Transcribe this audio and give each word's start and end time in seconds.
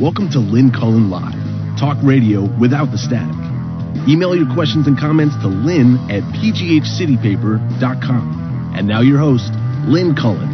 Welcome 0.00 0.30
to 0.30 0.38
Lynn 0.38 0.70
Cullen 0.70 1.10
Live, 1.10 1.34
talk 1.78 1.98
radio 2.02 2.48
without 2.58 2.90
the 2.90 2.96
static. 2.96 3.36
Email 4.08 4.34
your 4.34 4.50
questions 4.54 4.86
and 4.86 4.98
comments 4.98 5.36
to 5.42 5.46
lynn 5.46 5.98
at 6.08 6.22
pghcitypaper.com. 6.40 8.72
And 8.74 8.88
now 8.88 9.02
your 9.02 9.18
host, 9.18 9.52
Lynn 9.84 10.16
Cullen. 10.16 10.48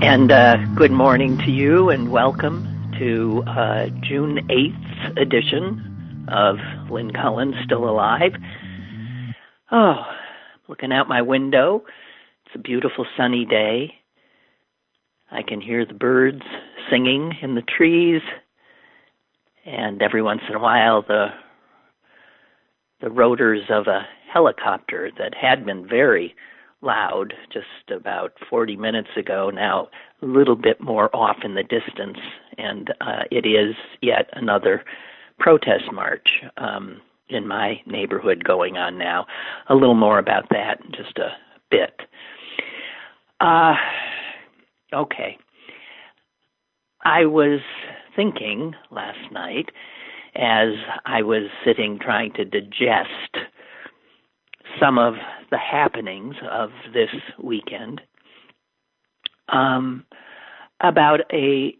And 0.00 0.32
uh, 0.32 0.56
good 0.76 0.92
morning 0.92 1.36
to 1.44 1.50
you, 1.50 1.90
and 1.90 2.10
welcome 2.10 2.90
to 2.98 3.42
uh, 3.46 3.88
June 4.00 4.48
8th 4.48 5.20
edition 5.20 6.24
of 6.32 6.56
Lynn 6.90 7.12
Cullen 7.12 7.52
Still 7.66 7.86
Alive. 7.86 8.32
Oh, 9.70 10.06
looking 10.68 10.90
out 10.90 11.06
my 11.06 11.20
window. 11.20 11.84
It's 12.46 12.54
a 12.54 12.60
beautiful 12.60 13.04
sunny 13.14 13.44
day. 13.44 13.92
I 15.30 15.42
can 15.42 15.60
hear 15.60 15.84
the 15.84 15.94
birds 15.94 16.42
singing 16.90 17.34
in 17.42 17.54
the 17.54 17.62
trees, 17.62 18.22
and 19.66 20.00
every 20.02 20.22
once 20.22 20.42
in 20.48 20.54
a 20.54 20.60
while 20.60 21.02
the 21.02 21.28
the 23.00 23.10
rotors 23.10 23.62
of 23.68 23.86
a 23.86 24.06
helicopter 24.32 25.10
that 25.18 25.32
had 25.34 25.64
been 25.64 25.86
very 25.86 26.34
loud 26.82 27.32
just 27.52 27.90
about 27.90 28.32
40 28.50 28.76
minutes 28.76 29.10
ago 29.16 29.50
now 29.50 29.88
a 30.20 30.26
little 30.26 30.56
bit 30.56 30.80
more 30.80 31.14
off 31.14 31.38
in 31.44 31.54
the 31.54 31.62
distance 31.62 32.18
and 32.56 32.92
uh, 33.00 33.22
it 33.30 33.46
is 33.46 33.76
yet 34.00 34.28
another 34.32 34.84
protest 35.38 35.84
march 35.92 36.42
um, 36.56 37.00
in 37.28 37.46
my 37.46 37.80
neighborhood 37.86 38.44
going 38.44 38.76
on 38.76 38.98
now. 38.98 39.26
A 39.68 39.74
little 39.74 39.94
more 39.94 40.18
about 40.18 40.48
that 40.50 40.80
in 40.84 40.92
just 40.92 41.18
a 41.18 41.30
bit. 41.70 42.00
Uh, 43.40 43.74
okay. 44.92 45.38
I 47.04 47.26
was 47.26 47.60
thinking 48.16 48.74
last 48.90 49.30
night 49.30 49.70
as 50.34 50.70
i 51.06 51.22
was 51.22 51.44
sitting 51.64 51.98
trying 52.00 52.32
to 52.32 52.44
digest 52.44 53.36
some 54.80 54.98
of 54.98 55.14
the 55.50 55.58
happenings 55.58 56.34
of 56.50 56.70
this 56.92 57.10
weekend 57.42 58.00
um, 59.48 60.04
about 60.80 61.20
a 61.32 61.74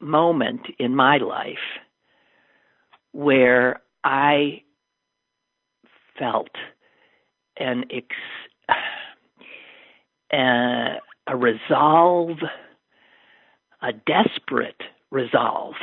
moment 0.00 0.60
in 0.78 0.94
my 0.94 1.16
life 1.18 1.56
where 3.12 3.80
I 4.04 4.62
felt 6.18 6.50
an 7.56 7.84
ex- 7.90 8.68
uh, 10.32 10.98
a 11.28 11.36
resolve, 11.36 12.38
a 13.82 13.92
desperate 13.92 14.80
resolve. 15.10 15.74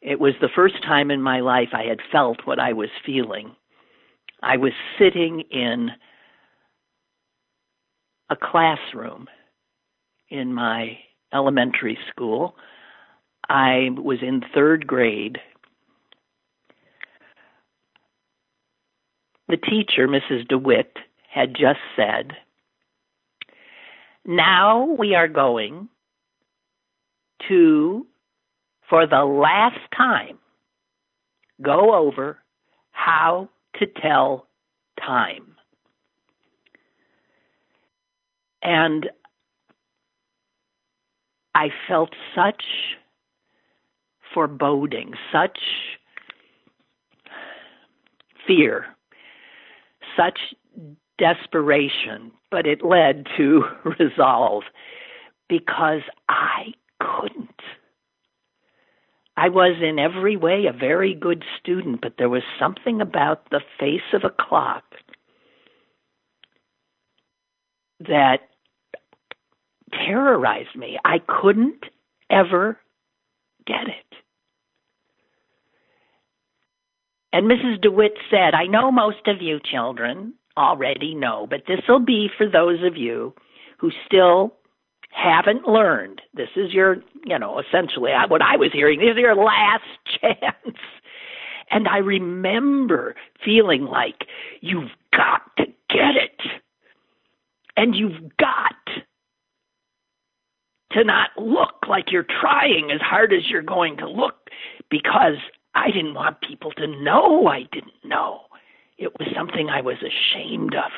It 0.00 0.20
was 0.20 0.34
the 0.40 0.48
first 0.54 0.82
time 0.82 1.10
in 1.10 1.22
my 1.22 1.40
life 1.40 1.68
I 1.72 1.84
had 1.84 1.98
felt 2.12 2.46
what 2.46 2.58
I 2.58 2.72
was 2.72 2.90
feeling 3.04 3.54
I 4.42 4.56
was 4.56 4.72
sitting 4.98 5.42
in 5.50 5.90
a 8.30 8.36
classroom 8.36 9.28
in 10.28 10.52
my 10.52 10.98
elementary 11.32 11.98
school. 12.10 12.56
I 13.48 13.88
was 13.96 14.18
in 14.22 14.42
third 14.54 14.86
grade. 14.86 15.38
The 19.48 19.56
teacher, 19.56 20.08
Mrs. 20.08 20.48
DeWitt, 20.48 20.96
had 21.32 21.54
just 21.54 21.78
said, 21.94 22.32
Now 24.26 24.84
we 24.98 25.14
are 25.14 25.28
going 25.28 25.88
to, 27.48 28.06
for 28.90 29.06
the 29.06 29.24
last 29.24 29.78
time, 29.96 30.38
go 31.62 31.94
over 31.94 32.38
how 32.90 33.48
to 33.78 33.86
tell 33.86 34.48
time. 35.00 35.54
And 38.62 39.08
I 41.54 41.68
felt 41.86 42.10
such 42.34 42.64
foreboding, 44.34 45.12
such 45.32 45.58
fear, 48.46 48.86
such 50.16 50.38
desperation, 51.18 52.32
but 52.50 52.66
it 52.66 52.84
led 52.84 53.26
to 53.36 53.62
resolve 53.98 54.64
because 55.48 56.02
I 56.28 56.72
couldn't. 57.00 57.50
I 59.36 59.50
was 59.50 59.76
in 59.82 59.98
every 59.98 60.36
way 60.36 60.64
a 60.66 60.72
very 60.72 61.14
good 61.14 61.44
student, 61.60 62.00
but 62.00 62.14
there 62.16 62.30
was 62.30 62.42
something 62.58 63.00
about 63.00 63.50
the 63.50 63.60
face 63.78 64.00
of 64.14 64.24
a 64.24 64.30
clock 64.30 64.84
that 68.00 68.38
terrorized 69.92 70.74
me. 70.74 70.98
I 71.04 71.18
couldn't 71.18 71.84
ever 72.30 72.78
get 73.66 73.88
it. 73.88 74.16
And 77.32 77.50
Mrs. 77.50 77.82
DeWitt 77.82 78.14
said, 78.30 78.54
I 78.54 78.66
know 78.66 78.90
most 78.90 79.26
of 79.26 79.42
you 79.42 79.60
children 79.62 80.34
already 80.56 81.14
know, 81.14 81.46
but 81.48 81.62
this 81.66 81.80
will 81.88 82.00
be 82.00 82.28
for 82.36 82.48
those 82.48 82.82
of 82.82 82.96
you 82.96 83.34
who 83.78 83.90
still 84.06 84.54
haven't 85.10 85.66
learned, 85.66 86.20
this 86.34 86.50
is 86.56 86.72
your, 86.72 86.96
you 87.24 87.38
know, 87.38 87.58
essentially 87.60 88.12
uh, 88.12 88.28
what 88.28 88.42
I 88.42 88.56
was 88.56 88.70
hearing, 88.72 89.00
this 89.00 89.12
is 89.12 89.18
your 89.18 89.34
last 89.34 89.84
chance. 90.20 90.76
And 91.70 91.88
I 91.88 91.98
remember 91.98 93.14
feeling 93.44 93.86
like, 93.86 94.26
you've 94.60 94.90
got 95.12 95.42
to 95.58 95.64
get 95.88 96.16
it. 96.16 96.40
And 97.76 97.94
you've 97.94 98.36
got 98.38 98.74
to 100.92 101.04
not 101.04 101.30
look 101.36 101.86
like 101.88 102.10
you're 102.10 102.26
trying 102.40 102.90
as 102.90 103.00
hard 103.00 103.32
as 103.32 103.50
you're 103.50 103.62
going 103.62 103.98
to 103.98 104.08
look 104.08 104.50
because 104.90 105.36
I 105.74 105.90
didn't 105.90 106.14
want 106.14 106.40
people 106.40 106.72
to 106.72 106.86
know 106.86 107.46
I 107.46 107.64
didn't 107.70 107.92
know. 108.04 108.45
It 108.98 109.12
was 109.18 109.28
something 109.36 109.68
I 109.68 109.82
was 109.82 109.96
ashamed 110.02 110.74
of. 110.74 110.90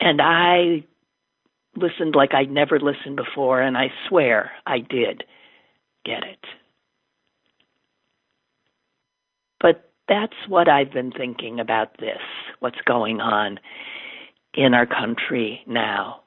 And 0.00 0.20
I 0.20 0.84
listened 1.76 2.14
like 2.14 2.34
I'd 2.34 2.50
never 2.50 2.78
listened 2.78 3.16
before, 3.16 3.62
and 3.62 3.76
I 3.76 3.90
swear 4.08 4.50
I 4.66 4.78
did 4.78 5.24
get 6.04 6.22
it. 6.24 6.44
But 9.60 9.90
that's 10.06 10.36
what 10.46 10.68
I've 10.68 10.92
been 10.92 11.10
thinking 11.10 11.58
about 11.58 11.98
this, 11.98 12.20
what's 12.60 12.80
going 12.84 13.20
on 13.20 13.58
in 14.52 14.74
our 14.74 14.86
country 14.86 15.62
now. 15.66 16.20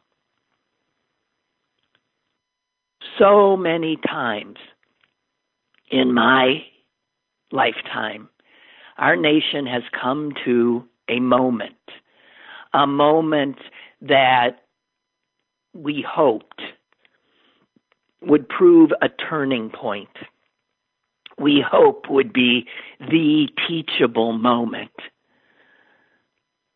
So 3.20 3.56
many 3.56 3.98
times 3.98 4.58
in 5.90 6.14
my 6.14 6.64
lifetime, 7.52 8.30
our 8.98 9.16
nation 9.16 9.66
has 9.66 9.84
come 10.00 10.34
to 10.46 10.84
a 11.10 11.20
moment 11.20 11.76
a 12.74 12.88
moment 12.88 13.58
that 14.02 14.64
we 15.74 16.06
hoped 16.08 16.62
would 18.22 18.48
prove 18.50 18.92
a 19.02 19.10
turning 19.10 19.70
point. 19.70 20.10
We 21.40 21.64
hope 21.68 22.10
would 22.10 22.34
be 22.34 22.68
the 23.00 23.48
teachable 23.68 24.34
moment 24.34 24.92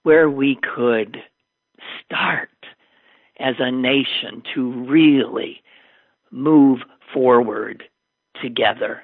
where 0.03 0.29
we 0.29 0.57
could 0.75 1.17
start 2.05 2.49
as 3.39 3.55
a 3.59 3.71
nation 3.71 4.43
to 4.53 4.71
really 4.85 5.61
move 6.29 6.79
forward 7.13 7.83
together. 8.41 9.01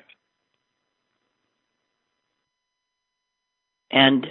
And 3.91 4.27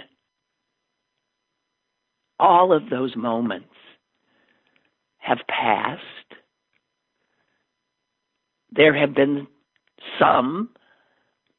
all 2.39 2.71
of 2.71 2.89
those 2.89 3.15
moments 3.15 3.67
have 5.17 5.39
passed. 5.49 6.01
There 8.71 8.97
have 8.97 9.15
been 9.15 9.47
some 10.19 10.69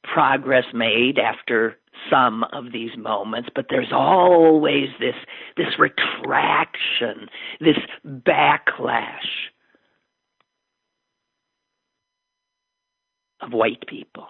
progress 0.05 0.65
made 0.73 1.19
after 1.19 1.77
some 2.11 2.45
of 2.53 2.73
these 2.73 2.97
moments, 2.97 3.49
but 3.55 3.67
there's 3.69 3.93
always 3.93 4.89
this 5.01 5.15
this 5.57 5.79
retraction, 5.79 7.29
this 7.61 7.77
backlash 8.07 9.49
of 13.41 13.53
white 13.53 13.87
people 13.87 14.27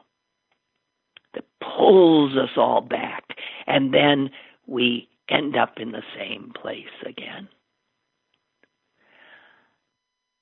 that 1.35 1.45
pulls 1.61 2.37
us 2.37 2.51
all 2.57 2.81
back. 2.81 3.25
And 3.67 3.93
then 3.93 4.31
we 4.67 5.09
end 5.29 5.57
up 5.57 5.75
in 5.79 5.93
the 5.93 6.03
same 6.17 6.53
place 6.61 6.85
again. 7.07 7.49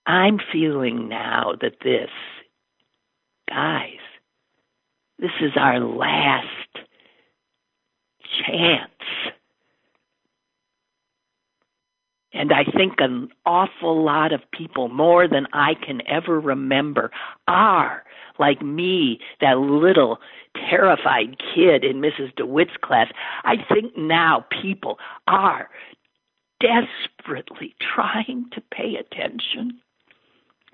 I'm 0.06 0.38
feeling 0.52 1.08
now 1.08 1.54
that 1.60 1.78
this, 1.82 2.10
guys, 3.48 3.98
this 5.18 5.32
is 5.40 5.52
our 5.56 5.80
last 5.80 6.46
chance. 8.46 8.90
And 12.36 12.52
I 12.52 12.64
think 12.64 12.94
an 12.98 13.30
awful 13.46 14.04
lot 14.04 14.32
of 14.32 14.42
people, 14.50 14.88
more 14.88 15.26
than 15.26 15.46
I 15.54 15.72
can 15.74 16.06
ever 16.06 16.38
remember, 16.38 17.10
are 17.48 18.04
like 18.38 18.60
me, 18.60 19.20
that 19.40 19.58
little 19.58 20.18
terrified 20.68 21.38
kid 21.38 21.82
in 21.82 22.02
Mrs. 22.02 22.36
DeWitt's 22.36 22.76
class. 22.82 23.08
I 23.44 23.56
think 23.72 23.96
now 23.96 24.44
people 24.62 24.98
are 25.26 25.70
desperately 26.60 27.74
trying 27.94 28.50
to 28.52 28.60
pay 28.70 28.96
attention, 28.96 29.80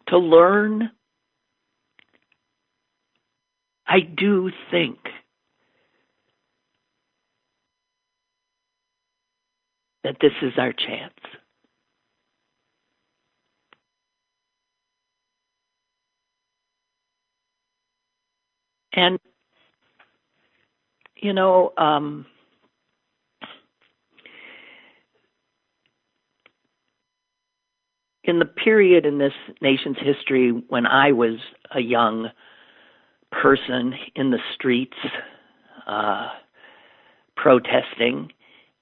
to 0.09 0.19
learn. 0.19 0.91
I 3.87 4.01
do 4.01 4.51
think 4.71 4.99
that 10.03 10.17
this 10.21 10.33
is 10.43 10.55
our 10.59 10.73
chance. 10.73 11.15
And, 18.95 19.19
you 21.17 21.33
know, 21.33 21.73
um, 21.79 22.27
in 28.25 28.39
the 28.39 28.45
period 28.45 29.07
in 29.07 29.19
this 29.19 29.33
nation's 29.61 29.97
history 30.01 30.51
when 30.69 30.87
I 30.87 31.13
was 31.13 31.39
a 31.75 31.81
young 31.81 32.29
person 33.31 33.95
in 34.15 34.31
the 34.31 34.39
streets 34.55 34.97
uh, 35.87 36.29
protesting, 37.37 38.31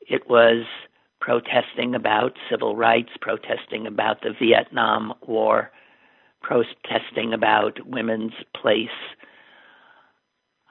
it 0.00 0.28
was 0.28 0.64
protesting 1.20 1.94
about 1.94 2.32
civil 2.50 2.74
rights, 2.74 3.10
protesting 3.20 3.86
about 3.86 4.22
the 4.22 4.34
Vietnam 4.38 5.14
War, 5.26 5.70
protesting 6.42 7.32
about 7.32 7.78
women's 7.86 8.32
place 8.60 8.88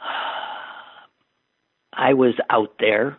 I 1.93 2.13
was 2.13 2.35
out 2.49 2.75
there 2.79 3.17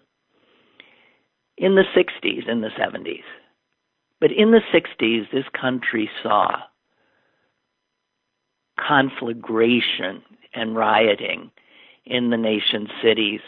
in 1.56 1.74
the 1.74 1.84
60s 1.94 2.50
and 2.50 2.62
the 2.62 2.70
70s. 2.70 3.22
But 4.20 4.32
in 4.32 4.50
the 4.50 4.62
60s, 4.72 5.30
this 5.30 5.44
country 5.58 6.10
saw 6.22 6.56
conflagration 8.78 10.22
and 10.54 10.74
rioting 10.74 11.50
in 12.04 12.30
the 12.30 12.36
nation's 12.36 12.90
cities. 13.02 13.40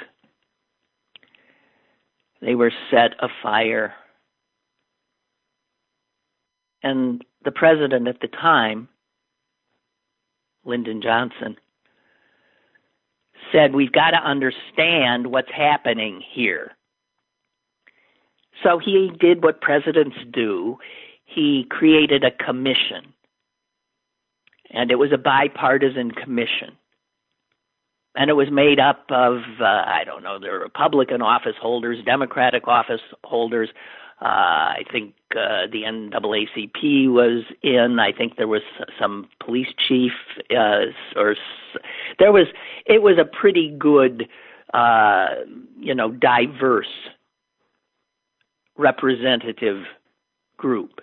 They 2.41 2.55
were 2.55 2.73
set 2.91 3.13
afire. 3.21 3.95
And 6.83 7.25
the 7.45 7.53
president 7.53 8.09
at 8.09 8.21
the 8.21 8.29
time, 8.29 8.89
Lyndon 10.65 11.01
Johnson, 11.03 11.57
said 13.53 13.75
we've 13.75 13.93
got 13.93 14.11
to 14.11 14.17
understand 14.17 15.29
what's 15.29 15.51
happening 15.55 16.23
here. 16.33 16.73
So 18.63 18.79
he 18.79 19.11
did 19.21 19.43
what 19.43 19.61
presidents 19.61 20.17
do. 20.33 20.79
He 21.25 21.67
created 21.69 22.25
a 22.25 22.31
commission. 22.31 23.13
And 24.71 24.91
it 24.91 24.97
was 24.97 25.13
a 25.13 25.19
bipartisan 25.19 26.11
commission. 26.13 26.77
And 28.15 28.31
it 28.31 28.35
was 28.35 28.49
made 28.51 28.79
up 28.79 29.05
of, 29.11 29.39
uh, 29.61 29.65
I 29.65 30.03
don't 30.05 30.23
know, 30.23 30.39
the 30.39 30.51
Republican 30.51 31.23
office 31.23 31.57
holders, 31.61 31.99
Democratic 32.05 32.69
office 32.69 33.01
holders, 33.25 33.71
uh, 34.21 34.25
I 34.25 34.85
think 34.93 35.15
uh, 35.37 35.67
the 35.71 35.83
NAACP 35.83 37.11
was 37.11 37.45
in. 37.63 37.99
I 37.99 38.13
think 38.13 38.37
there 38.37 38.49
was 38.49 38.63
some 38.99 39.29
police 39.45 39.69
chief, 39.89 40.13
uh, 40.51 40.87
or 41.17 41.37
there 42.19 42.33
was. 42.33 42.47
It 42.87 43.03
was 43.03 43.19
a 43.19 43.25
pretty 43.25 43.75
good, 43.79 44.29
uh, 44.75 45.29
you 45.79 45.95
know, 45.95 46.11
diverse 46.11 46.87
representative 48.77 49.85
group. 50.57 51.01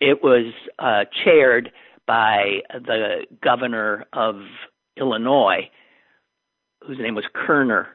It 0.00 0.22
was 0.22 0.52
uh, 0.78 1.04
chaired 1.24 1.72
by 2.06 2.60
the 2.72 3.26
governor 3.42 4.06
of 4.12 4.36
Illinois, 4.96 5.68
whose 6.86 6.98
name 6.98 7.14
was 7.14 7.24
Kerner 7.34 7.88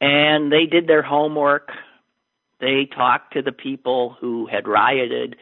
And 0.00 0.50
they 0.50 0.66
did 0.66 0.86
their 0.86 1.02
homework. 1.02 1.70
They 2.60 2.86
talked 2.94 3.32
to 3.34 3.42
the 3.42 3.52
people 3.52 4.16
who 4.20 4.46
had 4.46 4.68
rioted. 4.68 5.36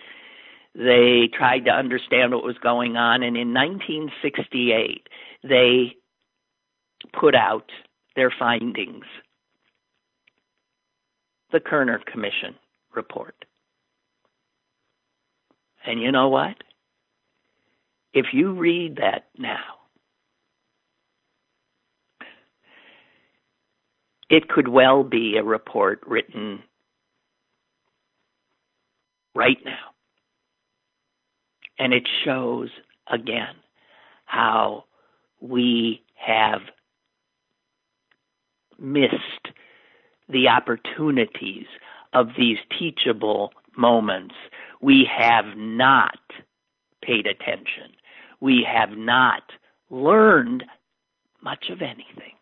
They 0.74 1.28
tried 1.32 1.64
to 1.64 1.70
understand 1.70 2.32
what 2.32 2.44
was 2.44 2.58
going 2.62 2.96
on. 2.96 3.22
And 3.22 3.36
in 3.36 3.52
1968, 3.52 5.08
they 5.42 5.96
put 7.12 7.34
out 7.34 7.70
their 8.16 8.32
findings 8.36 9.04
the 11.50 11.60
Kerner 11.60 12.00
Commission 12.00 12.54
report. 12.94 13.46
And 15.86 16.00
you 16.00 16.12
know 16.12 16.28
what? 16.28 16.56
If 18.12 18.26
you 18.32 18.52
read 18.52 18.96
that 18.96 19.26
now, 19.38 19.78
it 24.28 24.48
could 24.48 24.68
well 24.68 25.04
be 25.04 25.36
a 25.38 25.44
report 25.44 26.00
written 26.06 26.62
right 29.38 29.58
now. 29.64 29.94
And 31.78 31.94
it 31.94 32.08
shows 32.24 32.70
again 33.08 33.54
how 34.24 34.84
we 35.40 36.02
have 36.16 36.62
missed 38.80 39.14
the 40.28 40.48
opportunities 40.48 41.66
of 42.12 42.30
these 42.36 42.58
teachable 42.78 43.52
moments. 43.76 44.34
We 44.82 45.08
have 45.16 45.56
not 45.56 46.18
paid 47.00 47.26
attention. 47.26 47.92
We 48.40 48.66
have 48.66 48.98
not 48.98 49.42
learned 49.88 50.64
much 51.42 51.66
of 51.70 51.80
anything. 51.80 52.37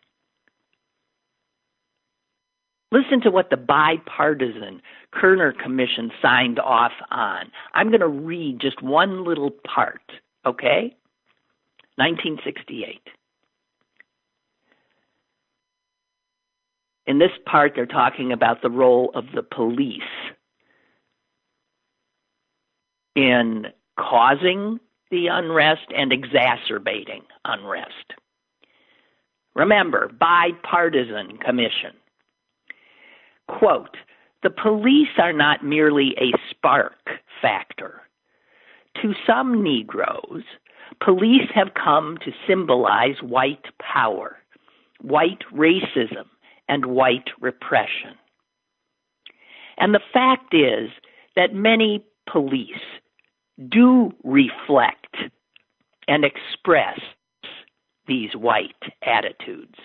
Listen 2.91 3.19
to 3.21 3.31
what 3.31 3.49
the 3.49 3.57
bipartisan 3.57 4.81
Kerner 5.11 5.51
Commission 5.51 6.11
signed 6.21 6.59
off 6.59 6.93
on. 7.11 7.51
I'm 7.73 7.89
going 7.89 7.99
to 7.99 8.07
read 8.07 8.59
just 8.61 8.81
one 8.81 9.25
little 9.25 9.51
part, 9.51 10.01
okay? 10.45 10.95
1968. 11.95 13.01
In 17.07 17.19
this 17.19 17.31
part, 17.45 17.73
they're 17.75 17.85
talking 17.85 18.31
about 18.31 18.61
the 18.61 18.69
role 18.69 19.11
of 19.15 19.25
the 19.33 19.43
police 19.43 20.01
in 23.15 23.67
causing 23.97 24.79
the 25.09 25.27
unrest 25.27 25.87
and 25.95 26.13
exacerbating 26.13 27.23
unrest. 27.45 28.13
Remember, 29.55 30.09
bipartisan 30.19 31.37
commission. 31.37 31.93
Quote, 33.47 33.97
the 34.43 34.49
police 34.49 35.17
are 35.17 35.33
not 35.33 35.63
merely 35.63 36.15
a 36.17 36.31
spark 36.49 37.09
factor. 37.41 38.01
To 39.01 39.13
some 39.25 39.63
Negroes, 39.63 40.43
police 41.03 41.49
have 41.53 41.73
come 41.73 42.17
to 42.23 42.31
symbolize 42.47 43.21
white 43.21 43.65
power, 43.79 44.37
white 45.01 45.43
racism, 45.53 46.25
and 46.67 46.85
white 46.87 47.29
repression. 47.39 48.15
And 49.77 49.93
the 49.93 50.01
fact 50.11 50.53
is 50.53 50.89
that 51.35 51.53
many 51.53 52.03
police 52.31 52.69
do 53.69 54.11
reflect 54.23 55.17
and 56.07 56.25
express 56.25 56.99
these 58.07 58.35
white 58.35 58.71
attitudes. 59.03 59.75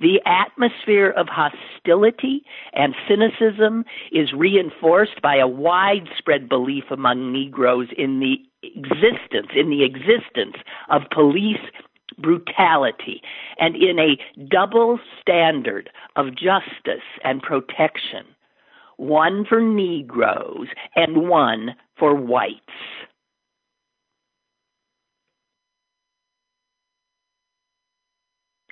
The 0.00 0.20
atmosphere 0.26 1.10
of 1.10 1.26
hostility 1.28 2.44
and 2.72 2.94
cynicism 3.08 3.84
is 4.12 4.32
reinforced 4.32 5.20
by 5.20 5.36
a 5.36 5.48
widespread 5.48 6.48
belief 6.48 6.84
among 6.90 7.32
Negroes 7.32 7.88
in 7.96 8.20
the 8.20 8.36
existence, 8.62 9.48
in 9.56 9.70
the 9.70 9.84
existence 9.84 10.56
of 10.88 11.02
police 11.10 11.58
brutality, 12.16 13.22
and 13.58 13.76
in 13.76 13.98
a 13.98 14.18
double 14.48 14.98
standard 15.20 15.90
of 16.16 16.34
justice 16.34 17.04
and 17.24 17.42
protection, 17.42 18.24
one 18.96 19.44
for 19.44 19.60
Negroes 19.60 20.68
and 20.96 21.28
one 21.28 21.74
for 21.98 22.14
whites. 22.14 22.60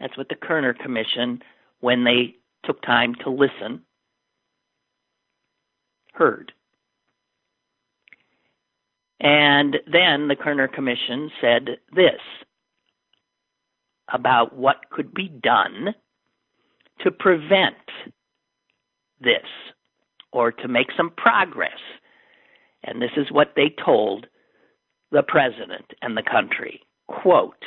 That's 0.00 0.17
what 0.17 0.29
the 0.29 0.35
Kerner 0.35 0.75
Commission, 0.75 1.43
when 1.81 2.05
they 2.05 2.37
took 2.65 2.83
time 2.83 3.15
to 3.25 3.31
listen, 3.31 3.83
heard. 6.12 6.53
And 9.21 9.76
then 9.91 10.29
the 10.29 10.37
Kerner 10.37 10.69
Commission 10.69 11.31
said 11.41 11.79
this 11.95 12.21
about 14.12 14.55
what 14.55 14.91
could 14.91 15.12
be 15.15 15.29
done 15.29 15.95
to 17.00 17.11
prevent 17.11 17.76
this 19.21 19.47
or 20.33 20.53
to 20.53 20.69
make 20.69 20.88
some 20.97 21.11
progress. 21.17 21.79
And 22.85 23.00
this 23.00 23.11
is 23.17 23.31
what 23.31 23.55
they 23.57 23.75
told 23.85 24.26
the 25.11 25.23
president 25.23 25.93
and 26.03 26.17
the 26.17 26.23
country. 26.23 26.83
Quote, 27.09 27.65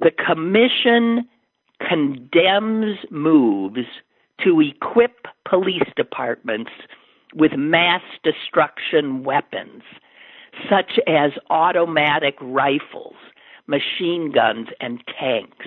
the 0.00 0.10
commission 0.10 1.28
condemns 1.86 2.98
moves 3.10 3.86
to 4.44 4.60
equip 4.60 5.26
police 5.48 5.88
departments 5.96 6.70
with 7.34 7.52
mass 7.56 8.02
destruction 8.22 9.24
weapons, 9.24 9.82
such 10.68 10.98
as 11.06 11.32
automatic 11.50 12.36
rifles, 12.40 13.16
machine 13.66 14.32
guns, 14.32 14.68
and 14.80 15.02
tanks. 15.18 15.66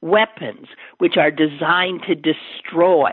Weapons 0.00 0.68
which 0.98 1.16
are 1.16 1.30
designed 1.30 2.02
to 2.06 2.14
destroy, 2.14 3.12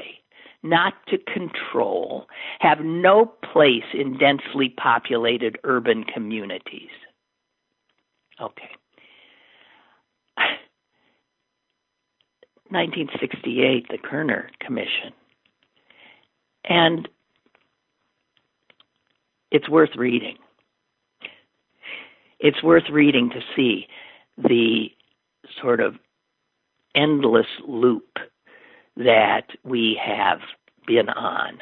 not 0.63 0.93
to 1.07 1.17
control, 1.17 2.27
have 2.59 2.79
no 2.81 3.25
place 3.25 3.93
in 3.93 4.17
densely 4.17 4.69
populated 4.69 5.57
urban 5.63 6.03
communities. 6.03 6.89
Okay. 8.41 8.69
1968, 12.69 13.88
the 13.89 13.98
Kerner 13.98 14.50
Commission. 14.60 15.12
And 16.63 17.07
it's 19.51 19.67
worth 19.69 19.95
reading. 19.98 20.38
It's 22.39 22.63
worth 22.63 22.89
reading 22.89 23.29
to 23.31 23.41
see 23.55 23.88
the 24.38 24.88
sort 25.62 25.81
of 25.81 25.95
endless 26.95 27.48
loop 27.67 28.17
that 28.95 29.48
we 29.63 30.00
have 30.01 30.39
been 30.88 31.10
on 31.10 31.60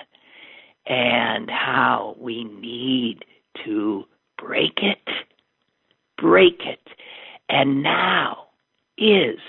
and 0.85 1.49
how 1.49 2.15
we 2.19 2.43
need 2.43 3.25
to 3.65 4.03
break 4.37 4.79
it, 4.81 5.07
break 6.17 6.61
it. 6.65 6.87
And 7.49 7.83
now 7.83 8.48
is 8.99 9.39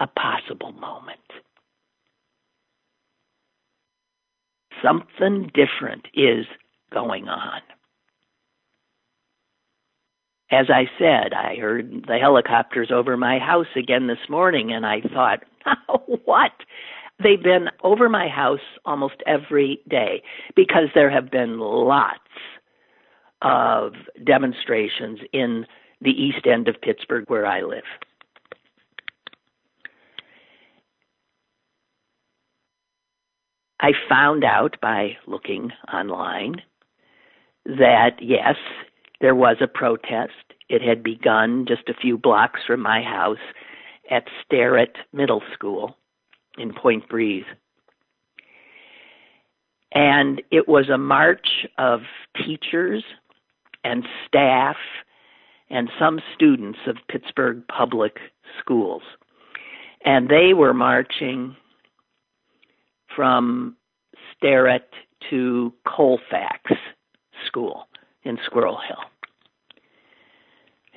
a 0.00 0.06
possible 0.06 0.72
moment. 0.72 1.18
Something 4.82 5.50
different 5.54 6.06
is 6.14 6.46
going 6.92 7.28
on. 7.28 7.60
As 10.50 10.66
I 10.70 10.84
said, 10.98 11.34
I 11.34 11.56
heard 11.56 12.04
the 12.06 12.18
helicopters 12.18 12.90
over 12.90 13.16
my 13.16 13.38
house 13.38 13.66
again 13.76 14.06
this 14.06 14.30
morning, 14.30 14.72
and 14.72 14.86
I 14.86 15.02
thought, 15.02 15.40
what? 16.24 16.52
They've 17.22 17.42
been 17.42 17.68
over 17.82 18.08
my 18.08 18.28
house 18.28 18.60
almost 18.86 19.16
every 19.26 19.80
day 19.88 20.22
because 20.54 20.88
there 20.94 21.10
have 21.10 21.30
been 21.30 21.58
lots 21.58 22.20
of 23.42 23.92
demonstrations 24.24 25.18
in 25.32 25.66
the 26.00 26.10
east 26.10 26.46
end 26.46 26.68
of 26.68 26.80
Pittsburgh 26.80 27.24
where 27.28 27.46
I 27.46 27.62
live. 27.62 27.84
I 33.80 33.92
found 34.08 34.44
out 34.44 34.76
by 34.82 35.16
looking 35.26 35.70
online 35.92 36.62
that 37.64 38.16
yes, 38.20 38.56
there 39.20 39.34
was 39.34 39.56
a 39.60 39.68
protest. 39.68 40.32
It 40.68 40.82
had 40.82 41.02
begun 41.02 41.64
just 41.66 41.88
a 41.88 41.94
few 41.94 42.18
blocks 42.18 42.60
from 42.66 42.80
my 42.80 43.02
house 43.02 43.38
at 44.10 44.24
Sterrett 44.44 44.96
Middle 45.12 45.42
School 45.54 45.96
in 46.56 46.72
Point 46.74 47.08
Breeze. 47.08 47.44
And 49.92 50.42
it 50.50 50.68
was 50.68 50.88
a 50.88 50.98
march 50.98 51.66
of 51.78 52.00
teachers 52.44 53.04
and 53.84 54.04
staff 54.26 54.76
and 55.70 55.90
some 55.98 56.20
students 56.34 56.78
of 56.86 56.96
Pittsburgh 57.08 57.62
Public 57.68 58.18
Schools. 58.60 59.02
And 60.04 60.28
they 60.28 60.54
were 60.54 60.74
marching 60.74 61.56
from 63.14 63.76
Sterrett 64.36 64.88
to 65.30 65.72
Colfax 65.86 66.72
School 67.46 67.88
in 68.22 68.38
Squirrel 68.44 68.78
Hill. 68.86 69.02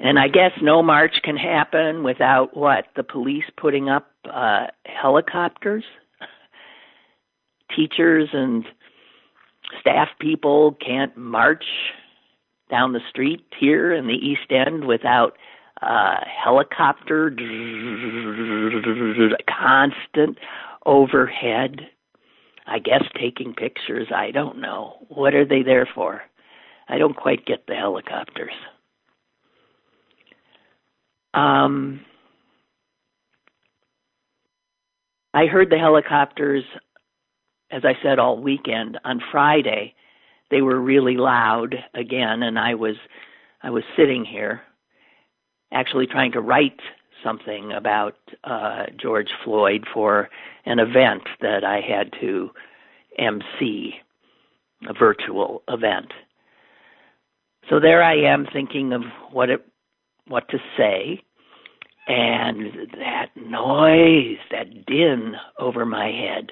And 0.04 0.18
I 0.18 0.28
guess 0.28 0.52
no 0.62 0.82
march 0.82 1.16
can 1.24 1.38
happen 1.38 2.04
without 2.04 2.58
what? 2.58 2.86
The 2.96 3.04
police 3.04 3.44
putting 3.58 3.88
up 3.88 4.12
uh, 4.32 4.68
helicopters? 4.86 5.84
Teachers 7.76 8.30
and 8.34 8.66
staff 9.80 10.10
people 10.20 10.78
can't 10.86 11.16
march 11.16 11.66
down 12.72 12.94
the 12.94 13.02
street 13.10 13.46
here 13.60 13.94
in 13.94 14.08
the 14.08 14.14
East 14.14 14.50
End 14.50 14.86
without 14.86 15.38
uh, 15.82 16.16
helicopter 16.44 17.30
constant 19.48 20.40
overhead 20.86 21.82
I 22.72 22.80
guess 22.80 23.04
taking 23.20 23.54
pictures. 23.54 24.08
I 24.16 24.32
don't 24.32 24.60
know. 24.60 25.06
What 25.10 25.34
are 25.34 25.46
they 25.46 25.64
there 25.64 25.88
for? 25.94 26.22
I 26.88 26.98
don't 26.98 27.16
quite 27.16 27.46
get 27.46 27.68
the 27.68 27.76
helicopters. 27.76 28.54
Um, 31.34 32.02
I 35.34 35.46
heard 35.46 35.70
the 35.70 35.78
helicopters, 35.78 36.64
as 37.72 37.84
I 37.86 37.94
said, 38.04 38.20
all 38.20 38.42
weekend. 38.42 38.98
On 39.04 39.22
Friday, 39.32 39.96
they 40.52 40.62
were 40.62 40.80
really 40.80 41.18
loud 41.18 41.76
again, 41.96 42.44
and 42.44 42.60
I 42.60 42.76
was, 42.76 42.96
I 43.64 43.70
was 43.70 43.84
sitting 43.98 44.26
here, 44.26 44.62
actually 45.72 46.06
trying 46.06 46.34
to 46.34 46.42
write 46.42 46.80
something 47.24 47.72
about 47.72 48.16
uh, 48.44 48.86
George 49.02 49.30
Floyd 49.44 49.86
for 49.94 50.30
an 50.66 50.80
event 50.80 51.24
that 51.40 51.64
I 51.64 51.80
had 51.80 52.12
to 52.22 52.50
MC, 53.18 53.94
a 54.88 54.94
virtual 54.94 55.64
event. 55.68 56.12
So 57.70 57.80
there 57.80 58.04
I 58.04 58.16
am 58.16 58.48
thinking 58.52 58.92
of 58.94 59.02
what 59.32 59.50
it, 59.50 59.66
what 60.28 60.50
to 60.50 60.58
say, 60.78 61.24
and 62.08 62.90
that 62.98 63.28
noise, 63.36 64.38
that 64.52 64.86
din 64.86 65.36
over 65.60 65.86
my 65.86 66.08
head. 66.08 66.52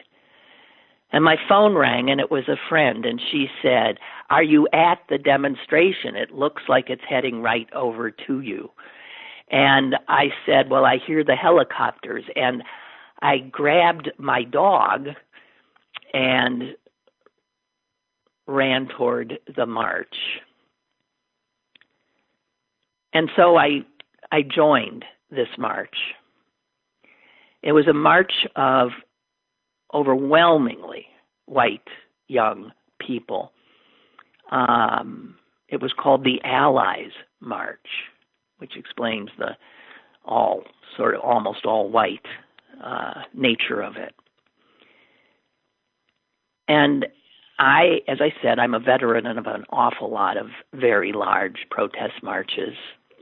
And 1.12 1.24
my 1.24 1.38
phone 1.48 1.74
rang, 1.74 2.10
and 2.10 2.20
it 2.20 2.30
was 2.30 2.48
a 2.48 2.70
friend, 2.70 3.06
and 3.06 3.20
she 3.32 3.48
said, 3.64 3.98
Are 4.30 4.44
you 4.44 4.68
at 4.74 5.00
the 5.10 5.18
demonstration? 5.18 6.16
It 6.16 6.32
looks 6.32 6.64
like 6.68 6.90
it's 6.90 7.02
heading 7.08 7.42
right 7.42 7.68
over 7.74 8.12
to 8.12 8.42
you. 8.42 8.70
And 9.50 9.96
I 10.08 10.30
said, 10.46 10.70
Well, 10.70 10.86
I 10.86 10.98
hear 10.98 11.24
the 11.24 11.36
helicopters. 11.36 12.26
And 12.36 12.64
I 13.22 13.40
grabbed 13.40 14.12
my 14.18 14.44
dog 14.44 15.08
and 16.14 16.76
ran 18.48 18.88
toward 18.88 19.40
the 19.56 19.66
march. 19.66 20.16
And 23.14 23.30
so 23.36 23.58
I 23.58 23.86
I 24.32 24.44
joined 24.44 25.06
this 25.32 25.48
march. 25.58 25.96
It 27.62 27.72
was 27.72 27.88
a 27.88 27.94
march 27.94 28.48
of 28.56 28.90
overwhelmingly 29.94 31.06
white 31.46 31.88
young 32.28 32.72
people. 33.00 33.52
Um, 34.52 35.36
it 35.68 35.82
was 35.82 35.94
called 35.94 36.24
the 36.24 36.42
Allies 36.44 37.12
March 37.40 37.88
which 38.60 38.78
explains 38.78 39.30
the 39.38 39.58
all 40.24 40.64
sort 40.96 41.16
of 41.16 41.22
almost 41.22 41.66
all 41.66 41.90
white 41.90 42.26
uh, 42.84 43.22
nature 43.34 43.82
of 43.82 43.96
it. 43.96 44.14
And 46.68 47.08
I, 47.58 48.02
as 48.08 48.20
I 48.22 48.32
said, 48.44 48.60
I'm 48.60 48.76
a 48.76 48.80
veteran 48.80 49.26
of 49.26 49.48
an 49.48 49.66
awful 49.72 50.12
lot 50.12 50.38
of 50.38 50.48
very 50.74 51.12
large 51.12 51.66
protest 51.72 52.22
marches 52.22 52.76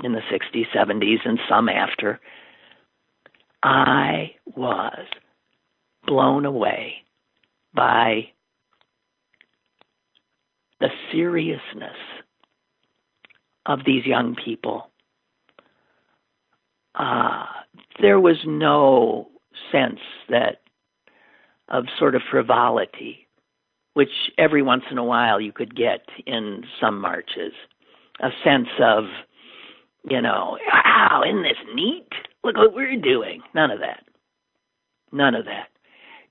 in 0.03 0.11
the 0.11 0.21
60s, 0.31 0.65
70s, 0.75 1.25
and 1.25 1.39
some 1.47 1.69
after. 1.69 2.19
I 3.63 4.31
was 4.55 5.05
blown 6.07 6.45
away 6.45 7.03
by 7.75 8.29
the 10.79 10.89
seriousness 11.11 11.97
of 13.67 13.79
these 13.85 14.05
young 14.05 14.35
people. 14.43 14.89
Uh, 16.95 17.45
there 18.01 18.19
was 18.19 18.37
no 18.45 19.29
sense 19.71 19.99
that 20.29 20.61
of 21.69 21.85
sort 21.99 22.15
of 22.15 22.21
frivolity, 22.31 23.27
which 23.93 24.09
every 24.37 24.61
once 24.61 24.83
in 24.89 24.97
a 24.97 25.03
while 25.03 25.39
you 25.41 25.51
could 25.51 25.75
get 25.75 26.01
in 26.25 26.63
some 26.79 26.99
marches. 26.99 27.53
A 28.21 28.29
sense 28.43 28.69
of, 28.81 29.03
you 30.09 30.21
know, 30.21 30.57
wow, 30.73 31.21
isn't 31.27 31.43
this 31.43 31.75
neat? 31.75 32.07
Look 32.43 32.55
what 32.55 32.73
we're 32.73 32.99
doing. 32.99 33.41
None 33.53 33.69
of 33.69 33.79
that. 33.79 34.03
None 35.11 35.35
of 35.35 35.45
that. 35.45 35.67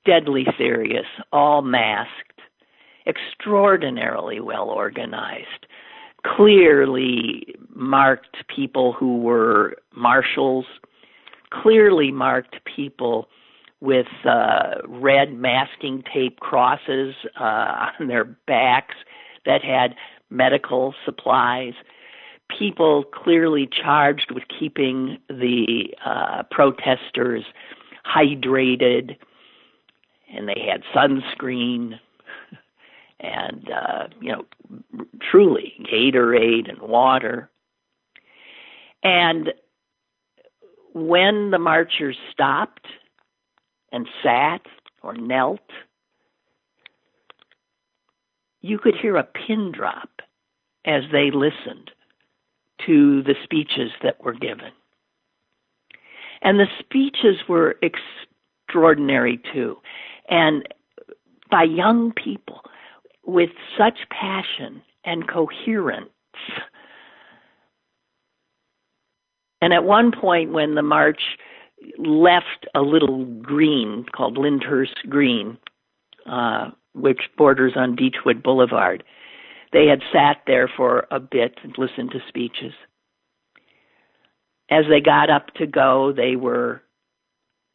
Deadly 0.06 0.46
serious, 0.56 1.06
all 1.32 1.62
masked, 1.62 2.40
extraordinarily 3.06 4.38
well 4.40 4.70
organized, 4.70 5.66
clearly 6.25 7.56
marked 7.75 8.36
people 8.54 8.92
who 8.92 9.18
were 9.18 9.76
marshals, 9.94 10.64
clearly 11.50 12.12
marked 12.12 12.56
people 12.64 13.28
with 13.80 14.06
uh, 14.25 14.76
red 14.86 15.34
masking 15.34 16.02
tape 16.12 16.40
crosses 16.40 17.14
uh, 17.38 17.88
on 18.00 18.08
their 18.08 18.25
backs 18.25 18.94
that 19.44 19.62
had 19.62 19.94
medical 20.30 20.94
supplies. 21.04 21.75
People 22.56 23.02
clearly 23.02 23.68
charged 23.68 24.30
with 24.30 24.44
keeping 24.56 25.18
the 25.28 25.92
uh, 26.04 26.44
protesters 26.50 27.44
hydrated, 28.06 29.16
and 30.33 30.49
they 30.49 30.66
had 30.71 30.83
sunscreen 30.95 31.99
and 33.21 33.71
uh, 33.71 34.09
you 34.21 34.33
know 34.33 34.45
truly 35.30 35.73
Gatorade 35.92 36.68
and 36.68 36.80
water. 36.80 37.50
And 39.02 39.52
when 40.95 41.50
the 41.50 41.59
marchers 41.59 42.16
stopped 42.33 42.87
and 43.92 44.09
sat 44.23 44.62
or 45.02 45.14
knelt, 45.14 45.61
you 48.62 48.78
could 48.78 48.97
hear 49.00 49.16
a 49.16 49.23
pin 49.23 49.73
drop 49.73 50.09
as 50.85 51.02
they 51.12 51.30
listened 51.30 51.90
to 52.87 53.23
the 53.23 53.35
speeches 53.45 53.90
that 54.02 54.23
were 54.23 54.33
given. 54.33 54.73
And 56.42 56.59
the 56.59 56.66
speeches 56.78 57.37
were 57.49 57.76
extraordinary 57.83 59.40
too, 59.52 59.78
and 60.28 60.66
by 61.50 61.62
young 61.62 62.12
people 62.12 62.61
with 63.25 63.50
such 63.78 63.99
passion 64.11 64.83
and 65.04 65.28
coherence. 65.28 66.11
And 69.62 69.73
at 69.73 69.85
one 69.85 70.12
point, 70.12 70.52
when 70.52 70.75
the 70.75 70.83
march 70.83 71.21
left 71.99 72.66
a 72.75 72.80
little 72.80 73.25
green 73.25 74.06
called 74.14 74.38
Lyndhurst 74.38 75.09
Green, 75.09 75.59
uh, 76.30 76.71
which 76.95 77.21
borders 77.37 77.75
on 77.76 77.97
Beechwood 77.97 78.42
Boulevard. 78.42 79.04
They 79.73 79.87
had 79.87 80.00
sat 80.12 80.38
there 80.47 80.71
for 80.75 81.06
a 81.11 81.21
bit 81.21 81.59
and 81.62 81.75
listened 81.76 82.10
to 82.12 82.21
speeches. 82.28 82.73
As 84.71 84.84
they 84.89 85.00
got 85.00 85.30
up 85.30 85.54
to 85.54 85.67
go, 85.67 86.12
they 86.17 86.36
were 86.36 86.82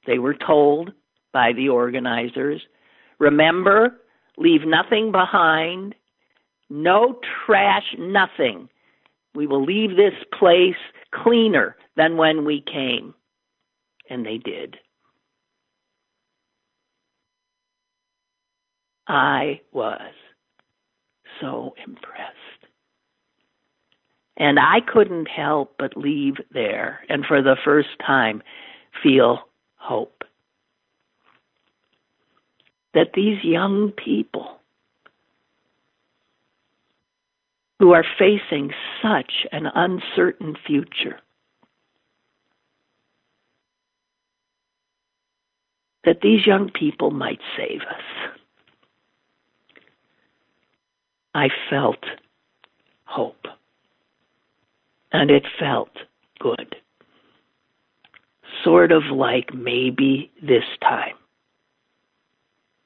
they 0.08 0.18
were 0.18 0.34
told 0.34 0.92
by 1.34 1.54
the 1.54 1.70
organizers, 1.70 2.62
remember, 3.20 4.02
leave 4.38 4.65
nothing 4.65 5.12
behind, 5.12 5.96
no 6.70 7.20
trash, 7.46 7.96
nothing. 7.98 8.70
We 9.34 9.48
will 9.48 9.63
leave 9.63 9.96
this 9.96 10.13
place 10.38 10.76
cleaner 11.13 11.76
than 11.96 12.17
when 12.17 12.46
we 12.46 12.62
came. 12.62 13.13
And 14.10 14.26
they 14.26 14.38
did. 14.38 14.78
I 19.08 19.62
was 19.72 20.13
so 21.39 21.74
impressed. 21.86 22.38
And 24.38 24.58
I 24.60 24.80
couldn't 24.82 25.28
help 25.28 25.76
but 25.78 25.98
leave 25.98 26.36
there 26.54 27.02
and 27.10 27.26
for 27.26 27.41
the 27.41 27.58
first 27.63 27.89
time 28.06 28.41
feel 29.04 29.39
hope. 29.76 30.21
That 32.94 33.12
these 33.14 33.44
young 33.44 33.92
people 33.92 34.60
who 37.80 37.94
are 37.94 38.06
facing 38.20 38.72
such 39.02 39.46
an 39.52 39.66
uncertain 39.66 40.56
future 40.68 41.20
that 46.04 46.22
these 46.22 46.46
young 46.46 46.70
people 46.70 47.12
might 47.12 47.40
save 47.58 47.82
us. 47.82 48.34
I 51.34 51.50
felt 51.70 52.04
hope. 53.06 53.46
And 55.12 55.30
it 55.30 55.44
felt 55.60 55.92
good. 56.40 56.76
Sort 58.64 58.92
of 58.92 59.04
like 59.06 59.54
maybe 59.54 60.32
this 60.42 60.64
time. 60.82 61.16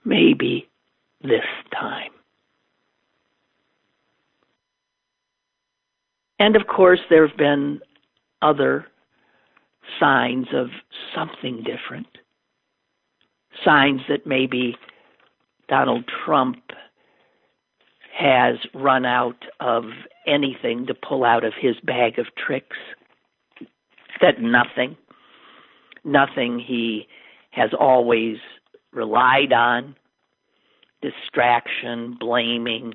Maybe 0.06 0.70
this 1.22 1.44
time. 1.74 2.12
And 6.40 6.56
of 6.56 6.68
course, 6.68 7.00
there 7.10 7.28
have 7.28 7.38
been 7.38 7.80
other 8.42 8.86
signs 10.00 10.48
of 10.54 10.68
something 11.16 11.64
different 11.64 12.08
signs 13.64 14.02
that 14.10 14.28
maybe 14.28 14.76
Donald 15.70 16.04
Trump 16.26 16.58
has 18.18 18.56
run 18.74 19.06
out 19.06 19.44
of 19.60 19.84
anything 20.28 20.86
to 20.88 20.94
pull 20.94 21.24
out 21.24 21.44
of 21.44 21.54
his 21.60 21.76
bag 21.84 22.20
of 22.20 22.28
tricks. 22.36 22.78
That 24.22 24.42
nothing, 24.42 24.96
nothing 26.04 26.60
he 26.60 27.08
has 27.52 27.72
always 27.78 28.38
relied 28.96 29.54
on, 29.54 29.96
distraction, 31.02 32.16
blaming, 32.20 32.94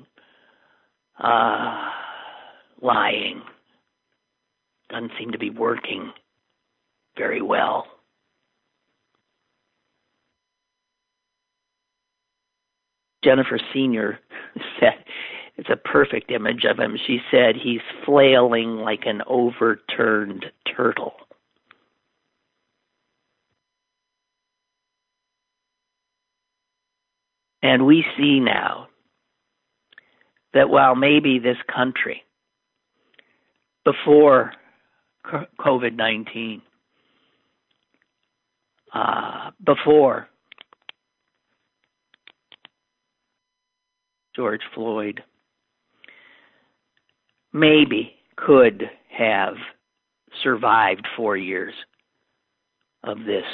uh, 1.23 1.89
lying, 2.81 3.41
doesn't 4.89 5.11
seem 5.17 5.31
to 5.31 5.37
be 5.37 5.49
working 5.49 6.11
very 7.17 7.41
well. 7.41 7.85
Jennifer 13.23 13.59
Senior 13.71 14.19
said 14.79 15.03
it's 15.57 15.69
a 15.69 15.75
perfect 15.75 16.31
image 16.31 16.65
of 16.65 16.79
him. 16.79 16.97
She 17.05 17.19
said 17.29 17.55
he's 17.55 17.81
flailing 18.03 18.77
like 18.77 19.05
an 19.05 19.21
overturned 19.27 20.47
turtle. 20.75 21.13
And 27.63 27.85
we 27.85 28.03
see 28.17 28.39
now 28.39 28.87
that 30.53 30.69
while 30.69 30.95
maybe 30.95 31.39
this 31.39 31.57
country, 31.73 32.23
before 33.83 34.53
COVID 35.59 35.95
19, 35.95 36.61
uh, 38.93 39.51
before 39.63 40.27
George 44.35 44.61
Floyd 44.73 45.23
maybe 47.53 48.15
could 48.37 48.89
have 49.09 49.55
survived 50.41 51.07
four 51.15 51.35
years 51.37 51.73
of 53.03 53.19
this 53.19 53.45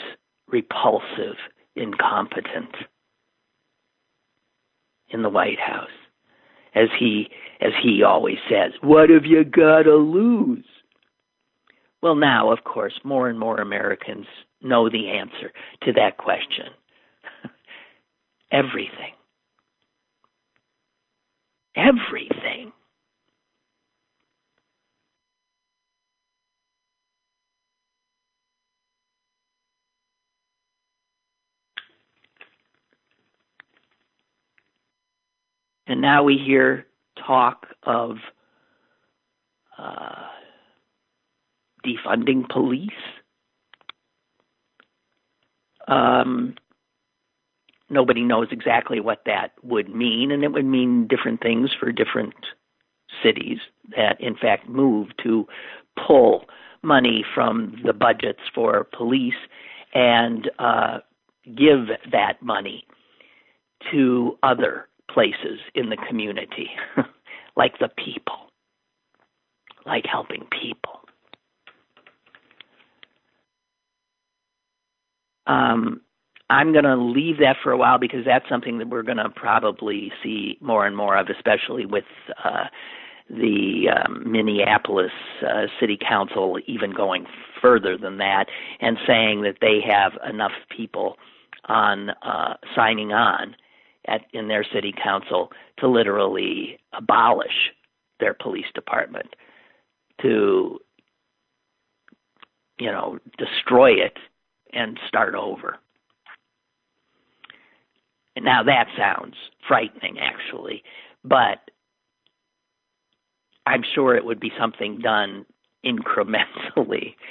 repulsive 0.48 1.36
incompetence 1.76 2.74
in 5.10 5.22
the 5.22 5.30
White 5.30 5.60
House. 5.60 5.89
As 6.76 6.89
he 7.00 7.30
as 7.62 7.72
he 7.82 8.04
always 8.04 8.38
says, 8.50 8.74
what 8.82 9.10
have 9.10 9.26
you 9.26 9.43
got 9.43 9.84
to 9.84 9.96
lose? 9.96 10.65
Well, 12.02 12.15
now, 12.15 12.52
of 12.52 12.63
course, 12.63 12.93
more 13.04 13.30
and 13.30 13.39
more 13.39 13.60
Americans 13.60 14.28
know 14.62 14.88
the 14.89 15.10
answer 15.10 15.52
to 15.84 15.93
that 15.93 16.17
question. 16.17 16.67
Everything. 18.52 19.13
everything. 21.78 22.72
And 35.88 36.02
now 36.02 36.23
we 36.23 36.38
hear 36.38 36.86
talk 37.26 37.67
of 37.84 38.17
uh, 39.78 40.28
defunding 41.86 42.47
police. 42.50 42.89
Um, 45.88 46.56
nobody 47.89 48.23
knows 48.23 48.47
exactly 48.52 49.00
what 49.00 49.21
that 49.26 49.54
would 49.63 49.93
mean, 49.93 50.32
and 50.32 50.43
it 50.43 50.52
would 50.52 50.65
mean 50.65 51.08
different 51.08 51.41
things 51.41 51.69
for 51.80 51.91
different 51.91 52.36
cities 53.23 53.60
that, 53.95 54.19
in 54.19 54.36
fact, 54.36 54.67
move 54.67 55.08
to 55.23 55.47
pull 56.06 56.45
money 56.84 57.23
from 57.34 57.80
the 57.86 57.93
budgets 57.93 58.41
for 58.54 58.88
police 58.95 59.34
and 59.93 60.52
uh, 60.60 61.00
give 61.56 61.88
that 62.12 62.41
money 62.41 62.86
to 63.91 64.38
other 64.43 64.88
places 65.10 65.60
in 65.76 65.89
the 65.89 65.98
community, 66.08 66.70
like 67.56 67.80
the 67.80 67.89
people, 67.89 68.52
like 69.86 70.06
helping 70.06 70.46
people. 70.62 71.02
Um, 75.48 76.02
I'm 76.50 76.72
going 76.72 76.86
to 76.86 76.96
leave 76.96 77.39
that 77.39 77.58
for 77.62 77.72
a 77.72 77.78
while 77.78 77.98
because 77.98 78.26
that's 78.26 78.48
something 78.50 78.78
that 78.78 78.89
we're 78.89 79.04
going 79.04 79.17
to 79.17 79.30
probably 79.30 80.12
see 80.24 80.58
more 80.62 80.86
and 80.86 80.96
more 80.96 81.17
of, 81.17 81.28
especially 81.30 81.86
with 81.86 82.06
uh, 82.43 82.65
the 83.30 83.89
um, 83.89 84.32
Minneapolis 84.32 85.12
uh, 85.46 85.65
City 85.80 85.98
Council 85.98 86.58
even 86.65 86.91
going 86.91 87.26
further 87.62 87.98
than 87.98 88.17
that 88.17 88.46
and 88.80 88.98
saying 89.06 89.41
that 89.41 89.58
they 89.60 89.80
have 89.86 90.13
enough 90.30 90.54
people 90.76 91.17
on 91.65 92.12
uh, 92.22 92.54
signing 92.76 93.12
on 93.12 93.56
at 94.08 94.22
in 94.34 94.48
their 94.48 94.65
city 94.74 94.93
council 95.04 95.52
to 95.80 95.88
literally 95.88 96.80
abolish 96.93 97.72
their 98.20 98.34
police 98.34 98.65
department 98.74 99.36
to 100.22 100.80
you 102.80 102.91
know 102.91 103.20
destroy 103.38 103.91
it 103.91 104.17
and 104.74 105.00
start 105.08 105.36
over. 105.36 105.78
Now 108.39 108.63
that 108.63 108.88
sounds 108.98 109.36
frightening 109.67 110.17
actually 110.20 110.84
but 111.24 111.60
i'm 113.65 113.84
sure 113.93 114.15
it 114.15 114.24
would 114.24 114.39
be 114.39 114.52
something 114.58 115.00
done 115.00 115.46
incrementally. 115.86 117.15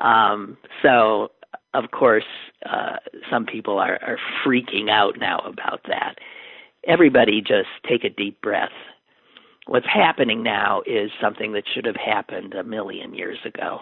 Um, 0.00 0.56
so 0.80 1.32
of 1.74 1.90
course, 1.90 2.24
uh, 2.68 2.96
some 3.30 3.44
people 3.44 3.78
are, 3.78 3.98
are 4.02 4.18
freaking 4.44 4.90
out 4.90 5.18
now 5.18 5.38
about 5.40 5.80
that. 5.88 6.16
Everybody 6.86 7.40
just 7.40 7.68
take 7.88 8.04
a 8.04 8.10
deep 8.10 8.40
breath. 8.40 8.72
What's 9.66 9.86
happening 9.86 10.42
now 10.42 10.82
is 10.86 11.10
something 11.20 11.52
that 11.52 11.64
should 11.74 11.84
have 11.84 11.96
happened 11.96 12.54
a 12.54 12.64
million 12.64 13.14
years 13.14 13.38
ago. 13.44 13.80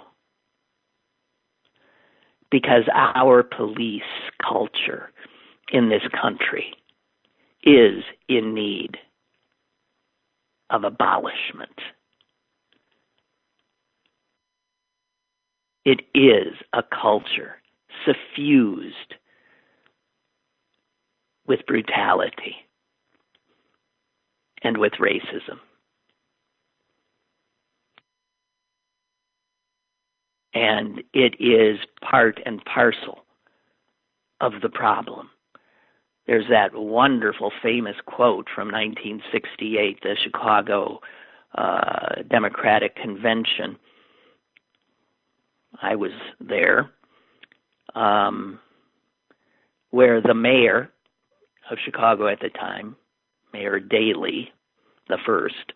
Because 2.51 2.85
our 2.93 3.43
police 3.43 4.03
culture 4.43 5.13
in 5.73 5.89
this 5.89 6.03
country 6.21 6.75
is 7.63 8.03
in 8.29 8.55
need 8.55 8.97
of 10.71 10.85
abolishment. 10.85 11.79
It 15.85 16.01
is 16.15 16.55
a 16.73 16.83
culture 16.83 17.57
suffused 18.07 19.15
with 21.47 21.61
brutality 21.67 22.57
and 24.63 24.79
with 24.79 24.95
racism. 24.95 25.59
And 30.55 31.03
it 31.13 31.35
is 31.39 31.79
part 32.01 32.41
and 32.47 32.65
parcel 32.65 33.25
of 34.41 34.55
the 34.63 34.71
problem. 34.71 35.29
There's 36.27 36.49
that 36.51 36.75
wonderful, 36.75 37.53
famous 37.63 37.97
quote 38.07 38.49
from 38.53 38.69
1968, 38.69 40.01
the 40.03 40.17
Chicago 40.23 41.01
uh, 41.57 42.23
Democratic 42.29 42.97
Convention. 42.97 43.77
I 45.81 45.95
was 45.95 46.13
there 46.41 46.91
um, 47.95 48.59
where 49.91 50.21
the 50.21 50.35
mayor 50.35 50.91
of 51.71 51.79
Chicago 51.85 52.29
at 52.29 52.41
the 52.41 52.51
time, 52.51 52.97
Mayor 53.53 53.81
Daley, 53.81 54.53
the 55.09 55.19
first, 55.25 55.73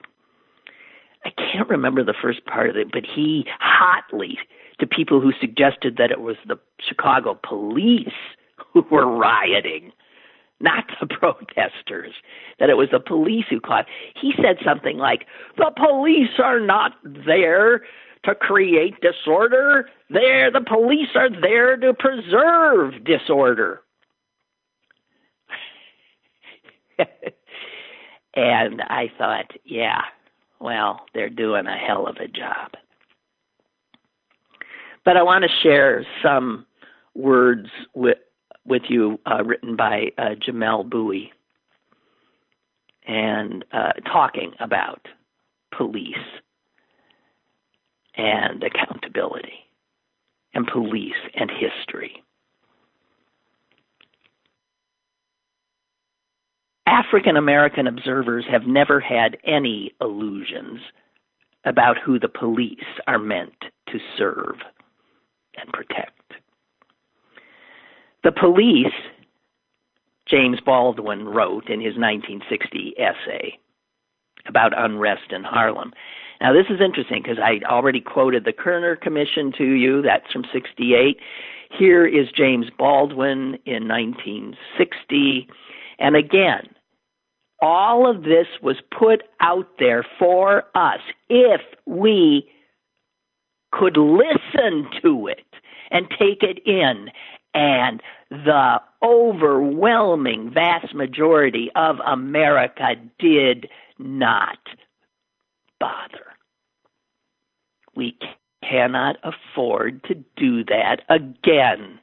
I 1.24 1.30
can't 1.30 1.68
remember 1.68 2.04
the 2.04 2.14
first 2.20 2.44
part 2.46 2.70
of 2.70 2.76
it, 2.76 2.90
but 2.92 3.04
he 3.04 3.46
hotly 3.60 4.38
to 4.78 4.86
people 4.86 5.20
who 5.20 5.32
suggested 5.40 5.96
that 5.98 6.10
it 6.10 6.20
was 6.20 6.36
the 6.46 6.58
Chicago 6.80 7.38
police 7.46 8.08
who 8.72 8.84
were 8.90 9.06
rioting, 9.06 9.92
not 10.60 10.84
the 11.00 11.06
protesters, 11.10 12.12
that 12.58 12.70
it 12.70 12.76
was 12.76 12.88
the 12.90 13.00
police 13.00 13.44
who 13.50 13.60
caused. 13.60 13.88
He 14.20 14.32
said 14.36 14.56
something 14.64 14.96
like, 14.98 15.26
"The 15.56 15.70
police 15.76 16.38
are 16.42 16.60
not 16.60 16.92
there 17.04 17.82
to 18.24 18.34
create 18.34 18.94
disorder. 19.00 19.88
There, 20.08 20.50
the 20.50 20.60
police 20.60 21.08
are 21.14 21.30
there 21.30 21.76
to 21.76 21.94
preserve 21.94 23.04
disorder. 23.04 23.82
and 28.34 28.82
I 28.82 29.10
thought, 29.16 29.52
yeah, 29.64 30.02
well, 30.60 31.06
they're 31.14 31.30
doing 31.30 31.66
a 31.66 31.76
hell 31.76 32.06
of 32.06 32.16
a 32.16 32.28
job. 32.28 32.72
But 35.04 35.16
I 35.16 35.22
want 35.22 35.44
to 35.44 35.50
share 35.62 36.06
some 36.22 36.66
words 37.14 37.68
with 37.94 38.18
with 38.66 38.82
you 38.88 39.18
uh, 39.26 39.42
written 39.42 39.74
by 39.74 40.12
uh, 40.18 40.34
Jamelle 40.46 40.88
Bouie 40.88 41.32
and 43.06 43.64
uh, 43.72 43.92
talking 44.12 44.52
about 44.60 45.08
police 45.76 46.14
and 48.16 48.62
accountability, 48.62 49.66
and 50.54 50.66
police 50.66 51.12
and 51.34 51.50
history. 51.50 52.22
African 56.86 57.36
American 57.36 57.86
observers 57.86 58.44
have 58.50 58.66
never 58.66 59.00
had 59.00 59.36
any 59.44 59.92
illusions 60.00 60.80
about 61.64 61.96
who 61.98 62.18
the 62.18 62.28
police 62.28 62.78
are 63.06 63.18
meant 63.18 63.54
to 63.88 63.98
serve 64.18 64.56
and 65.56 65.72
protect. 65.72 66.10
The 68.22 68.32
police, 68.32 68.92
James 70.28 70.58
Baldwin 70.64 71.26
wrote 71.26 71.68
in 71.68 71.80
his 71.80 71.96
1960 71.96 72.94
essay 72.98 73.58
about 74.46 74.76
unrest 74.76 75.32
in 75.32 75.44
Harlem, 75.44 75.92
now, 76.40 76.54
this 76.54 76.66
is 76.70 76.80
interesting 76.80 77.22
because 77.22 77.38
I 77.38 77.60
already 77.66 78.00
quoted 78.00 78.44
the 78.44 78.52
Kerner 78.52 78.96
Commission 78.96 79.52
to 79.58 79.64
you. 79.64 80.00
That's 80.00 80.32
from 80.32 80.44
68. 80.52 81.18
Here 81.78 82.06
is 82.06 82.28
James 82.34 82.66
Baldwin 82.78 83.58
in 83.66 83.86
1960. 83.86 85.48
And 85.98 86.16
again, 86.16 86.68
all 87.60 88.10
of 88.10 88.22
this 88.22 88.46
was 88.62 88.76
put 88.96 89.22
out 89.40 89.68
there 89.78 90.04
for 90.18 90.64
us 90.74 91.00
if 91.28 91.60
we 91.84 92.48
could 93.70 93.98
listen 93.98 94.88
to 95.02 95.26
it 95.26 95.44
and 95.90 96.08
take 96.08 96.42
it 96.42 96.58
in. 96.66 97.10
And 97.52 98.02
the 98.30 98.80
overwhelming 99.02 100.50
vast 100.54 100.94
majority 100.94 101.70
of 101.76 101.96
America 102.06 102.94
did 103.18 103.68
not 103.98 104.58
bother. 105.80 106.26
We 107.96 108.16
cannot 108.62 109.16
afford 109.24 110.04
to 110.04 110.14
do 110.36 110.64
that 110.64 111.02
again. 111.08 111.98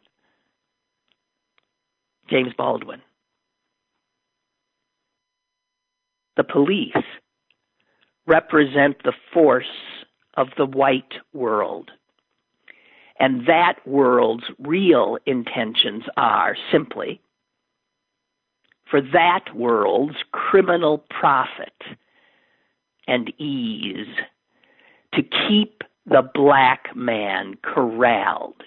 James 2.30 2.54
Baldwin. 2.58 3.02
The 6.36 6.44
police 6.44 6.94
represent 8.26 9.04
the 9.04 9.14
force 9.34 9.66
of 10.36 10.50
the 10.58 10.66
white 10.66 11.14
world. 11.34 11.92
And 13.20 13.48
that 13.48 13.76
world's 13.88 14.44
real 14.60 15.18
intentions 15.26 16.04
are 16.18 16.56
simply 16.72 17.22
for 18.90 19.02
that 19.02 19.56
world's 19.56 20.18
criminal 20.32 21.04
profit 21.10 21.74
and 23.08 23.32
ease 23.40 24.08
to 25.14 25.24
keep 25.24 25.84
the 26.06 26.30
black 26.34 26.96
man 26.96 27.56
corralled 27.64 28.64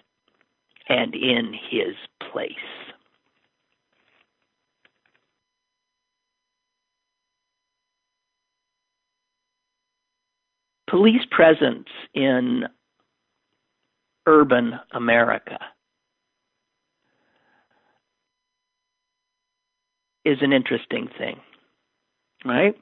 and 0.89 1.15
in 1.15 1.55
his 1.71 1.95
place. 2.31 2.55
Police 10.89 11.23
presence 11.31 11.87
in 12.15 12.65
urban 14.27 14.75
America 14.93 15.59
is 20.25 20.39
an 20.41 20.53
interesting 20.53 21.09
thing, 21.17 21.41
right? 22.45 22.77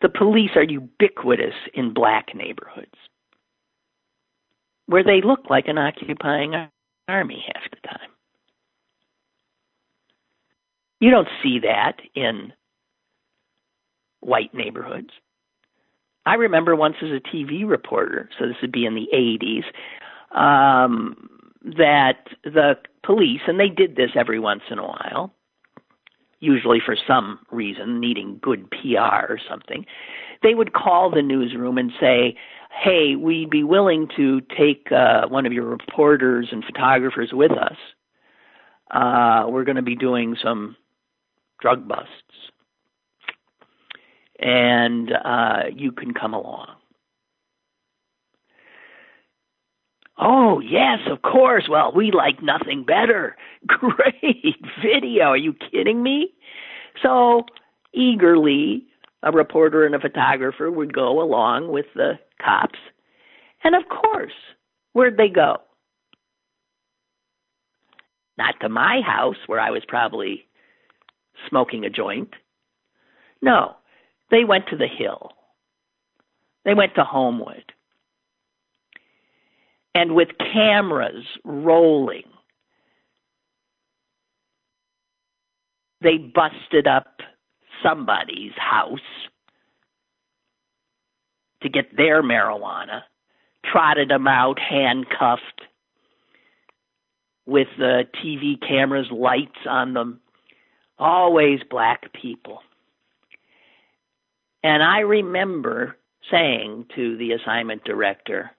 The 0.00 0.08
police 0.08 0.50
are 0.54 0.62
ubiquitous 0.62 1.54
in 1.74 1.92
black 1.92 2.34
neighborhoods 2.34 2.94
where 4.86 5.04
they 5.04 5.20
look 5.20 5.50
like 5.50 5.68
an 5.68 5.76
occupying 5.76 6.54
army 7.08 7.44
half 7.46 7.70
the 7.70 7.88
time. 7.88 8.10
You 11.00 11.10
don't 11.10 11.28
see 11.42 11.60
that 11.60 11.98
in 12.14 12.52
white 14.20 14.52
neighborhoods. 14.54 15.10
I 16.26 16.34
remember 16.34 16.74
once 16.74 16.96
as 17.02 17.10
a 17.10 17.20
TV 17.20 17.68
reporter, 17.68 18.28
so 18.38 18.46
this 18.46 18.56
would 18.60 18.72
be 18.72 18.86
in 18.86 18.94
the 18.94 19.08
80s, 19.14 19.64
um, 20.36 21.28
that 21.76 22.26
the 22.44 22.76
police, 23.04 23.40
and 23.46 23.60
they 23.60 23.68
did 23.68 23.96
this 23.96 24.10
every 24.14 24.38
once 24.38 24.62
in 24.70 24.78
a 24.78 24.86
while, 24.86 25.32
usually 26.40 26.80
for 26.84 26.96
some 27.06 27.40
reason, 27.50 28.00
needing 28.00 28.38
good 28.42 28.70
PR 28.70 29.26
or 29.28 29.38
something, 29.48 29.84
they 30.42 30.54
would 30.54 30.72
call 30.72 31.10
the 31.10 31.22
newsroom 31.22 31.78
and 31.78 31.92
say, 32.00 32.36
hey, 32.70 33.16
we'd 33.16 33.50
be 33.50 33.64
willing 33.64 34.08
to 34.16 34.40
take 34.56 34.90
uh, 34.92 35.26
one 35.28 35.46
of 35.46 35.52
your 35.52 35.64
reporters 35.64 36.48
and 36.52 36.64
photographers 36.64 37.30
with 37.32 37.52
us. 37.52 37.76
Uh, 38.90 39.44
we're 39.48 39.64
going 39.64 39.76
to 39.76 39.82
be 39.82 39.96
doing 39.96 40.36
some 40.42 40.76
drug 41.60 41.88
busts. 41.88 42.12
And 44.38 45.12
uh, 45.12 45.64
you 45.74 45.90
can 45.90 46.14
come 46.14 46.32
along. 46.32 46.77
Oh, 50.18 50.60
yes, 50.60 50.98
of 51.10 51.22
course. 51.22 51.68
Well, 51.70 51.92
we 51.94 52.10
like 52.10 52.42
nothing 52.42 52.84
better. 52.84 53.36
Great 53.66 54.56
video. 54.82 55.26
Are 55.26 55.36
you 55.36 55.54
kidding 55.70 56.02
me? 56.02 56.32
So 57.02 57.44
eagerly, 57.94 58.84
a 59.22 59.30
reporter 59.30 59.86
and 59.86 59.94
a 59.94 60.00
photographer 60.00 60.70
would 60.70 60.92
go 60.92 61.22
along 61.22 61.72
with 61.72 61.86
the 61.94 62.14
cops. 62.44 62.78
And 63.62 63.74
of 63.76 63.82
course, 63.88 64.32
where'd 64.92 65.16
they 65.16 65.28
go? 65.28 65.58
Not 68.36 68.54
to 68.60 68.68
my 68.68 69.00
house 69.04 69.36
where 69.46 69.60
I 69.60 69.70
was 69.70 69.82
probably 69.86 70.46
smoking 71.48 71.84
a 71.84 71.90
joint. 71.90 72.30
No, 73.42 73.76
they 74.30 74.44
went 74.44 74.66
to 74.68 74.76
the 74.76 74.86
hill. 74.86 75.32
They 76.64 76.74
went 76.74 76.94
to 76.96 77.04
Homewood. 77.04 77.72
And 79.98 80.14
with 80.14 80.28
cameras 80.38 81.24
rolling, 81.42 82.22
they 86.00 86.18
busted 86.18 86.86
up 86.86 87.16
somebody's 87.82 88.52
house 88.56 89.00
to 91.62 91.68
get 91.68 91.96
their 91.96 92.22
marijuana, 92.22 93.00
trotted 93.64 94.10
them 94.10 94.28
out 94.28 94.60
handcuffed 94.60 95.62
with 97.44 97.66
the 97.76 98.04
TV 98.24 98.54
cameras, 98.60 99.08
lights 99.10 99.66
on 99.68 99.94
them, 99.94 100.20
always 100.96 101.58
black 101.68 102.12
people. 102.12 102.60
And 104.62 104.80
I 104.80 105.00
remember 105.00 105.96
saying 106.30 106.86
to 106.94 107.16
the 107.16 107.32
assignment 107.32 107.82
director, 107.82 108.52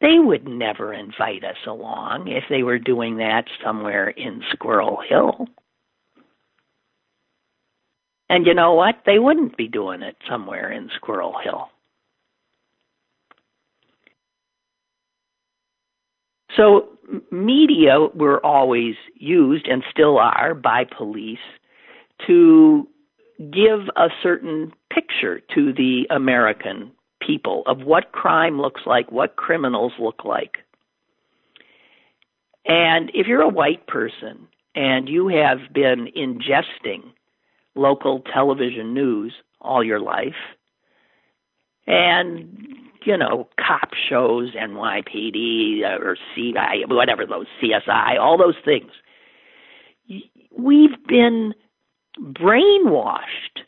they 0.00 0.18
would 0.18 0.46
never 0.46 0.92
invite 0.92 1.44
us 1.44 1.56
along 1.66 2.28
if 2.28 2.44
they 2.50 2.62
were 2.62 2.78
doing 2.78 3.16
that 3.16 3.44
somewhere 3.64 4.08
in 4.08 4.42
Squirrel 4.52 4.98
Hill. 5.08 5.46
And 8.28 8.46
you 8.46 8.54
know 8.54 8.74
what? 8.74 8.96
They 9.06 9.18
wouldn't 9.18 9.56
be 9.56 9.68
doing 9.68 10.02
it 10.02 10.16
somewhere 10.28 10.70
in 10.70 10.90
Squirrel 10.96 11.36
Hill. 11.42 11.68
So, 16.56 16.88
media 17.30 17.98
were 18.14 18.44
always 18.44 18.94
used 19.14 19.66
and 19.66 19.82
still 19.90 20.18
are 20.18 20.54
by 20.54 20.84
police 20.84 21.38
to 22.26 22.88
give 23.38 23.80
a 23.96 24.08
certain 24.22 24.72
picture 24.90 25.40
to 25.54 25.72
the 25.72 26.06
American 26.10 26.92
people 27.26 27.62
of 27.66 27.82
what 27.82 28.12
crime 28.12 28.60
looks 28.60 28.82
like, 28.86 29.10
what 29.10 29.36
criminals 29.36 29.92
look 29.98 30.24
like. 30.24 30.58
And 32.66 33.10
if 33.14 33.26
you're 33.26 33.42
a 33.42 33.48
white 33.48 33.86
person 33.86 34.48
and 34.74 35.08
you 35.08 35.28
have 35.28 35.72
been 35.72 36.08
ingesting 36.16 37.02
local 37.74 38.20
television 38.20 38.92
news 38.94 39.32
all 39.60 39.84
your 39.84 40.00
life, 40.00 40.34
and 41.86 42.76
you 43.04 43.16
know, 43.16 43.48
cop 43.56 43.90
shows, 44.08 44.52
NYPD 44.54 45.82
or 46.00 46.16
CI, 46.34 46.84
whatever 46.88 47.24
those 47.24 47.46
CSI, 47.62 48.18
all 48.18 48.36
those 48.36 48.56
things. 48.64 48.90
We've 50.58 51.06
been 51.06 51.54
brainwashed 52.20 53.62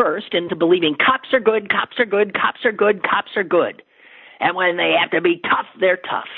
first 0.00 0.32
into 0.32 0.56
believing 0.56 0.94
cops 0.94 1.28
are 1.32 1.40
good, 1.40 1.70
cops 1.70 1.98
are 1.98 2.06
good, 2.06 2.32
cops 2.32 2.60
are 2.64 2.72
good, 2.72 3.02
cops 3.02 3.30
are 3.36 3.44
good. 3.44 3.82
And 4.38 4.56
when 4.56 4.76
they 4.76 4.94
have 4.98 5.10
to 5.10 5.20
be 5.20 5.40
tough, 5.42 5.66
they're 5.78 5.98
tough. 5.98 6.28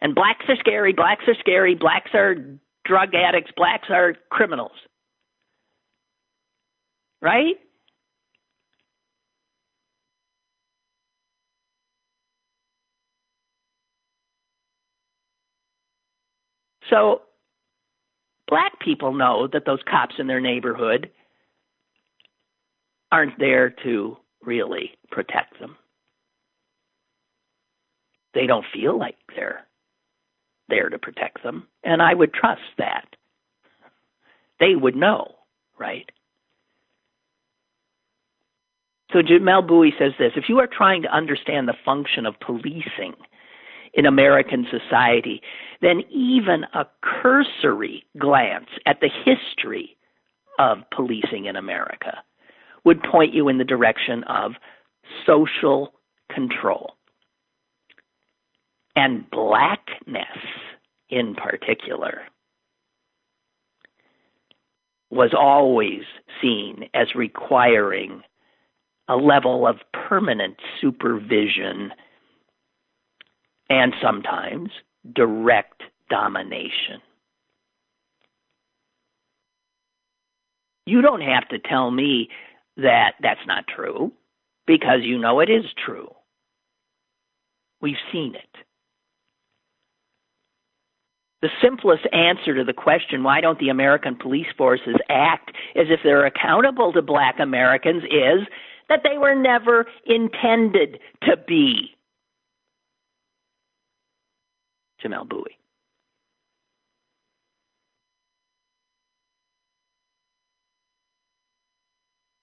And 0.00 0.14
blacks 0.14 0.44
are 0.48 0.56
scary, 0.60 0.92
blacks 0.92 1.24
are 1.26 1.34
scary, 1.40 1.74
blacks 1.74 2.10
are 2.14 2.36
drug 2.84 3.14
addicts, 3.14 3.50
blacks 3.56 3.88
are 3.90 4.14
criminals. 4.30 4.70
Right? 7.20 7.56
So 16.88 17.22
black 18.46 18.78
people 18.78 19.12
know 19.12 19.48
that 19.52 19.64
those 19.66 19.80
cops 19.90 20.14
in 20.20 20.28
their 20.28 20.40
neighborhood 20.40 21.10
aren't 23.12 23.38
there 23.38 23.70
to 23.84 24.16
really 24.42 24.92
protect 25.10 25.58
them. 25.60 25.76
They 28.34 28.46
don't 28.46 28.66
feel 28.72 28.98
like 28.98 29.16
they're 29.34 29.66
there 30.68 30.88
to 30.88 30.98
protect 30.98 31.42
them, 31.42 31.66
and 31.84 32.02
I 32.02 32.12
would 32.12 32.34
trust 32.34 32.60
that. 32.78 33.06
They 34.60 34.74
would 34.74 34.96
know, 34.96 35.34
right? 35.78 36.10
So 39.12 39.20
Jamelle 39.22 39.66
Bouie 39.66 39.94
says 39.98 40.12
this 40.18 40.32
if 40.36 40.48
you 40.48 40.58
are 40.58 40.66
trying 40.66 41.02
to 41.02 41.14
understand 41.14 41.68
the 41.68 41.74
function 41.84 42.26
of 42.26 42.38
policing 42.40 43.14
in 43.94 44.04
American 44.04 44.66
society, 44.70 45.40
then 45.80 46.02
even 46.10 46.64
a 46.74 46.84
cursory 47.00 48.04
glance 48.18 48.68
at 48.84 49.00
the 49.00 49.08
history 49.08 49.96
of 50.58 50.78
policing 50.94 51.46
in 51.46 51.56
America 51.56 52.18
would 52.86 53.02
point 53.02 53.34
you 53.34 53.48
in 53.48 53.58
the 53.58 53.64
direction 53.64 54.22
of 54.24 54.52
social 55.26 55.92
control. 56.32 56.92
And 58.94 59.28
blackness, 59.28 60.24
in 61.10 61.34
particular, 61.34 62.22
was 65.10 65.34
always 65.36 66.02
seen 66.40 66.84
as 66.94 67.08
requiring 67.14 68.22
a 69.08 69.16
level 69.16 69.66
of 69.66 69.76
permanent 70.08 70.56
supervision 70.80 71.90
and 73.68 73.94
sometimes 74.00 74.70
direct 75.12 75.82
domination. 76.08 77.02
You 80.86 81.02
don't 81.02 81.20
have 81.20 81.48
to 81.48 81.58
tell 81.58 81.90
me 81.90 82.28
that 82.76 83.12
that's 83.20 83.46
not 83.46 83.64
true 83.66 84.12
because 84.66 85.00
you 85.02 85.18
know 85.18 85.40
it 85.40 85.48
is 85.48 85.64
true. 85.84 86.08
We've 87.80 87.96
seen 88.12 88.34
it. 88.34 88.66
The 91.42 91.48
simplest 91.62 92.06
answer 92.12 92.56
to 92.56 92.64
the 92.64 92.72
question, 92.72 93.22
why 93.22 93.40
don't 93.40 93.58
the 93.58 93.68
American 93.68 94.16
police 94.16 94.46
forces 94.56 94.96
act 95.08 95.52
as 95.76 95.86
if 95.90 96.00
they're 96.02 96.26
accountable 96.26 96.92
to 96.92 97.02
black 97.02 97.38
Americans, 97.38 98.02
is 98.04 98.48
that 98.88 99.00
they 99.04 99.18
were 99.18 99.34
never 99.34 99.86
intended 100.06 100.98
to 101.22 101.36
be. 101.36 101.90
Jamelle 105.04 105.28
Bouie. 105.28 105.56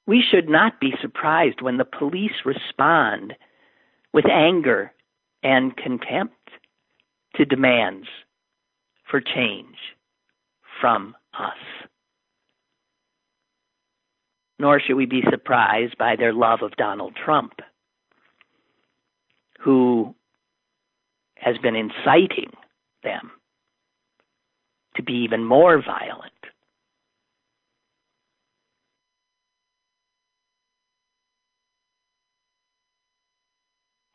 We 0.06 0.22
should 0.22 0.50
not 0.50 0.80
be 0.80 0.94
surprised 1.02 1.62
when 1.62 1.78
the 1.78 1.86
police 1.86 2.46
respond 2.46 3.34
with 4.14 4.26
anger 4.30 4.92
and 5.42 5.76
contempt 5.76 6.50
to 7.36 7.46
demands 7.46 8.08
for 9.10 9.22
change 9.22 9.78
from 10.82 11.16
us. 11.38 11.88
Nor 14.60 14.80
should 14.80 14.96
we 14.96 15.06
be 15.06 15.24
surprised 15.30 15.98
by 15.98 16.16
their 16.16 16.34
love 16.34 16.62
of 16.62 16.76
Donald 16.76 17.16
Trump, 17.16 17.54
who 19.60 20.14
has 21.36 21.58
been 21.58 21.76
inciting 21.76 22.52
them 23.04 23.32
to 24.96 25.04
be 25.04 25.14
even 25.14 25.44
more 25.44 25.82
violent. 25.82 26.32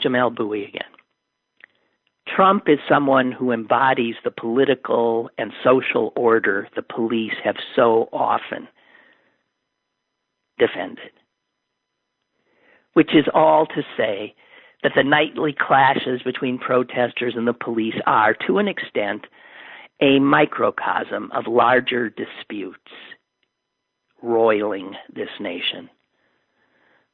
Jamelle 0.03 0.35
Bouie 0.35 0.65
again. 0.65 0.83
Trump 2.35 2.69
is 2.69 2.79
someone 2.89 3.33
who 3.33 3.53
embodies 3.53 4.15
the 4.23 4.31
political 4.31 5.31
and 5.39 5.53
social 5.65 6.13
order 6.15 6.69
the 6.77 6.83
police 6.83 7.33
have 7.43 7.57
so 7.75 8.09
often 8.13 8.69
defended. 10.59 11.11
Which 12.93 13.15
is 13.15 13.25
all 13.33 13.67
to 13.67 13.83
say 13.97 14.35
that 14.83 14.93
the 14.95 15.03
nightly 15.03 15.55
clashes 15.59 16.23
between 16.23 16.59
protesters 16.59 17.35
and 17.37 17.47
the 17.47 17.53
police 17.53 17.95
are, 18.07 18.35
to 18.47 18.59
an 18.59 18.69
extent, 18.69 19.27
a 20.01 20.19
microcosm 20.19 21.31
of 21.33 21.47
larger 21.47 22.11
disputes 22.11 22.93
roiling 24.23 24.95
this 25.13 25.29
nation. 25.41 25.89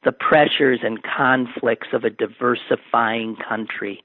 The 0.05 0.11
pressures 0.11 0.81
and 0.83 1.01
conflicts 1.01 1.87
of 1.91 2.03
a 2.03 2.11
diversifying 2.11 3.37
country, 3.37 4.03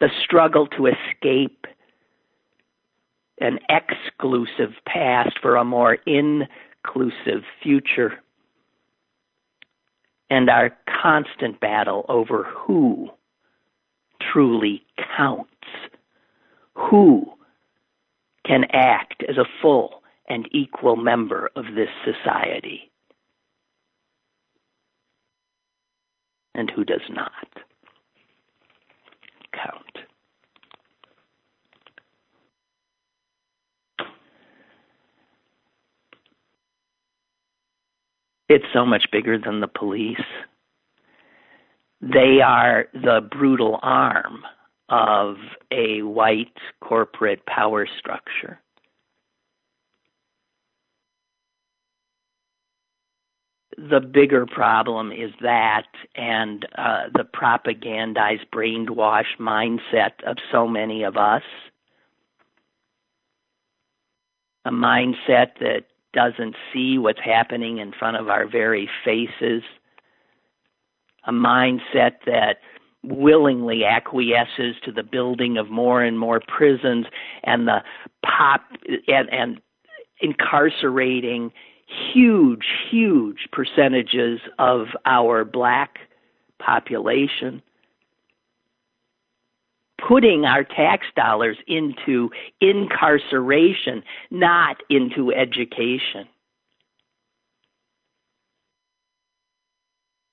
the 0.00 0.08
struggle 0.22 0.68
to 0.78 0.86
escape 0.86 1.66
an 3.40 3.58
exclusive 3.68 4.74
past 4.86 5.40
for 5.42 5.56
a 5.56 5.64
more 5.64 5.98
inclusive 6.06 7.42
future 7.60 8.22
and 10.30 10.48
our 10.48 10.70
constant 11.02 11.58
battle 11.58 12.06
over 12.08 12.44
who 12.44 13.10
truly 14.32 14.84
counts, 15.16 15.50
who 16.74 17.24
can 18.46 18.64
act 18.72 19.24
as 19.28 19.36
a 19.36 19.44
full 19.60 20.02
and 20.28 20.48
equal 20.52 20.94
member 20.94 21.50
of 21.56 21.64
this 21.74 21.90
society, 22.04 22.91
and 26.54 26.70
who 26.70 26.84
does 26.84 27.02
not 27.10 27.32
count. 29.52 29.98
It's 38.48 38.64
so 38.72 38.84
much 38.84 39.06
bigger 39.10 39.38
than 39.38 39.60
the 39.60 39.66
police. 39.68 40.20
They 42.02 42.40
are 42.44 42.86
the 42.92 43.26
brutal 43.30 43.78
arm 43.82 44.42
of 44.88 45.36
a 45.70 46.02
white 46.02 46.58
corporate 46.82 47.46
power 47.46 47.86
structure. 47.98 48.61
The 53.76 54.00
bigger 54.00 54.46
problem 54.46 55.12
is 55.12 55.30
that 55.40 55.86
and 56.14 56.66
uh, 56.76 57.04
the 57.14 57.24
propagandized, 57.24 58.48
brainwashed 58.52 59.38
mindset 59.40 60.22
of 60.26 60.36
so 60.50 60.68
many 60.68 61.02
of 61.02 61.16
us. 61.16 61.42
A 64.64 64.70
mindset 64.70 65.58
that 65.60 65.86
doesn't 66.12 66.54
see 66.72 66.98
what's 66.98 67.20
happening 67.24 67.78
in 67.78 67.92
front 67.92 68.16
of 68.16 68.28
our 68.28 68.46
very 68.46 68.88
faces, 69.04 69.62
a 71.26 71.32
mindset 71.32 72.16
that 72.26 72.58
willingly 73.02 73.84
acquiesces 73.84 74.76
to 74.84 74.92
the 74.92 75.02
building 75.02 75.56
of 75.56 75.70
more 75.70 76.02
and 76.02 76.18
more 76.18 76.40
prisons 76.46 77.06
and 77.42 77.66
the 77.66 77.82
pop 78.24 78.62
and, 79.08 79.28
and 79.32 79.60
incarcerating 80.20 81.50
huge, 82.12 82.64
huge 82.90 83.48
percentages 83.52 84.40
of 84.58 84.86
our 85.04 85.44
black 85.44 85.98
population 86.58 87.62
putting 90.06 90.44
our 90.44 90.64
tax 90.64 91.06
dollars 91.14 91.56
into 91.66 92.30
incarceration, 92.60 94.02
not 94.30 94.76
into 94.90 95.32
education. 95.32 96.26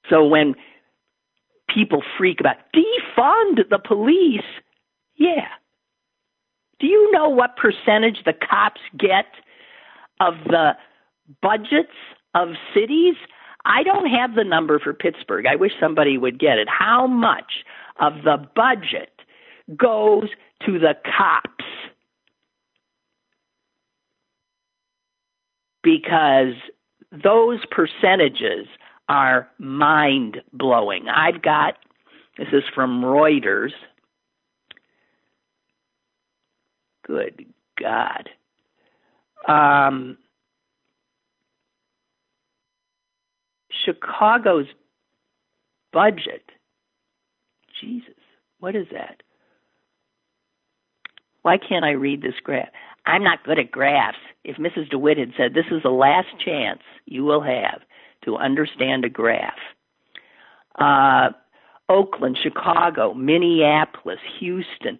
So 0.09 0.25
when 0.25 0.55
people 1.73 2.01
freak 2.17 2.39
about 2.39 2.57
defund 2.75 3.69
the 3.69 3.79
police, 3.79 4.41
yeah. 5.15 5.47
Do 6.79 6.87
you 6.87 7.11
know 7.11 7.29
what 7.29 7.57
percentage 7.57 8.23
the 8.25 8.33
cops 8.33 8.81
get 8.97 9.25
of 10.19 10.33
the 10.45 10.71
budgets 11.41 11.93
of 12.35 12.49
cities? 12.73 13.15
I 13.65 13.83
don't 13.83 14.07
have 14.07 14.35
the 14.35 14.43
number 14.43 14.79
for 14.79 14.93
Pittsburgh. 14.93 15.45
I 15.45 15.55
wish 15.55 15.73
somebody 15.79 16.17
would 16.17 16.39
get 16.39 16.57
it. 16.57 16.67
How 16.69 17.07
much 17.07 17.63
of 17.99 18.23
the 18.23 18.37
budget 18.55 19.11
goes 19.75 20.29
to 20.65 20.79
the 20.79 20.95
cops 21.17 21.65
because 25.83 26.53
those 27.11 27.59
percentages 27.71 28.67
are 29.07 29.49
mind 29.57 30.41
blowing. 30.53 31.07
I've 31.09 31.41
got 31.41 31.75
this 32.37 32.47
is 32.53 32.63
from 32.73 33.01
Reuters. 33.01 33.71
Good 37.05 37.45
God. 37.79 38.29
Um, 39.47 40.17
Chicago's 43.85 44.67
budget. 45.91 46.43
Jesus, 47.81 48.15
what 48.59 48.75
is 48.75 48.87
that? 48.91 49.23
Why 51.41 51.57
can't 51.57 51.85
I 51.85 51.91
read 51.91 52.21
this 52.21 52.35
graph? 52.43 52.69
I'm 53.05 53.23
not 53.23 53.43
good 53.43 53.59
at 53.59 53.71
graphs. 53.71 54.17
If 54.43 54.57
Mrs. 54.57 54.89
DeWitt 54.89 55.17
had 55.17 55.31
said, 55.37 55.53
This 55.53 55.65
is 55.71 55.83
the 55.83 55.89
last 55.89 56.27
chance 56.43 56.81
you 57.05 57.23
will 57.23 57.41
have 57.41 57.81
to 58.25 58.37
understand 58.37 59.05
a 59.05 59.09
graph. 59.09 59.53
Uh, 60.77 61.29
Oakland, 61.87 62.37
Chicago, 62.41 63.13
Minneapolis, 63.13 64.19
Houston, 64.39 64.99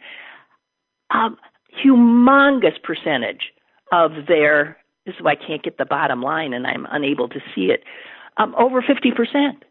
um, 1.11 1.37
humongous 1.83 2.81
percentage 2.81 3.51
of 3.91 4.11
their, 4.27 4.77
this 5.05 5.15
is 5.15 5.21
why 5.21 5.33
I 5.33 5.35
can't 5.35 5.63
get 5.63 5.77
the 5.77 5.85
bottom 5.85 6.21
line 6.21 6.53
and 6.53 6.65
I'm 6.65 6.87
unable 6.89 7.29
to 7.29 7.39
see 7.53 7.65
it, 7.65 7.83
um, 8.37 8.55
over 8.55 8.81
50%. 8.81 9.61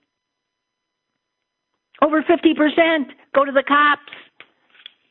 Over 2.01 2.23
50% 2.23 3.05
go 3.35 3.45
to 3.45 3.53
the 3.53 3.65
cops. 3.67 4.13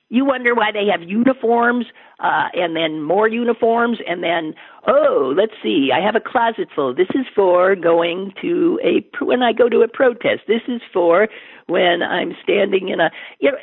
You 0.09 0.23
wonder 0.23 0.55
why 0.55 0.71
they 0.71 0.87
have 0.87 1.01
uniforms 1.01 1.85
uh, 2.19 2.47
and 2.53 2.75
then 2.75 3.03
more 3.03 3.27
uniforms 3.27 3.99
and 4.07 4.23
then 4.23 4.55
oh 4.87 5.33
let's 5.35 5.51
see 5.61 5.89
I 5.93 5.99
have 5.99 6.15
a 6.15 6.21
closet 6.21 6.69
full. 6.73 6.95
This 6.95 7.09
is 7.13 7.25
for 7.35 7.75
going 7.75 8.31
to 8.41 8.79
a 8.83 9.05
when 9.23 9.43
I 9.43 9.51
go 9.51 9.67
to 9.69 9.81
a 9.81 9.87
protest. 9.87 10.43
This 10.47 10.61
is 10.67 10.81
for 10.93 11.27
when 11.67 12.01
I'm 12.01 12.35
standing 12.41 12.87
in 12.87 13.01
a 13.01 13.11
you 13.39 13.51
know 13.51 13.57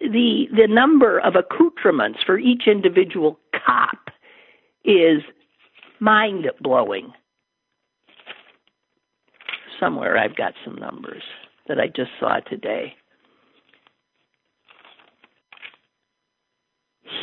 the 0.00 0.46
the 0.50 0.66
number 0.66 1.20
of 1.20 1.34
accoutrements 1.36 2.20
for 2.24 2.38
each 2.38 2.62
individual 2.66 3.38
cop 3.66 4.10
is 4.84 5.22
mind 6.00 6.50
blowing. 6.60 7.12
Somewhere 9.84 10.16
I've 10.16 10.36
got 10.36 10.54
some 10.64 10.76
numbers 10.76 11.22
that 11.68 11.78
I 11.78 11.88
just 11.88 12.10
saw 12.18 12.40
today. 12.40 12.94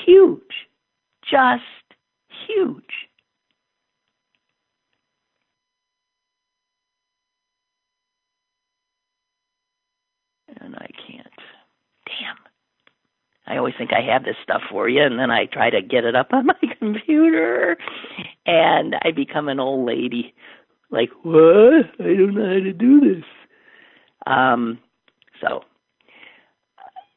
huge. 0.06 0.42
just 1.30 1.64
huge. 2.48 2.84
And 10.60 10.76
I 10.76 10.88
can't. 11.08 11.28
Damn. 12.06 12.36
I 13.48 13.58
always 13.58 13.74
think 13.78 13.92
I 13.94 14.02
have 14.02 14.24
this 14.24 14.36
stuff 14.44 14.62
for 14.70 14.88
you, 14.88 15.02
and 15.02 15.18
then 15.18 15.32
I 15.32 15.46
try 15.46 15.70
to 15.70 15.82
get 15.82 16.04
it 16.04 16.16
up 16.16 16.34
on 16.34 16.46
my 16.46 16.54
computer, 16.80 17.78
and 18.46 18.96
I 19.04 19.12
become 19.12 19.48
an 19.48 19.60
old 19.60 19.88
lady. 19.88 20.34
Like, 20.92 21.10
what? 21.24 21.86
I 22.00 22.04
don't 22.04 22.36
know 22.36 22.46
how 22.46 22.64
to 22.64 22.74
do 22.74 23.00
this. 23.00 23.24
Um, 24.28 24.78
so, 25.40 25.62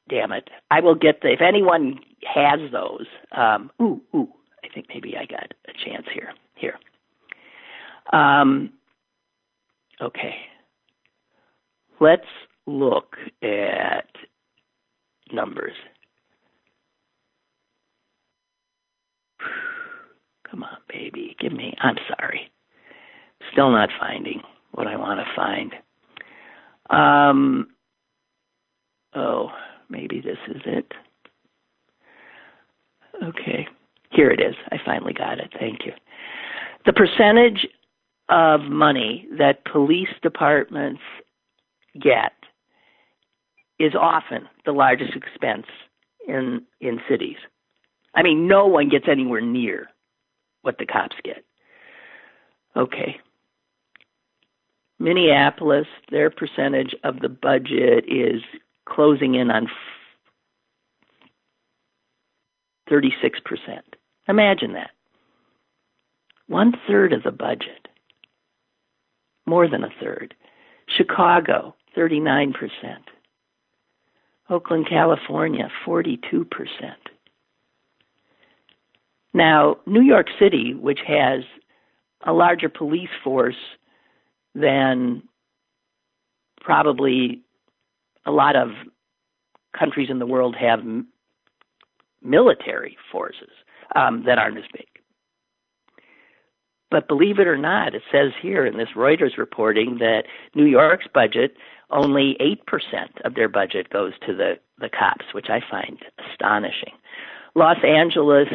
damn 0.09 0.33
it. 0.33 0.49
I 0.71 0.81
will 0.81 0.95
get 0.95 1.21
the, 1.21 1.33
if 1.33 1.41
anyone 1.41 1.99
has 2.33 2.61
those, 2.73 3.07
um, 3.33 3.71
ooh, 3.83 4.01
ooh, 4.15 4.29
I 4.65 4.69
think 4.73 4.87
maybe 4.89 5.17
I 5.17 5.27
got 5.27 5.53
a 5.69 5.73
chance 5.85 6.07
here. 6.13 6.33
Here. 6.55 6.79
Um, 8.13 8.73
okay. 10.01 10.37
Let's 12.01 12.23
look 12.67 13.17
at 13.43 14.07
numbers. 15.33 15.75
Come 20.51 20.63
on, 20.63 20.79
baby. 20.89 21.37
Give 21.41 21.53
me. 21.53 21.75
I'm 21.83 21.97
sorry. 22.17 22.51
Still 23.53 23.71
not 23.71 23.91
finding 23.99 24.43
what 24.73 24.87
I 24.87 24.97
want 24.97 25.21
to 25.21 25.35
find. 25.35 25.75
Um. 26.91 27.69
Oh, 29.15 29.51
maybe 29.89 30.21
this 30.21 30.39
is 30.49 30.63
it. 30.67 30.93
Okay. 33.23 33.69
Here 34.11 34.31
it 34.31 34.41
is. 34.41 34.55
I 34.71 34.77
finally 34.85 35.13
got 35.13 35.39
it. 35.39 35.53
Thank 35.59 35.87
you. 35.87 35.93
The 36.87 36.93
percentage 36.93 37.67
of 38.29 38.63
money 38.63 39.29
that 39.39 39.65
police 39.65 40.09
departments 40.23 41.01
get 42.01 42.33
is 43.79 43.95
often 43.95 44.49
the 44.65 44.73
largest 44.73 45.15
expense 45.15 45.67
in 46.27 46.63
in 46.81 47.01
cities. 47.09 47.37
I 48.15 48.23
mean, 48.23 48.47
no 48.47 48.67
one 48.67 48.89
gets 48.89 49.07
anywhere 49.09 49.41
near 49.41 49.89
what 50.63 50.79
the 50.79 50.87
cops 50.87 51.17
get. 51.25 51.45
Okay. 52.77 53.17
Minneapolis, 55.05 55.87
their 56.11 56.31
percentage 56.31 56.95
of 57.05 57.21
the 57.21 57.29
budget 57.29 58.07
is 58.09 58.41
closing 58.89 59.35
in 59.35 59.51
on 59.51 59.69
36%. 62.91 63.11
Imagine 64.29 64.73
that. 64.73 64.93
One 66.47 66.73
third 66.89 67.13
of 67.13 67.23
the 67.23 67.33
budget. 67.33 67.87
More 69.45 69.69
than 69.69 69.85
a 69.85 69.91
third. 70.01 70.35
Chicago, 70.89 71.75
39%. 71.95 72.55
Oakland, 74.49 74.87
California, 74.89 75.69
42%. 75.87 76.47
Now, 79.35 79.77
New 79.85 80.03
York 80.03 80.29
City, 80.39 80.73
which 80.73 81.01
has 81.07 81.43
a 82.27 82.33
larger 82.33 82.71
police 82.71 83.11
force 83.23 83.55
than 84.55 85.23
probably 86.61 87.43
a 88.27 88.31
lot 88.31 88.57
of 88.57 88.71
countries 89.79 90.09
in 90.11 90.19
the 90.19 90.27
world 90.27 90.57
have 90.59 90.81
military 92.23 92.97
forces 93.13 93.51
um, 93.95 94.25
that 94.27 94.39
aren't 94.39 94.59
as 94.59 94.65
big. 94.73 94.87
But 96.91 97.09
believe 97.09 97.39
it 97.41 97.49
or 97.49 97.59
not, 97.59 97.95
it 97.95 98.03
says 98.13 98.31
here 98.41 98.65
in 98.65 98.77
this 98.77 98.91
Reuters 98.97 99.37
reporting 99.37 99.99
that 99.99 100.25
New 100.55 100.65
York's 100.67 101.07
budget, 101.13 101.57
only 101.91 102.37
8% 102.41 102.57
of 103.25 103.35
their 103.35 103.49
budget 103.49 103.91
goes 103.91 104.13
to 104.27 104.35
the, 104.35 104.55
the 104.79 104.89
cops, 104.89 105.27
which 105.33 105.49
I 105.49 105.61
find 105.69 105.99
astonishing. 106.31 106.95
Los 107.57 107.79
Angeles, 107.85 108.49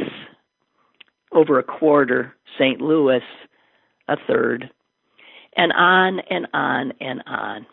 over 1.33 1.59
a 1.59 1.63
quarter, 1.63 2.33
St. 2.57 2.79
Louis, 2.79 3.21
a 4.07 4.15
third, 4.27 4.69
and 5.59 5.73
on 5.73 6.21
and 6.29 6.47
on 6.53 6.93
and 7.01 7.21
on. 7.27 7.65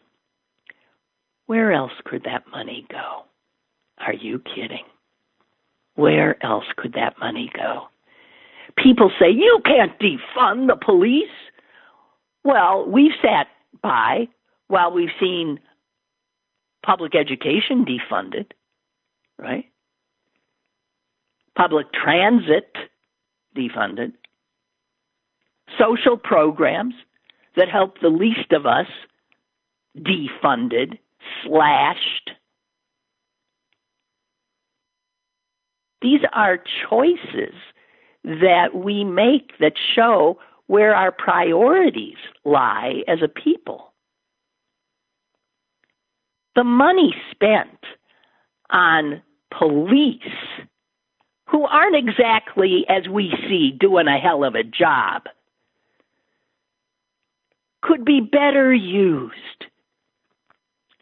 Where 1.47 1.73
else 1.73 1.93
could 2.05 2.25
that 2.25 2.43
money 2.51 2.85
go? 2.91 3.23
Are 4.05 4.13
you 4.13 4.41
kidding? 4.41 4.85
Where 5.95 6.45
else 6.45 6.65
could 6.77 6.95
that 6.95 7.15
money 7.21 7.49
go? 7.55 7.85
People 8.77 9.13
say, 9.21 9.31
you 9.31 9.61
can't 9.65 9.93
defund 10.01 10.67
the 10.67 10.77
police. 10.85 11.31
Well, 12.43 12.91
we've 12.91 13.13
sat 13.23 13.47
by 13.83 14.27
while 14.67 14.93
we've 14.93 15.09
seen 15.21 15.61
public 16.85 17.15
education 17.15 17.85
defunded, 17.85 18.47
right? 19.39 19.67
Public 21.57 21.87
transit 21.93 22.75
defunded, 23.57 24.13
social 25.79 26.17
programs 26.17 26.95
that 27.57 27.69
help 27.69 28.01
the 28.01 28.09
least 28.09 28.53
of 28.53 28.67
us 28.67 28.87
defunded, 29.99 30.99
slashed. 31.43 32.31
These 36.03 36.21
are 36.33 36.63
choices 36.89 37.55
that 38.25 38.75
we 38.75 39.05
make 39.05 39.53
that 39.61 39.75
show 39.95 40.39
where 40.67 40.95
our 40.95 41.13
priorities 41.13 42.17
lie 42.45 43.03
as 43.09 43.19
a 43.23 43.29
people. 43.29 43.93
The 46.55 46.65
money 46.65 47.15
spent 47.31 47.79
on 48.71 49.23
police 49.57 50.21
who 51.49 51.65
aren't 51.65 51.97
exactly, 51.97 52.85
as 52.89 53.09
we 53.09 53.33
see, 53.49 53.71
doing 53.79 54.09
a 54.09 54.19
hell 54.19 54.43
of 54.43 54.55
a 54.55 54.65
job, 54.65 55.23
could 57.87 58.05
be 58.05 58.21
better 58.21 58.75
used, 58.75 59.67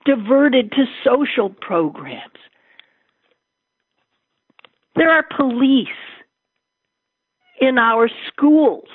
diverted 0.05 0.71
to 0.73 0.85
social 1.03 1.49
programs. 1.49 2.21
There 4.97 5.11
are 5.11 5.25
police 5.37 5.89
in 7.61 7.79
our 7.79 8.09
schools, 8.29 8.89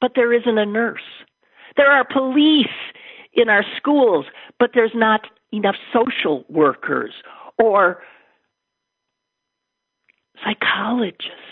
but 0.00 0.12
there 0.14 0.32
isn't 0.32 0.58
a 0.58 0.66
nurse. 0.66 1.00
There 1.76 1.90
are 1.90 2.04
police 2.04 2.66
in 3.32 3.48
our 3.48 3.64
schools, 3.76 4.26
but 4.58 4.70
there's 4.74 4.94
not 4.94 5.22
enough 5.52 5.76
social 5.92 6.44
workers 6.48 7.12
or 7.58 8.02
psychologists. 10.44 11.47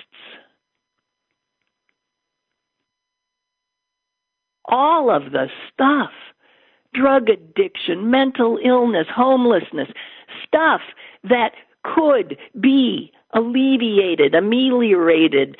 All 4.66 5.10
of 5.10 5.32
the 5.32 5.48
stuff 5.72 6.10
drug 6.94 7.28
addiction, 7.28 8.10
mental 8.10 8.58
illness, 8.64 9.06
homelessness, 9.14 9.88
stuff 10.46 10.80
that 11.24 11.52
could 11.84 12.38
be 12.58 13.12
alleviated, 13.34 14.34
ameliorated, 14.34 15.56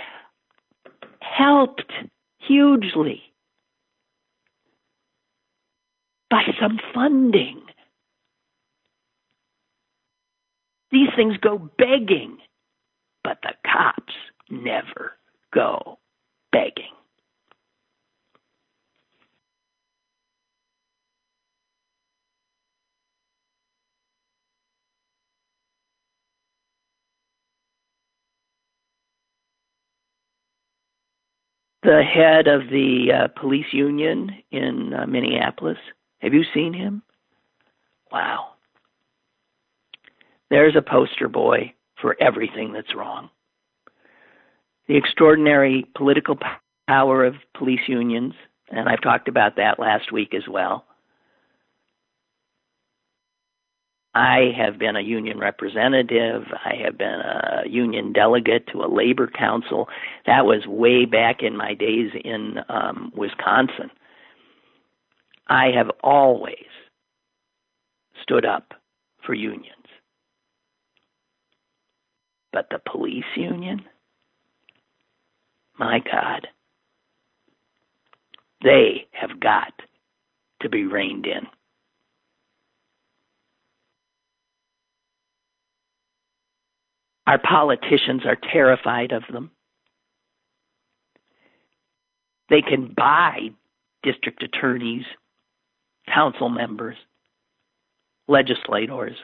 helped 1.20 1.92
hugely 2.38 3.22
by 6.30 6.42
some 6.60 6.80
funding. 6.94 7.60
These 10.90 11.10
things 11.16 11.36
go 11.36 11.58
begging 11.76 12.38
but 13.26 13.38
the 13.42 13.54
cops 13.68 14.14
never 14.50 15.18
go 15.52 15.98
begging. 16.52 16.95
The 31.86 32.02
head 32.02 32.48
of 32.48 32.62
the 32.68 33.12
uh, 33.14 33.40
police 33.40 33.72
union 33.72 34.32
in 34.50 34.92
uh, 34.92 35.06
Minneapolis. 35.06 35.78
Have 36.18 36.34
you 36.34 36.42
seen 36.52 36.74
him? 36.74 37.00
Wow. 38.10 38.54
There's 40.50 40.74
a 40.74 40.82
poster 40.82 41.28
boy 41.28 41.74
for 42.02 42.16
everything 42.20 42.72
that's 42.72 42.96
wrong. 42.96 43.30
The 44.88 44.96
extraordinary 44.96 45.86
political 45.96 46.36
power 46.88 47.24
of 47.24 47.36
police 47.56 47.86
unions, 47.86 48.34
and 48.68 48.88
I've 48.88 49.00
talked 49.00 49.28
about 49.28 49.54
that 49.54 49.78
last 49.78 50.10
week 50.10 50.34
as 50.34 50.48
well. 50.50 50.86
I 54.16 54.50
have 54.56 54.78
been 54.78 54.96
a 54.96 55.02
union 55.02 55.38
representative. 55.38 56.44
I 56.64 56.74
have 56.82 56.96
been 56.96 57.20
a 57.20 57.68
union 57.68 58.14
delegate 58.14 58.66
to 58.68 58.78
a 58.82 58.88
labor 58.88 59.26
council. 59.26 59.88
That 60.24 60.46
was 60.46 60.66
way 60.66 61.04
back 61.04 61.42
in 61.42 61.54
my 61.54 61.74
days 61.74 62.12
in 62.24 62.56
um, 62.70 63.12
Wisconsin. 63.14 63.90
I 65.48 65.66
have 65.76 65.90
always 66.02 66.64
stood 68.22 68.46
up 68.46 68.72
for 69.26 69.34
unions. 69.34 69.84
But 72.54 72.68
the 72.70 72.80
police 72.90 73.24
union? 73.36 73.82
My 75.78 75.98
God. 75.98 76.48
They 78.64 79.08
have 79.12 79.38
got 79.40 79.74
to 80.62 80.70
be 80.70 80.84
reined 80.86 81.26
in. 81.26 81.46
Our 87.26 87.38
politicians 87.38 88.22
are 88.24 88.36
terrified 88.52 89.12
of 89.12 89.24
them. 89.32 89.50
They 92.48 92.62
can 92.62 92.94
buy 92.96 93.48
district 94.02 94.42
attorneys, 94.42 95.04
council 96.12 96.48
members, 96.48 96.96
legislators. 98.28 99.16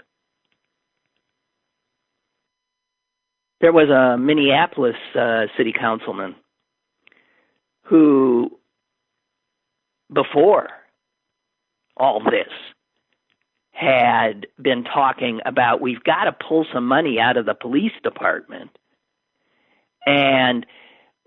There 3.61 3.72
was 3.72 3.88
a 3.88 4.18
Minneapolis 4.18 4.96
uh, 5.14 5.46
city 5.57 5.72
councilman 5.72 6.34
who, 7.84 8.50
before 10.12 10.68
all 11.96 12.20
this, 12.24 12.53
had 13.72 14.46
been 14.60 14.84
talking 14.84 15.40
about 15.44 15.80
we've 15.80 16.04
got 16.04 16.24
to 16.24 16.32
pull 16.32 16.66
some 16.72 16.86
money 16.86 17.18
out 17.18 17.36
of 17.36 17.46
the 17.46 17.54
police 17.54 17.92
department 18.02 18.70
and 20.06 20.66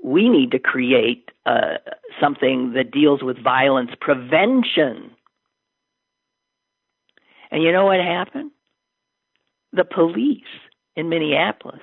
we 0.04 0.30
need 0.30 0.52
to 0.52 0.60
create 0.60 1.32
uh, 1.46 1.78
something 2.22 2.74
that 2.74 2.92
deals 2.92 3.24
with 3.24 3.42
violence 3.44 3.92
prevention. 4.00 5.12
And 7.52 7.64
you 7.64 7.72
know 7.72 7.86
what 7.86 8.00
happened? 8.00 8.52
The 9.74 9.86
police 9.86 10.44
in 10.96 11.10
Minneapolis, 11.10 11.82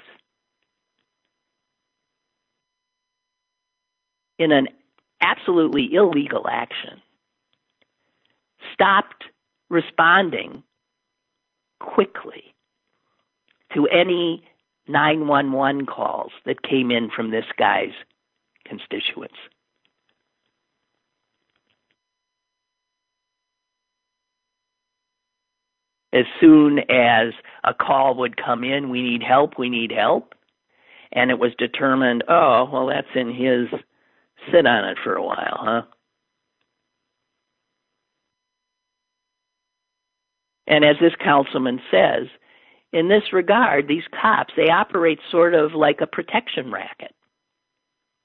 in 4.39 4.53
an 4.53 4.69
absolutely 5.21 5.93
illegal 5.93 6.47
action, 6.49 7.01
stopped 8.73 9.25
responding 9.73 10.63
quickly 11.81 12.55
to 13.75 13.89
any 13.89 14.45
911 14.87 15.87
calls 15.87 16.31
that 16.45 16.63
came 16.63 16.91
in 16.91 17.11
from 17.11 17.31
this 17.31 17.47
guy's 17.59 17.95
constituents. 18.67 19.35
As 26.13 26.27
soon 26.39 26.81
as 26.91 27.33
a 27.65 27.73
call 27.73 28.15
would 28.17 28.37
come 28.37 28.65
in, 28.65 28.91
we 28.91 29.01
need 29.01 29.23
help, 29.23 29.59
we 29.59 29.71
need 29.71 29.91
help, 29.91 30.35
and 31.11 31.31
it 31.31 31.39
was 31.39 31.53
determined, 31.57 32.23
oh, 32.29 32.69
well, 32.71 32.89
that's 32.89 33.07
in 33.15 33.29
his 33.33 33.69
sit 34.53 34.67
on 34.67 34.85
it 34.85 34.99
for 35.03 35.15
a 35.15 35.23
while, 35.25 35.59
huh? 35.59 35.83
And 40.67 40.85
as 40.85 40.97
this 41.01 41.15
councilman 41.23 41.81
says, 41.91 42.29
in 42.93 43.09
this 43.09 43.33
regard, 43.33 43.89
these 43.89 44.05
cops, 44.21 44.53
they 44.57 44.69
operate 44.69 45.19
sort 45.31 45.55
of 45.55 45.73
like 45.73 46.01
a 46.01 46.07
protection 46.07 46.71
racket. 46.71 47.15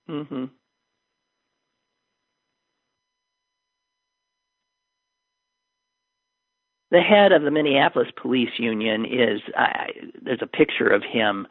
Mm-hmm. 0.09 0.45
The 6.89 7.01
head 7.01 7.31
of 7.33 7.43
the 7.43 7.51
Minneapolis 7.51 8.07
Police 8.21 8.57
Union 8.57 9.05
is, 9.05 9.41
uh, 9.57 9.87
there's 10.21 10.41
a 10.41 10.47
picture 10.47 10.87
of 10.87 11.03
him 11.03 11.45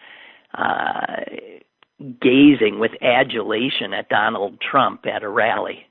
uh, 0.56 1.24
gazing 2.20 2.78
with 2.78 2.92
adulation 3.02 3.92
at 3.92 4.08
Donald 4.08 4.60
Trump 4.60 5.06
at 5.06 5.22
a 5.22 5.28
rally. 5.28 5.86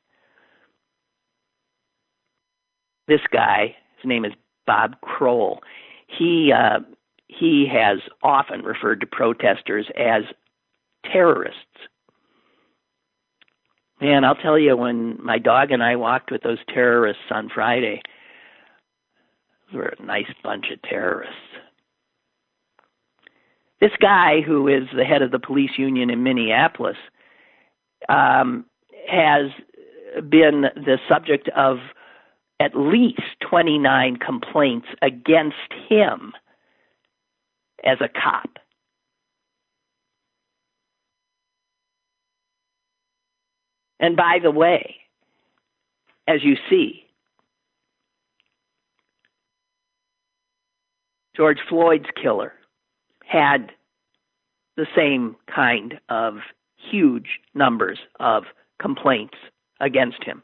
This 3.08 3.22
guy, 3.32 3.76
his 4.02 4.08
name 4.08 4.26
is 4.26 4.34
Bob 4.66 5.00
Kroll, 5.02 5.62
he 6.08 6.52
uh, 6.52 6.80
he 7.28 7.68
has 7.72 8.00
often 8.24 8.62
referred 8.64 9.02
to 9.02 9.08
protesters 9.08 9.88
as 9.98 10.24
terrorists. 11.12 11.60
Man, 14.02 14.26
I'll 14.26 14.36
tell 14.36 14.60
you, 14.60 14.76
when 14.76 15.18
my 15.24 15.38
dog 15.38 15.72
and 15.72 15.82
I 15.82 15.96
walked 15.96 16.32
with 16.32 16.44
those 16.44 16.58
terrorists 16.74 17.24
on 17.32 17.50
Friday, 17.54 18.02
we 19.72 19.80
were 19.80 19.94
a 19.98 20.04
nice 20.04 20.32
bunch 20.44 20.66
of 20.72 20.82
terrorists. 20.82 21.36
This 23.80 23.92
guy, 24.02 24.42
who 24.42 24.68
is 24.68 24.84
the 24.96 25.04
head 25.04 25.22
of 25.22 25.32
the 25.32 25.40
police 25.40 25.72
union 25.78 26.10
in 26.10 26.24
Minneapolis, 26.24 26.98
um, 28.10 28.66
has 29.10 29.52
been 30.30 30.66
the 30.76 30.98
subject 31.10 31.50
of 31.56 31.78
at 32.60 32.76
least 32.76 33.22
29 33.42 34.18
complaints 34.18 34.88
against 35.02 35.56
him 35.90 36.34
as 37.84 37.98
a 38.02 38.10
cop. 38.10 38.58
And 44.00 44.16
by 44.16 44.40
the 44.42 44.52
way, 44.52 44.96
as 46.28 46.44
you 46.44 46.56
see, 46.70 47.06
George 51.36 51.60
Floyd's 51.68 52.10
killer 52.22 52.54
had 53.26 53.72
the 54.78 54.88
same 54.96 55.36
kind 55.54 56.00
of 56.10 56.38
huge 56.78 57.40
numbers 57.54 58.00
of 58.20 58.44
complaints 58.80 59.36
against 59.80 60.24
him 60.24 60.42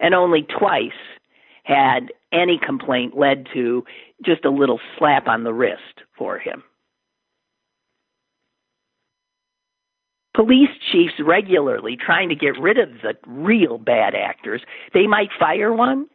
and 0.00 0.14
only 0.14 0.42
twice 0.42 0.90
had 1.64 2.12
any 2.32 2.58
complaint 2.58 3.16
led 3.16 3.46
to 3.52 3.84
just 4.24 4.44
a 4.44 4.50
little 4.50 4.80
slap 4.98 5.28
on 5.28 5.44
the 5.44 5.52
wrist 5.52 6.02
for 6.16 6.38
him. 6.38 6.62
Police 10.34 10.70
chiefs 10.90 11.14
regularly 11.20 11.96
trying 11.96 12.28
to 12.28 12.34
get 12.34 12.58
rid 12.58 12.78
of 12.78 12.88
the 13.02 13.14
real 13.26 13.78
bad 13.78 14.14
actors, 14.14 14.62
they 14.94 15.06
might 15.06 15.28
fire 15.38 15.72
one. 15.72 16.06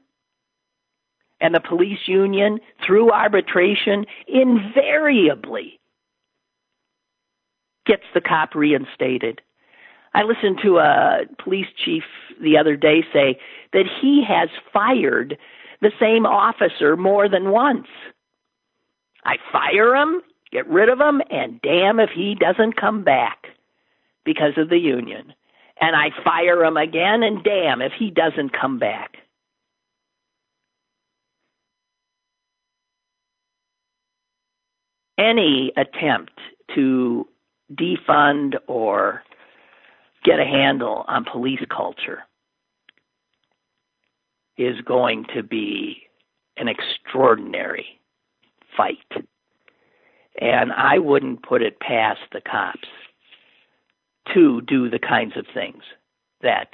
And 1.42 1.54
the 1.54 1.60
police 1.60 2.08
union, 2.08 2.60
through 2.86 3.12
arbitration, 3.12 4.06
invariably 4.28 5.80
gets 7.86 8.04
the 8.14 8.22
cop 8.22 8.56
reinstated. 8.56 9.42
I 10.16 10.24
listened 10.24 10.60
to 10.64 10.78
a 10.78 11.24
police 11.44 11.68
chief 11.84 12.04
the 12.42 12.58
other 12.58 12.78
day 12.78 13.04
say 13.12 13.38
that 13.74 13.84
he 14.02 14.24
has 14.26 14.48
fired 14.72 15.38
the 15.82 15.92
same 16.00 16.26
officer 16.26 16.96
more 16.96 17.28
than 17.28 17.52
once. 17.52 17.88
I 19.26 19.36
fire 19.52 19.94
him, 19.94 20.22
get 20.54 20.66
rid 20.70 20.88
of 20.88 21.02
him, 21.02 21.22
and 21.30 21.62
damn 21.62 22.00
if 22.00 22.12
he 22.16 22.34
doesn't 22.34 22.80
come 22.80 23.04
back 23.04 23.48
because 24.24 24.54
of 24.56 24.70
the 24.70 24.78
union. 24.78 25.34
And 25.82 25.98
I 25.98 26.12
fire 26.24 26.64
him 26.64 26.78
again, 26.78 27.22
and 27.22 27.44
damn 27.44 27.82
if 27.82 27.92
he 28.00 28.10
doesn't 28.10 28.54
come 28.58 28.80
back. 28.80 29.18
Any 35.18 35.74
attempt 35.76 36.40
to 36.76 37.28
defund 37.74 38.56
or 38.68 39.22
get 40.26 40.40
a 40.40 40.46
handle 40.46 41.06
on 41.08 41.24
police 41.24 41.64
culture 41.70 42.24
is 44.58 44.82
going 44.82 45.26
to 45.36 45.44
be 45.44 46.04
an 46.58 46.68
extraordinary 46.68 48.00
fight. 48.76 48.98
And 50.42 50.72
I 50.74 50.98
wouldn't 50.98 51.44
put 51.44 51.62
it 51.62 51.80
past 51.80 52.22
the 52.34 52.42
cops 52.42 52.88
to 54.34 54.62
do 54.62 54.90
the 54.90 55.00
kinds 55.00 55.38
of 55.38 55.46
things 55.54 55.84
that 56.42 56.70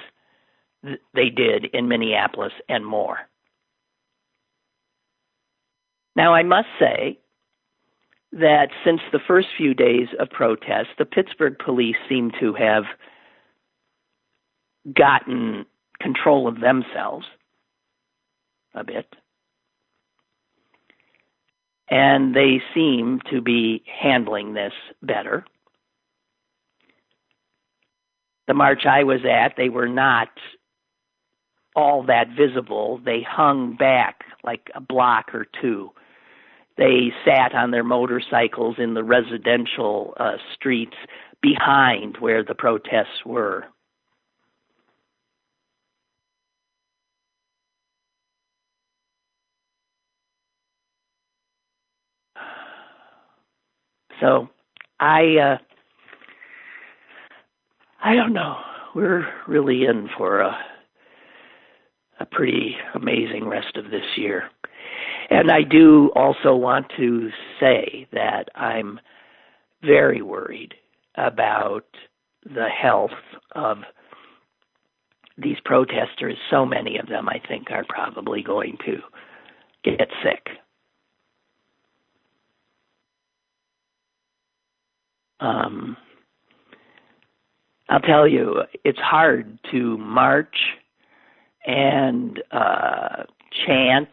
th- 0.85 0.99
they 1.13 1.29
did 1.29 1.65
in 1.65 1.87
Minneapolis 1.87 2.53
and 2.69 2.85
more. 2.85 3.17
Now, 6.15 6.33
I 6.33 6.43
must 6.43 6.67
say 6.79 7.19
that 8.33 8.69
since 8.83 9.01
the 9.11 9.19
first 9.27 9.47
few 9.57 9.73
days 9.73 10.07
of 10.19 10.29
protest, 10.29 10.89
the 10.97 11.05
Pittsburgh 11.05 11.57
police 11.63 11.95
seem 12.07 12.31
to 12.39 12.53
have 12.53 12.83
gotten 14.95 15.65
control 16.01 16.47
of 16.47 16.59
themselves 16.59 17.25
a 18.73 18.83
bit. 18.83 19.05
and 21.91 22.33
they 22.33 22.61
seem 22.73 23.19
to 23.29 23.41
be 23.41 23.83
handling 23.85 24.53
this 24.53 24.71
better. 25.03 25.45
The 28.47 28.53
march 28.53 28.85
I 28.89 29.03
was 29.03 29.19
at, 29.29 29.55
they 29.57 29.69
were 29.69 29.89
not 29.89 30.29
all 31.75 32.03
that 32.03 32.29
visible. 32.35 32.99
They 33.03 33.21
hung 33.21 33.75
back 33.75 34.23
like 34.43 34.71
a 34.73 34.79
block 34.81 35.35
or 35.35 35.45
two. 35.61 35.91
They 36.77 37.11
sat 37.25 37.53
on 37.53 37.71
their 37.71 37.83
motorcycles 37.83 38.77
in 38.79 38.93
the 38.93 39.03
residential 39.03 40.13
uh, 40.17 40.37
streets 40.55 40.95
behind 41.41 42.17
where 42.19 42.43
the 42.43 42.55
protests 42.55 43.25
were. 43.25 43.65
So 54.21 54.47
I 54.99 55.35
uh 55.37 55.57
I 58.03 58.15
don't 58.15 58.33
know. 58.33 58.57
We're 58.95 59.25
really 59.47 59.83
in 59.85 60.09
for 60.17 60.39
a 60.39 60.57
a 62.19 62.25
pretty 62.25 62.75
amazing 62.93 63.47
rest 63.47 63.75
of 63.75 63.85
this 63.85 64.05
year. 64.15 64.43
And 65.31 65.49
I 65.49 65.63
do 65.63 66.11
also 66.15 66.55
want 66.55 66.85
to 66.97 67.29
say 67.59 68.07
that 68.13 68.49
I'm 68.53 68.99
very 69.83 70.21
worried 70.21 70.75
about 71.15 71.85
the 72.45 72.67
health 72.67 73.11
of 73.55 73.77
these 75.37 75.57
protesters. 75.65 76.37
So 76.51 76.65
many 76.65 76.97
of 76.99 77.07
them, 77.07 77.27
I 77.27 77.41
think, 77.47 77.71
are 77.71 77.85
probably 77.87 78.43
going 78.43 78.77
to 78.85 78.97
get 79.83 80.09
sick. 80.23 80.47
Um, 85.41 85.97
I'll 87.89 87.99
tell 87.99 88.27
you, 88.27 88.61
it's 88.85 88.99
hard 88.99 89.59
to 89.71 89.97
march 89.97 90.55
and 91.65 92.41
uh, 92.51 93.23
chant 93.65 94.09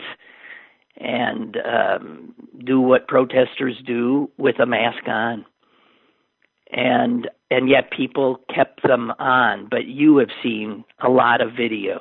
and 0.97 1.57
um, 1.59 2.35
do 2.65 2.81
what 2.81 3.07
protesters 3.07 3.77
do 3.87 4.31
with 4.37 4.59
a 4.59 4.67
mask 4.67 5.07
on. 5.07 5.45
And 6.73 7.31
and 7.51 7.69
yet 7.71 7.91
people 7.91 8.41
kept 8.55 8.83
them 8.83 9.11
on. 9.19 9.69
But 9.71 9.87
you 9.87 10.19
have 10.19 10.29
seen 10.43 10.85
a 11.01 11.09
lot 11.09 11.41
of 11.41 11.53
video 11.53 12.01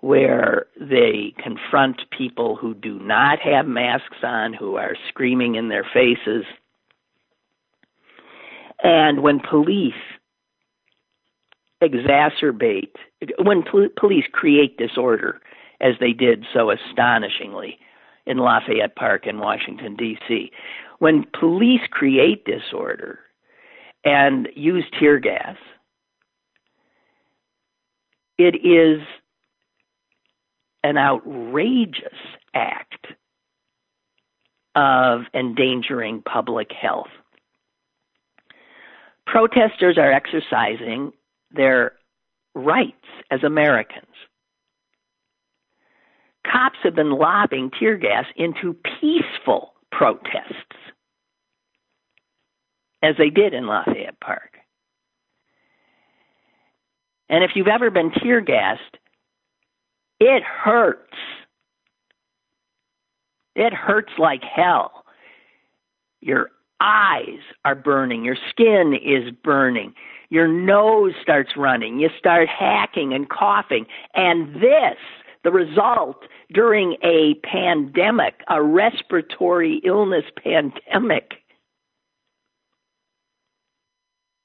where 0.00 0.66
they 0.80 1.34
confront 1.42 2.00
people 2.16 2.56
who 2.56 2.72
do 2.74 2.98
not 3.00 3.38
have 3.40 3.66
masks 3.66 4.18
on, 4.22 4.54
who 4.54 4.76
are 4.76 4.96
screaming 5.08 5.56
in 5.56 5.68
their 5.68 5.84
faces. 5.92 6.44
And 8.82 9.22
when 9.22 9.40
police 9.40 9.94
exacerbate, 11.82 12.94
when 13.42 13.62
pol- 13.62 13.88
police 13.98 14.24
create 14.32 14.76
disorder, 14.78 15.40
as 15.80 15.94
they 16.00 16.12
did 16.12 16.44
so 16.52 16.70
astonishingly 16.70 17.78
in 18.26 18.38
Lafayette 18.38 18.96
Park 18.96 19.26
in 19.26 19.38
Washington, 19.38 19.96
D.C., 19.96 20.50
when 20.98 21.24
police 21.38 21.82
create 21.90 22.44
disorder 22.44 23.20
and 24.04 24.48
use 24.54 24.84
tear 24.98 25.18
gas, 25.18 25.56
it 28.38 28.56
is 28.64 29.00
an 30.84 30.96
outrageous 30.96 32.14
act 32.54 33.06
of 34.74 35.22
endangering 35.34 36.22
public 36.22 36.70
health. 36.72 37.08
Protesters 39.30 39.98
are 39.98 40.10
exercising 40.10 41.12
their 41.50 41.92
rights 42.54 42.94
as 43.30 43.42
Americans. 43.44 44.06
Cops 46.50 46.78
have 46.82 46.94
been 46.94 47.10
lobbing 47.10 47.70
tear 47.78 47.98
gas 47.98 48.24
into 48.36 48.74
peaceful 49.00 49.74
protests, 49.92 50.76
as 53.02 53.16
they 53.18 53.28
did 53.28 53.52
in 53.52 53.66
Lafayette 53.66 54.18
Park. 54.18 54.56
And 57.28 57.44
if 57.44 57.50
you've 57.54 57.68
ever 57.68 57.90
been 57.90 58.10
tear 58.10 58.40
gassed, 58.40 58.96
it 60.20 60.42
hurts. 60.42 61.12
It 63.54 63.74
hurts 63.74 64.12
like 64.18 64.42
hell. 64.42 65.04
Your 66.20 66.50
eyes 66.80 67.40
are 67.64 67.74
burning, 67.74 68.24
your 68.24 68.36
skin 68.50 68.94
is 68.94 69.32
burning, 69.42 69.94
your 70.30 70.48
nose 70.48 71.12
starts 71.22 71.50
running, 71.56 71.98
you 71.98 72.10
start 72.18 72.48
hacking 72.48 73.12
and 73.12 73.28
coughing. 73.28 73.86
And 74.14 74.54
this, 74.56 74.98
the 75.44 75.50
result 75.50 76.24
during 76.52 76.96
a 77.02 77.34
pandemic, 77.44 78.40
a 78.48 78.62
respiratory 78.62 79.80
illness 79.84 80.24
pandemic, 80.42 81.34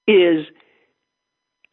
is 0.08 0.46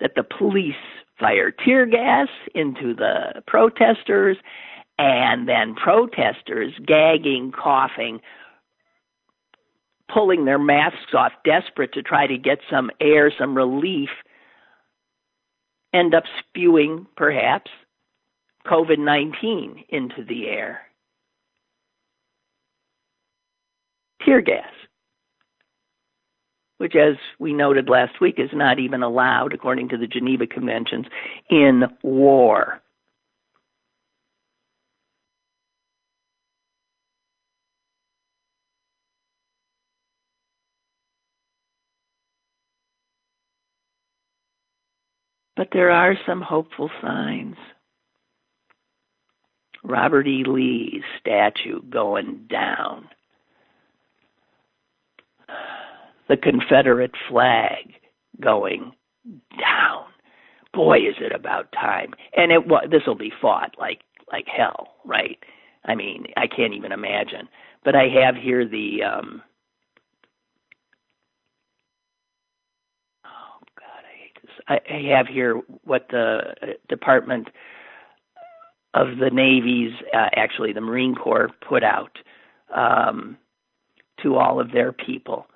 that 0.00 0.12
the 0.16 0.24
police 0.24 0.74
fire 1.18 1.50
tear 1.50 1.84
gas 1.84 2.28
into 2.54 2.94
the 2.94 3.42
protesters 3.46 4.38
and 4.98 5.48
then 5.48 5.74
protesters 5.74 6.72
gagging, 6.86 7.52
coughing, 7.52 8.20
pulling 10.12 10.44
their 10.44 10.58
masks 10.58 11.14
off, 11.14 11.32
desperate 11.44 11.92
to 11.94 12.02
try 12.02 12.26
to 12.26 12.38
get 12.38 12.58
some 12.70 12.90
air, 13.00 13.32
some 13.36 13.56
relief, 13.56 14.10
end 15.92 16.14
up 16.14 16.24
spewing, 16.38 17.06
perhaps, 17.16 17.70
COVID 18.66 18.98
19 18.98 19.84
into 19.88 20.24
the 20.24 20.48
air. 20.48 20.82
Tear 24.24 24.42
gas, 24.42 24.68
which, 26.76 26.94
as 26.94 27.16
we 27.38 27.54
noted 27.54 27.88
last 27.88 28.20
week, 28.20 28.34
is 28.38 28.50
not 28.52 28.78
even 28.78 29.02
allowed, 29.02 29.54
according 29.54 29.88
to 29.88 29.96
the 29.96 30.06
Geneva 30.06 30.46
Conventions, 30.46 31.06
in 31.48 31.84
war. 32.02 32.82
But 45.60 45.68
there 45.74 45.90
are 45.90 46.14
some 46.26 46.40
hopeful 46.40 46.88
signs. 47.02 47.56
Robert 49.84 50.26
E. 50.26 50.42
Lee's 50.46 51.02
statue 51.20 51.82
going 51.90 52.46
down. 52.48 53.06
The 56.30 56.38
Confederate 56.38 57.10
flag 57.28 57.92
going 58.40 58.92
down. 59.60 60.04
Boy, 60.72 61.00
is 61.00 61.16
it 61.20 61.32
about 61.34 61.70
time! 61.72 62.14
And 62.34 62.52
it 62.52 62.62
this 62.90 63.02
will 63.06 63.14
be 63.14 63.30
fought 63.42 63.74
like 63.78 64.00
like 64.32 64.46
hell, 64.46 64.94
right? 65.04 65.38
I 65.84 65.94
mean, 65.94 66.24
I 66.38 66.46
can't 66.46 66.72
even 66.72 66.90
imagine. 66.90 67.50
But 67.84 67.94
I 67.94 68.04
have 68.24 68.34
here 68.34 68.66
the 68.66 69.02
um, 69.02 69.42
I 74.70 75.14
have 75.14 75.26
here 75.26 75.60
what 75.84 76.06
the 76.10 76.54
uh, 76.62 76.66
Department 76.88 77.48
of 78.94 79.18
the 79.18 79.30
Navy's, 79.30 79.92
uh, 80.14 80.28
actually 80.36 80.72
the 80.72 80.80
Marine 80.80 81.14
Corps, 81.14 81.50
put 81.66 81.82
out 81.82 82.18
um, 82.74 83.36
to 84.22 84.36
all 84.36 84.60
of 84.60 84.72
their 84.72 84.92
people 84.92 85.46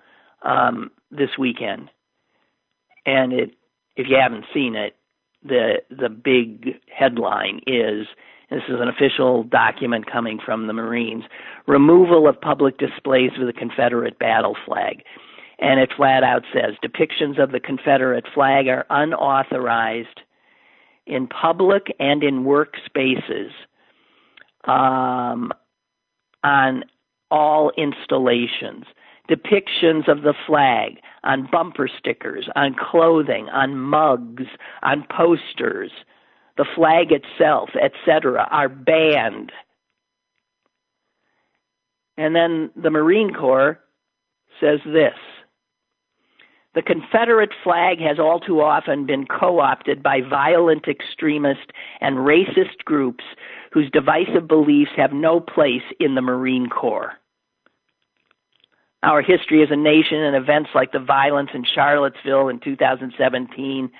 um, 0.43 0.91
this 1.11 1.31
weekend. 1.39 1.91
And 3.07 3.33
it, 3.33 3.51
if 3.97 4.09
you 4.09 4.17
haven't 4.17 4.47
seen 4.53 4.75
it, 4.75 4.97
the 5.43 5.83
the 5.91 6.09
big 6.09 6.81
headline 6.91 7.61
is 7.67 8.07
this 8.51 8.63
is 8.69 8.81
an 8.81 8.89
official 8.89 9.43
document 9.45 10.11
coming 10.11 10.39
from 10.45 10.67
the 10.67 10.73
Marines 10.73 11.25
removal 11.67 12.27
of 12.27 12.41
public 12.41 12.79
displays 12.79 13.31
of 13.39 13.47
the 13.47 13.53
Confederate 13.53 14.19
battle 14.19 14.57
flag 14.65 15.03
and 15.65 15.81
it 15.81 15.91
flat 15.97 16.23
out 16.23 16.43
says 16.53 16.75
depictions 16.85 17.43
of 17.43 17.51
the 17.51 17.59
Confederate 17.59 18.27
flag 18.35 18.69
are 18.69 18.85
unauthorized 18.91 20.21
in 21.07 21.27
public 21.27 21.87
and 21.99 22.23
in 22.23 22.45
workspaces 22.45 23.51
um, 24.65 25.53
on 26.43 26.85
all 27.31 27.73
installations. 27.79 28.85
Depictions 29.31 30.07
of 30.07 30.21
the 30.21 30.35
flag 30.47 30.99
on 31.25 31.49
bumper 31.51 31.89
stickers, 31.99 32.47
on 32.57 32.77
clothing, 32.79 33.49
on 33.49 33.79
mugs, 33.79 34.45
on 34.83 35.03
posters, 35.11 35.91
the 36.59 36.67
flag 36.75 37.11
itself, 37.11 37.71
etc., 37.83 38.47
are 38.51 38.69
banned. 38.69 39.51
And 42.19 42.37
then 42.37 42.71
the 42.77 42.91
Marine 42.91 43.33
Corps 43.33 43.81
says 44.61 44.81
this 44.85 45.15
The 46.75 46.83
Confederate 46.83 47.53
flag 47.63 48.01
has 48.01 48.19
all 48.19 48.41
too 48.41 48.61
often 48.61 49.07
been 49.07 49.27
co 49.27 49.61
opted 49.61 50.03
by 50.03 50.21
violent 50.21 50.89
extremist 50.89 51.73
and 52.01 52.17
racist 52.17 52.85
groups 52.85 53.25
whose 53.73 53.91
divisive 53.91 54.49
beliefs 54.49 54.91
have 54.97 55.13
no 55.13 55.39
place 55.39 55.83
in 56.01 56.17
the 56.17 56.21
Marine 56.21 56.69
Corps. 56.69 57.13
Our 59.05 59.23
history 59.23 59.63
as 59.63 59.69
a 59.71 59.77
nation 59.77 60.19
and 60.19 60.35
events 60.35 60.71
like 60.75 60.91
the 60.91 60.99
violence 60.99 61.51
in 61.55 61.65
Charlottesville 61.65 62.49
in 62.49 62.59
2017 62.59 63.91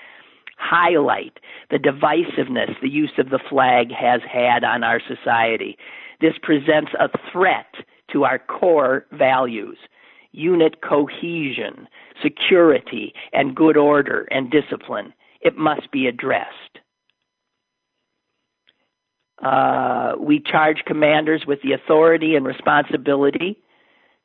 highlight 0.57 1.39
the 1.71 1.79
divisiveness 1.79 2.81
the 2.81 2.89
use 2.89 3.13
of 3.19 3.31
the 3.31 3.41
flag 3.51 3.93
has 3.93 4.21
had 4.29 4.65
on 4.65 4.83
our 4.83 5.01
society. 5.07 5.77
This 6.21 6.35
presents 6.43 6.93
a 6.99 7.09
threat 7.31 7.75
to 8.13 8.25
our 8.25 8.39
core 8.39 9.07
values 9.13 9.77
unit 10.35 10.83
cohesion, 10.83 11.89
security, 12.23 13.15
and 13.33 13.55
good 13.55 13.77
order 13.77 14.27
and 14.31 14.51
discipline. 14.51 15.13
It 15.41 15.57
must 15.57 15.91
be 15.91 16.07
addressed. 16.07 16.79
Uh, 19.43 20.15
we 20.19 20.41
charge 20.41 20.83
commanders 20.87 21.45
with 21.47 21.61
the 21.63 21.73
authority 21.73 22.35
and 22.35 22.47
responsibility 22.47 23.59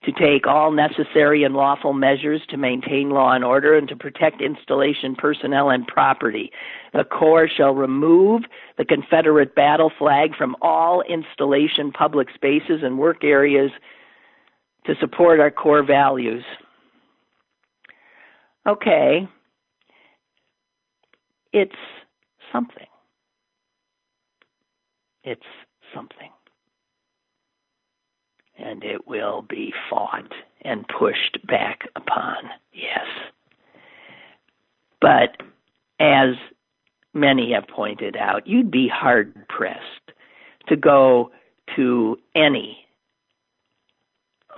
to 0.03 0.13
take 0.13 0.47
all 0.47 0.71
necessary 0.71 1.43
and 1.43 1.55
lawful 1.55 1.91
measures 1.91 2.41
to 2.49 2.55
maintain 2.57 3.09
law 3.09 3.33
and 3.33 3.43
order 3.43 3.77
and 3.77 3.89
to 3.89 3.97
protect 3.97 4.41
installation 4.41 5.13
personnel 5.13 5.69
and 5.69 5.85
property. 5.87 6.51
The 6.93 7.03
Corps 7.03 7.49
shall 7.49 7.73
remove 7.73 8.43
the 8.77 8.85
Confederate 8.85 9.55
battle 9.55 9.91
flag 9.97 10.35
from 10.37 10.55
all 10.61 11.01
installation 11.01 11.91
public 11.91 12.29
spaces 12.33 12.81
and 12.81 12.97
work 12.97 13.25
areas 13.25 13.71
to 14.85 14.95
support 14.99 15.39
our 15.39 15.51
core 15.51 15.83
values. 15.83 16.43
Okay, 18.67 19.27
it's 21.53 21.75
something. 22.51 22.85
It's 25.23 25.41
something 25.93 26.29
and 28.59 28.83
it 28.83 29.07
will 29.07 29.43
be 29.49 29.73
fought 29.89 30.31
and 30.61 30.85
pushed 30.87 31.39
back 31.47 31.87
upon. 31.95 32.35
Yes. 32.73 33.05
But 35.01 35.37
as 35.99 36.35
many 37.13 37.53
have 37.53 37.67
pointed 37.67 38.17
out, 38.17 38.45
you'd 38.45 38.71
be 38.71 38.89
hard 38.93 39.33
pressed 39.47 40.11
to 40.67 40.75
go 40.75 41.31
to 41.75 42.17
any 42.35 42.85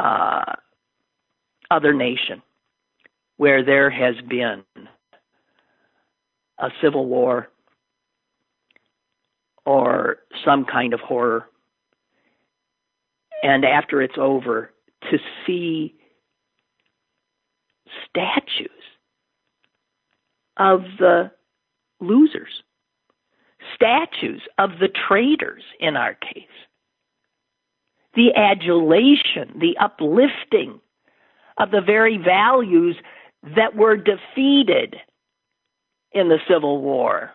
uh, 0.01 0.53
other 1.69 1.93
nation 1.93 2.41
where 3.37 3.63
there 3.63 3.89
has 3.89 4.15
been 4.27 4.63
a 6.59 6.69
civil 6.81 7.05
war 7.05 7.49
or 9.65 10.17
some 10.43 10.65
kind 10.65 10.93
of 10.93 10.99
horror. 10.99 11.47
And 13.43 13.63
after 13.63 14.01
it's 14.01 14.17
over, 14.17 14.71
to 15.09 15.17
see 15.45 15.95
statues 18.09 18.69
of 20.57 20.81
the 20.99 21.31
losers, 21.99 22.63
statues 23.75 24.41
of 24.57 24.71
the 24.79 24.89
traitors 25.07 25.63
in 25.79 25.95
our 25.95 26.15
case, 26.15 26.45
the 28.15 28.33
adulation, 28.35 29.59
the 29.59 29.77
uplifting 29.79 30.79
of 31.57 31.71
the 31.71 31.81
very 31.81 32.17
values 32.17 32.95
that 33.55 33.75
were 33.75 33.97
defeated 33.97 34.95
in 36.11 36.29
the 36.29 36.39
Civil 36.47 36.81
War 36.81 37.31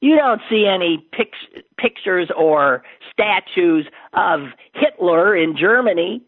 you 0.00 0.16
don't 0.16 0.40
see 0.48 0.66
any 0.66 1.04
pic- 1.12 1.64
pictures 1.76 2.30
or 2.36 2.84
statues 3.12 3.86
of 4.12 4.40
Hitler 4.74 5.36
in 5.36 5.56
Germany, 5.56 6.22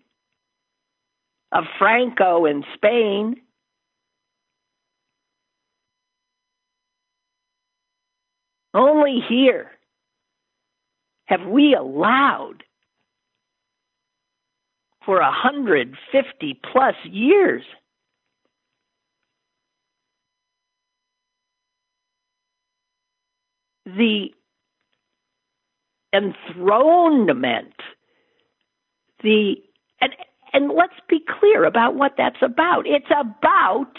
of 1.52 1.64
Franco 1.78 2.46
in 2.46 2.64
Spain. 2.74 3.36
Only 8.74 9.20
here 9.28 9.70
have 11.30 11.46
we 11.46 11.74
allowed 11.74 12.64
for 15.06 15.18
a 15.18 15.30
150 15.30 16.60
plus 16.72 16.96
years 17.04 17.62
the 23.86 24.30
enthronement, 26.12 27.74
the 29.22 29.54
and 30.00 30.12
and 30.52 30.72
let's 30.72 30.92
be 31.08 31.20
clear 31.38 31.64
about 31.64 31.94
what 31.94 32.14
that's 32.18 32.42
about. 32.42 32.86
It's 32.88 33.06
about 33.16 33.92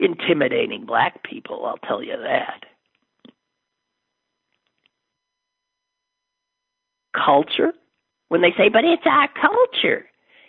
intimidating 0.00 0.84
black 0.84 1.22
people, 1.22 1.64
I'll 1.64 1.78
tell 1.88 2.02
you 2.02 2.16
that. 2.16 2.64
Culture, 7.14 7.72
when 8.28 8.40
they 8.40 8.52
say, 8.56 8.68
but 8.68 8.84
it's 8.84 9.02
our 9.06 9.28
culture. 9.40 10.06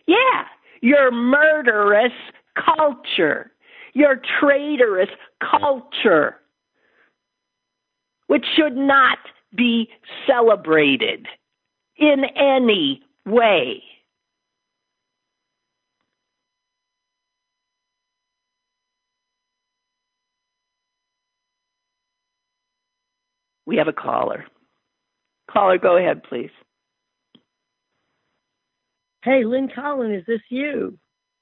Yeah, 0.07 0.45
your 0.81 1.11
murderous 1.11 2.13
culture, 2.55 3.51
your 3.93 4.21
traitorous 4.39 5.09
culture 5.39 6.37
which 8.33 8.45
should 8.55 8.75
not 8.75 9.19
be 9.55 9.89
celebrated 10.25 11.27
in 11.97 12.23
any 12.35 13.01
way. 13.27 13.83
We 23.67 23.77
have 23.77 23.87
a 23.87 23.93
caller. 23.93 24.45
Caller, 25.53 25.77
go 25.77 25.97
ahead, 25.97 26.23
please. 26.23 26.49
Hey, 29.23 29.45
Lynn 29.45 29.69
Cullen, 29.73 30.13
is 30.13 30.25
this 30.25 30.41
you? 30.49 30.97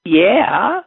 Yeah. 0.06 0.82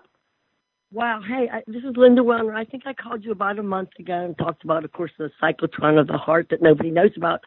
Wow. 0.92 1.20
Hey, 1.26 1.48
I, 1.52 1.62
this 1.66 1.82
is 1.82 1.96
Linda 1.96 2.22
Wellner. 2.22 2.54
I 2.54 2.64
think 2.64 2.84
I 2.86 2.92
called 2.92 3.24
you 3.24 3.32
about 3.32 3.58
a 3.58 3.64
month 3.64 3.88
ago 3.98 4.24
and 4.24 4.38
talked 4.38 4.62
about, 4.62 4.84
of 4.84 4.92
course, 4.92 5.10
the 5.18 5.30
cyclotron 5.42 5.98
of 5.98 6.06
the 6.06 6.18
heart 6.18 6.48
that 6.50 6.62
nobody 6.62 6.90
knows 6.90 7.10
about. 7.16 7.40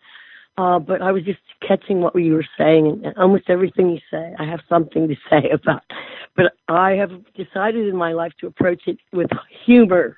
Uh, 0.58 0.80
but 0.80 1.02
I 1.02 1.12
was 1.12 1.24
just 1.24 1.40
catching 1.66 2.02
what 2.02 2.16
you 2.16 2.34
were 2.34 2.48
saying, 2.58 3.04
and 3.06 3.16
almost 3.16 3.44
everything 3.48 3.92
you 3.92 4.00
say, 4.12 4.34
I 4.40 4.44
have 4.46 4.62
something 4.68 5.08
to 5.08 5.16
say 5.30 5.50
about. 5.52 5.84
But 6.36 6.54
I 6.68 6.92
have 6.94 7.12
decided 7.36 7.88
in 7.88 7.96
my 7.96 8.14
life 8.14 8.34
to 8.42 8.48
approach 8.48 8.82
it 8.88 8.98
with 9.14 9.30
humor 9.66 10.18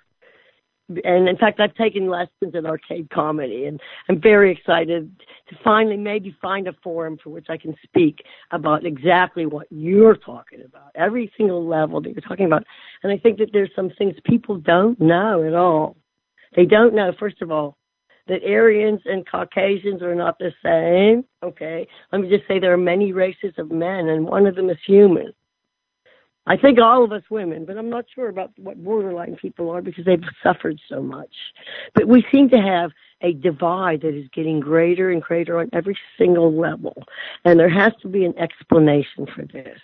and 0.90 1.30
in 1.30 1.38
fact, 1.38 1.60
I've 1.60 1.76
taken 1.76 2.10
lessons 2.10 2.54
in 2.54 2.66
arcade 2.66 3.10
comedy, 3.12 3.66
and 3.66 3.80
I'm 4.08 4.20
very 4.22 4.52
excited 4.52 5.12
to 5.50 5.56
finally 5.64 5.98
maybe 5.98 6.36
find 6.42 6.68
a 6.68 6.74
forum 6.84 7.18
for 7.24 7.30
which 7.30 7.48
I 7.50 7.58
can 7.58 7.76
speak 7.84 8.20
about 8.52 8.86
exactly 8.86 9.46
what 9.46 9.68
you're 9.70 10.16
talking 10.16 10.62
about, 10.66 10.92
every 10.96 11.32
single 11.38 11.68
level 11.68 12.02
that 12.02 12.10
you're 12.10 12.22
talking 12.22 12.46
about. 12.46 12.64
And 13.04 13.12
I 13.12 13.18
think 13.18 13.38
that 13.38 13.50
there's 13.54 13.72
some 13.76 13.92
things 13.98 14.16
people 14.26 14.58
don't 14.58 15.00
know 15.00 15.44
at 15.46 15.54
all. 15.54 15.96
They 16.56 16.66
don't 16.66 16.96
know, 16.96 17.14
first 17.20 17.42
of 17.42 17.52
all, 17.52 17.78
that 18.28 18.44
Aryans 18.44 19.02
and 19.06 19.30
Caucasians 19.30 20.02
are 20.02 20.16
not 20.16 20.38
the 20.40 20.52
same. 20.64 21.26
Okay, 21.44 21.88
let 22.12 22.22
me 22.22 22.30
just 22.30 22.48
say 22.48 22.60
there 22.60 22.74
are 22.74 22.78
many 22.78 23.12
races 23.12 23.54
of 23.58 23.72
men, 23.72 24.10
and 24.10 24.26
one 24.26 24.46
of 24.46 24.56
them 24.56 24.70
is 24.70 24.78
human. 24.86 25.34
I 26.48 26.58
think 26.58 26.80
all 26.80 27.04
of 27.04 27.12
us 27.12 27.24
women, 27.30 27.66
but 27.66 27.78
I'm 27.78 27.90
not 27.90 28.06
sure 28.14 28.28
about 28.30 28.52
what 28.58 28.84
borderline 28.84 29.36
people 29.36 29.70
are 29.70 29.82
because 29.82 30.06
they've 30.06 30.24
suffered 30.44 30.80
so 30.90 31.02
much. 31.02 31.34
But 31.94 32.08
we 32.08 32.26
seem 32.32 32.50
to 32.50 32.58
have 32.58 32.92
a 33.22 33.34
divide 33.34 34.02
that 34.02 34.16
is 34.16 34.28
getting 34.34 34.60
greater 34.60 35.12
and 35.12 35.22
greater 35.22 35.60
on 35.60 35.70
every 35.74 35.98
single 36.18 36.54
level. 36.58 37.04
And 37.46 37.60
there 37.60 37.70
has 37.70 37.94
to 38.02 38.08
be 38.08 38.26
an 38.26 38.38
explanation 38.38 39.28
for 39.36 39.46
this. 39.46 39.80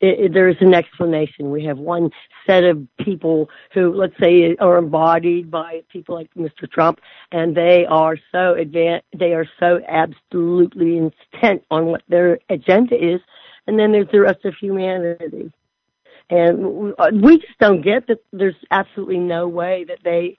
It, 0.00 0.18
it, 0.18 0.34
there 0.34 0.48
is 0.48 0.56
an 0.60 0.74
explanation. 0.74 1.50
We 1.50 1.64
have 1.66 1.78
one 1.78 2.10
set 2.46 2.64
of 2.64 2.86
people 2.98 3.48
who, 3.72 3.94
let's 3.94 4.14
say, 4.20 4.56
are 4.56 4.78
embodied 4.78 5.50
by 5.50 5.82
people 5.90 6.16
like 6.16 6.30
Mr. 6.34 6.68
Trump, 6.68 7.00
and 7.30 7.56
they 7.56 7.86
are 7.86 8.16
so 8.32 8.54
advanced, 8.54 9.06
they 9.16 9.32
are 9.34 9.46
so 9.60 9.80
absolutely 9.86 10.98
intent 10.98 11.62
on 11.70 11.86
what 11.86 12.02
their 12.08 12.38
agenda 12.48 12.96
is. 12.96 13.20
And 13.66 13.78
then 13.78 13.92
there's 13.92 14.10
the 14.10 14.20
rest 14.20 14.44
of 14.44 14.54
humanity 14.60 15.52
and 16.30 16.94
we 17.22 17.38
just 17.38 17.58
don't 17.60 17.82
get 17.82 18.06
that 18.08 18.18
there's 18.32 18.54
absolutely 18.70 19.18
no 19.18 19.48
way 19.48 19.84
that 19.84 19.98
they 20.04 20.38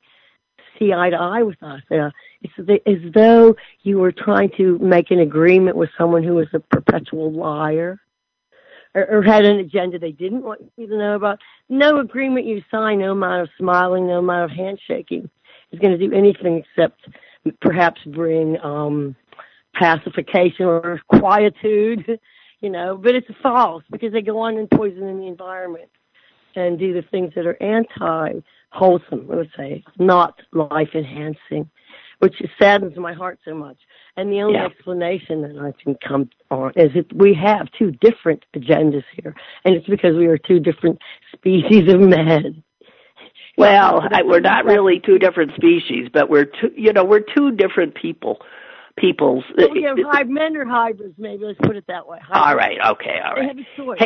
see 0.78 0.92
eye 0.94 1.10
to 1.10 1.16
eye 1.16 1.44
with 1.44 1.62
us. 1.62 1.82
Uh, 1.92 2.10
it's 2.42 2.84
as 2.86 3.14
though 3.14 3.56
you 3.84 3.98
were 3.98 4.12
trying 4.12 4.52
to 4.58 4.78
make 4.80 5.12
an 5.12 5.20
agreement 5.20 5.78
with 5.78 5.90
someone 5.98 6.24
who 6.24 6.36
was 6.36 6.48
a 6.54 6.60
perpetual 6.60 7.32
liar 7.32 8.00
or, 8.94 9.06
or 9.06 9.22
had 9.22 9.46
an 9.46 9.58
agenda 9.60 10.00
they 10.00 10.12
didn't 10.12 10.44
want 10.44 10.62
you 10.78 10.88
to 10.88 10.98
know 10.98 11.16
about. 11.16 11.40
No 11.70 12.00
agreement 12.00 12.46
you 12.46 12.62
sign, 12.72 13.00
no 13.00 13.12
amount 13.12 13.44
of 13.44 13.50
smiling, 13.58 14.08
no 14.08 14.20
amount 14.20 14.52
of 14.52 14.58
handshaking 14.58 15.30
is 15.72 15.80
going 15.80 15.98
to 15.98 16.08
do 16.08 16.14
anything 16.16 16.64
except 16.64 17.08
perhaps 17.62 18.02
bring 18.08 18.58
um 18.62 19.16
pacification 19.76 20.66
or 20.66 21.02
quietude, 21.08 22.20
you 22.66 22.72
know, 22.72 22.98
but 22.98 23.14
it's 23.14 23.28
false 23.44 23.84
because 23.92 24.12
they 24.12 24.24
go 24.24 24.40
on 24.40 24.58
and 24.58 24.68
poison 24.72 25.20
the 25.20 25.28
environment 25.28 25.88
and 26.56 26.80
do 26.80 26.96
the 26.96 27.04
things 27.04 27.32
that 27.36 27.46
are 27.46 27.62
anti 27.62 28.40
wholesome, 28.72 29.28
let's 29.30 29.52
say, 29.56 29.84
not 30.00 30.42
life 30.52 30.90
enhancing, 30.96 31.70
which 32.20 32.34
saddens 32.60 32.98
my 32.98 33.14
heart 33.14 33.38
so 33.46 33.54
much. 33.54 33.78
And 34.18 34.32
the 34.32 34.42
only 34.42 34.56
yeah. 34.56 34.66
explanation 34.66 35.44
that 35.44 35.60
I 35.62 35.80
can 35.80 35.96
come 36.04 36.28
on 36.50 36.72
is 36.76 36.92
that 36.96 37.14
we 37.16 37.36
have 37.36 37.68
two 37.78 37.92
different 37.92 38.44
agendas 38.56 39.04
here, 39.14 39.36
and 39.64 39.76
it's 39.76 39.88
because 39.88 40.16
we 40.16 40.26
are 40.26 40.40
two 40.40 40.60
different 40.60 40.98
species 41.34 41.94
of 41.94 42.00
men. 42.00 42.64
Well, 43.60 44.02
I, 44.12 44.24
we're 44.24 44.40
not 44.40 44.66
really 44.66 45.00
two 45.06 45.20
different 45.20 45.52
species, 45.54 46.10
but 46.12 46.32
we're 46.32 46.46
two. 46.46 46.72
You 46.76 46.94
know, 46.94 47.04
we're 47.06 47.20
two 47.36 47.52
different 47.52 47.94
people. 47.94 48.40
Peoples. 48.98 49.44
We 49.58 49.84
have 49.84 49.98
hybrid 50.10 50.30
men 50.30 50.56
or 50.56 50.66
hybrids. 50.66 51.16
Maybe 51.18 51.44
let's 51.46 51.60
put 51.60 51.76
it 51.76 51.86
that 51.88 52.08
way. 52.08 52.20
Hybrids. 52.22 52.48
All 52.48 52.56
right. 52.56 52.78
Okay. 52.94 53.20
All 53.24 53.34
right. 53.34 53.42
They 53.42 53.48
have 53.48 53.58
a 53.58 53.66
choice. 53.76 54.00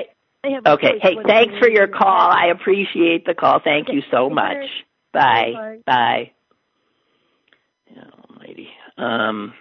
Hey, 0.43 0.57
okay. 0.65 0.99
Hey, 1.01 1.15
thanks 1.27 1.53
for 1.59 1.69
your 1.69 1.87
call. 1.87 2.31
I 2.31 2.47
appreciate 2.47 3.25
the 3.25 3.35
call. 3.35 3.59
Thank 3.63 3.89
you 3.89 4.01
so 4.11 4.29
much. 4.29 4.57
Bye. 5.13 5.53
Bye. 5.53 5.77
Bye. 5.85 6.31
Oh, 7.97 8.35
lady. 8.41 8.69
Um, 8.97 9.53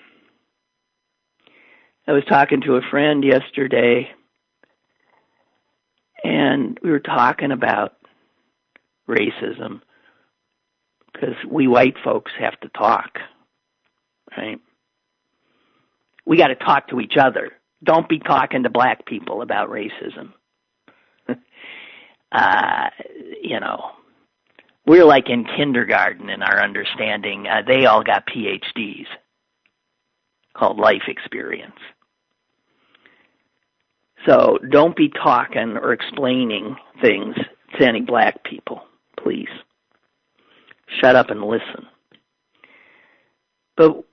I 2.07 2.13
was 2.13 2.25
talking 2.29 2.63
to 2.63 2.77
a 2.77 2.81
friend 2.91 3.23
yesterday, 3.23 4.11
and 6.25 6.79
we 6.83 6.91
were 6.91 7.01
talking 7.01 7.53
about 7.53 7.97
racism 9.09 9.83
because 11.13 11.35
we 11.51 11.67
white 11.67 11.97
folks 12.03 12.33
have 12.39 12.59
to 12.61 12.69
talk, 12.69 13.19
right? 14.37 14.61
We 16.29 16.37
got 16.37 16.49
to 16.49 16.55
talk 16.55 16.89
to 16.89 17.01
each 17.01 17.17
other. 17.19 17.53
Don't 17.83 18.09
be 18.09 18.19
talking 18.19 18.63
to 18.65 18.71
black 18.71 19.07
people 19.07 19.43
about 19.43 19.71
racism 19.71 20.33
uh, 22.33 22.91
you 23.43 23.61
know, 23.61 23.91
we're 24.87 25.05
like 25.05 25.29
in 25.29 25.45
kindergarten 25.45 26.31
in 26.31 26.43
our 26.43 26.63
understanding. 26.63 27.47
Uh, 27.47 27.63
they 27.67 27.87
all 27.87 28.03
got 28.03 28.27
PhDs 28.27 29.07
called 30.57 30.79
life 30.79 31.03
experience. 31.09 31.79
So 34.27 34.59
don't 34.71 34.97
be 34.97 35.09
talking 35.09 35.77
or 35.77 35.93
explaining 35.93 36.77
things 37.01 37.37
to 37.79 37.87
any 37.87 38.01
black 38.01 38.45
people, 38.45 38.83
please. 39.23 39.49
Shut 41.01 41.15
up 41.15 41.31
and 41.31 41.45
listen. 41.45 41.87
But 43.77 44.05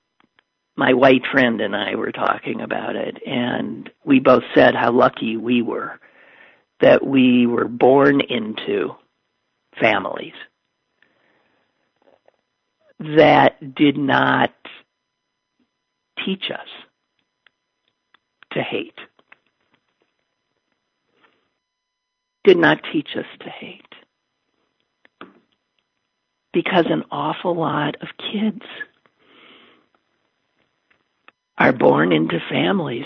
my 0.75 0.93
white 0.93 1.25
friend 1.31 1.61
and 1.61 1.75
I 1.75 1.95
were 1.95 2.11
talking 2.11 2.61
about 2.61 2.95
it, 2.95 3.17
and 3.25 3.89
we 4.03 4.19
both 4.19 4.43
said 4.53 4.75
how 4.75 4.91
lucky 4.91 5.37
we 5.37 5.61
were 5.61 5.99
that 6.81 7.05
we 7.05 7.47
were 7.47 7.67
born 7.67 8.19
into 8.19 8.95
families 9.79 10.33
that 12.99 13.75
did 13.75 13.97
not 13.97 14.53
teach 16.25 16.51
us 16.51 16.67
to 18.51 18.61
hate. 18.61 18.97
Did 22.43 22.57
not 22.57 22.79
teach 22.91 23.09
us 23.17 23.25
to 23.41 23.49
hate. 23.49 23.81
Because 26.53 26.85
an 26.89 27.03
awful 27.11 27.55
lot 27.55 27.95
of 28.01 28.07
kids 28.17 28.61
are 31.57 31.73
born 31.73 32.11
into 32.11 32.39
families 32.49 33.05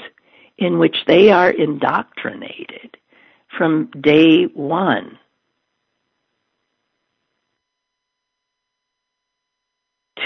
in 0.57 0.79
which 0.79 0.95
they 1.07 1.29
are 1.29 1.49
indoctrinated 1.49 2.97
from 3.57 3.89
day 4.01 4.43
one. 4.45 5.17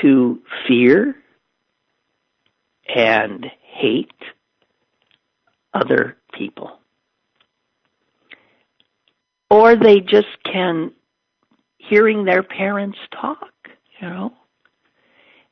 To 0.02 0.42
fear 0.68 1.16
and 2.94 3.46
hate 3.62 4.12
other 5.74 6.18
people. 6.34 6.80
Or 9.50 9.76
they 9.76 10.02
just 10.02 10.28
can, 10.44 10.92
hearing 11.78 12.26
their 12.26 12.44
parents 12.44 12.98
talk, 13.12 13.54
you 14.02 14.10
know, 14.10 14.34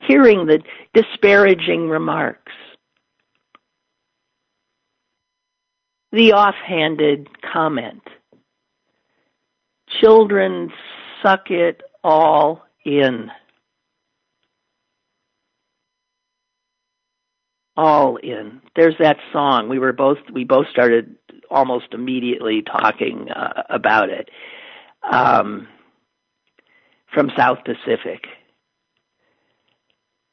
hearing 0.06 0.46
the 0.46 0.62
disparaging 0.94 1.88
remarks, 1.88 2.52
the 6.10 6.32
offhanded 6.32 7.28
comment. 7.52 8.02
Children 10.00 10.72
suck 11.22 11.50
it 11.50 11.82
all 12.02 12.64
in. 12.84 13.30
All 17.76 18.16
in. 18.16 18.60
There's 18.76 18.96
that 18.98 19.16
song. 19.32 19.68
We 19.68 19.78
were 19.78 19.92
both 19.92 20.18
we 20.32 20.44
both 20.44 20.66
started 20.70 21.16
almost 21.50 21.86
immediately 21.92 22.62
talking 22.62 23.30
uh, 23.30 23.62
about 23.70 24.10
it. 24.10 24.28
Um, 25.10 25.68
from 27.12 27.30
South 27.36 27.58
Pacific. 27.64 28.26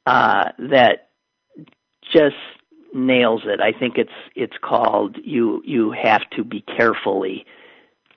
Uh, 0.10 0.52
that 0.58 1.10
just 2.12 2.36
nails 2.96 3.44
it. 3.46 3.62
I 3.62 3.72
think 3.78 4.00
it's 4.00 4.10
it's 4.36 4.58
called 4.60 5.18
you 5.24 5.62
you 5.64 5.92
have 5.92 6.28
to 6.32 6.44
be 6.44 6.62
carefully 6.62 7.46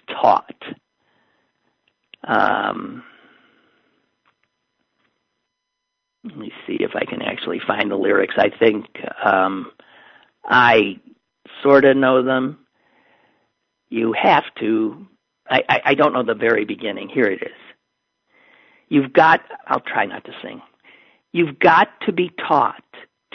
taught. 0.08 0.56
Um, 2.24 3.02
let 6.24 6.38
me 6.38 6.50
see 6.66 6.78
if 6.80 6.92
I 6.96 7.04
can 7.04 7.20
actually 7.20 7.60
find 7.66 7.90
the 7.90 7.96
lyrics. 7.96 8.36
I 8.38 8.48
think 8.48 8.86
um, 9.22 9.70
I 10.46 10.98
sort 11.62 11.84
of 11.84 11.94
know 11.98 12.22
them. 12.22 12.60
You 13.90 14.14
have 14.14 14.44
to. 14.60 15.06
I, 15.46 15.62
I, 15.68 15.80
I 15.84 15.94
don't 15.94 16.14
know 16.14 16.22
the 16.22 16.32
very 16.32 16.64
beginning. 16.64 17.10
Here 17.10 17.26
it 17.26 17.42
is. 17.42 17.60
You've 18.88 19.12
got. 19.12 19.42
I'll 19.66 19.80
try 19.80 20.06
not 20.06 20.24
to 20.24 20.32
sing. 20.42 20.62
You've 21.32 21.58
got 21.58 21.88
to 22.06 22.12
be 22.12 22.30
taught 22.46 22.84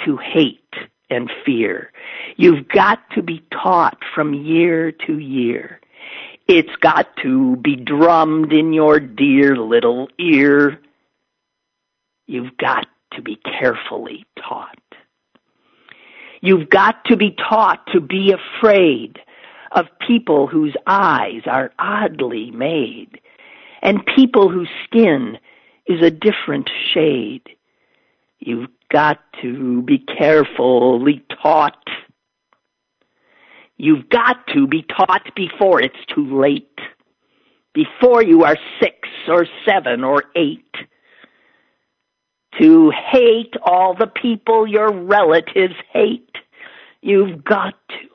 to 0.06 0.18
hate 0.18 0.74
and 1.10 1.32
fear. 1.46 1.92
You've 2.36 2.68
got 2.68 3.00
to 3.16 3.22
be 3.24 3.44
taught 3.52 3.98
from 4.14 4.34
year 4.34 4.92
to 4.92 5.18
year. 5.18 5.80
It's 6.48 6.76
got 6.80 7.08
to 7.24 7.56
be 7.58 7.76
drummed 7.76 8.54
in 8.54 8.72
your 8.72 9.00
dear 9.00 9.58
little 9.58 10.08
ear. 10.20 10.80
You've 12.28 12.56
got 12.58 12.88
to 13.14 13.22
be 13.22 13.38
carefully 13.38 14.26
taught. 14.38 14.78
You've 16.42 16.70
got 16.70 17.04
to 17.06 17.18
be 17.18 17.36
taught 17.50 17.88
to 17.94 18.00
be 18.00 18.34
afraid 18.34 19.20
of 19.72 19.86
people 20.06 20.48
whose 20.48 20.76
eyes 20.86 21.42
are 21.46 21.72
oddly 21.80 22.52
made 22.52 23.20
and 23.82 24.06
people 24.16 24.50
whose 24.50 24.70
skin 24.86 25.38
is 25.88 26.02
a 26.02 26.12
different 26.12 26.70
shade. 26.94 27.57
You've 28.40 28.70
got 28.92 29.20
to 29.42 29.82
be 29.82 30.00
carefully 30.00 31.24
taught. 31.42 31.84
You've 33.78 34.10
got 34.10 34.48
to 34.54 34.68
be 34.68 34.84
taught 34.84 35.36
before 35.36 35.82
it's 35.82 36.06
too 36.14 36.40
late. 36.40 36.80
Before 37.74 38.24
you 38.24 38.44
are 38.44 38.58
six 38.80 39.08
or 39.28 39.46
seven 39.66 40.04
or 40.04 40.24
eight. 40.36 40.64
To 42.60 42.92
hate 43.12 43.54
all 43.64 43.94
the 43.94 44.08
people 44.08 44.66
your 44.68 44.92
relatives 44.92 45.76
hate. 45.94 46.36
You've 47.02 47.44
got 47.44 47.76
to 47.90 48.08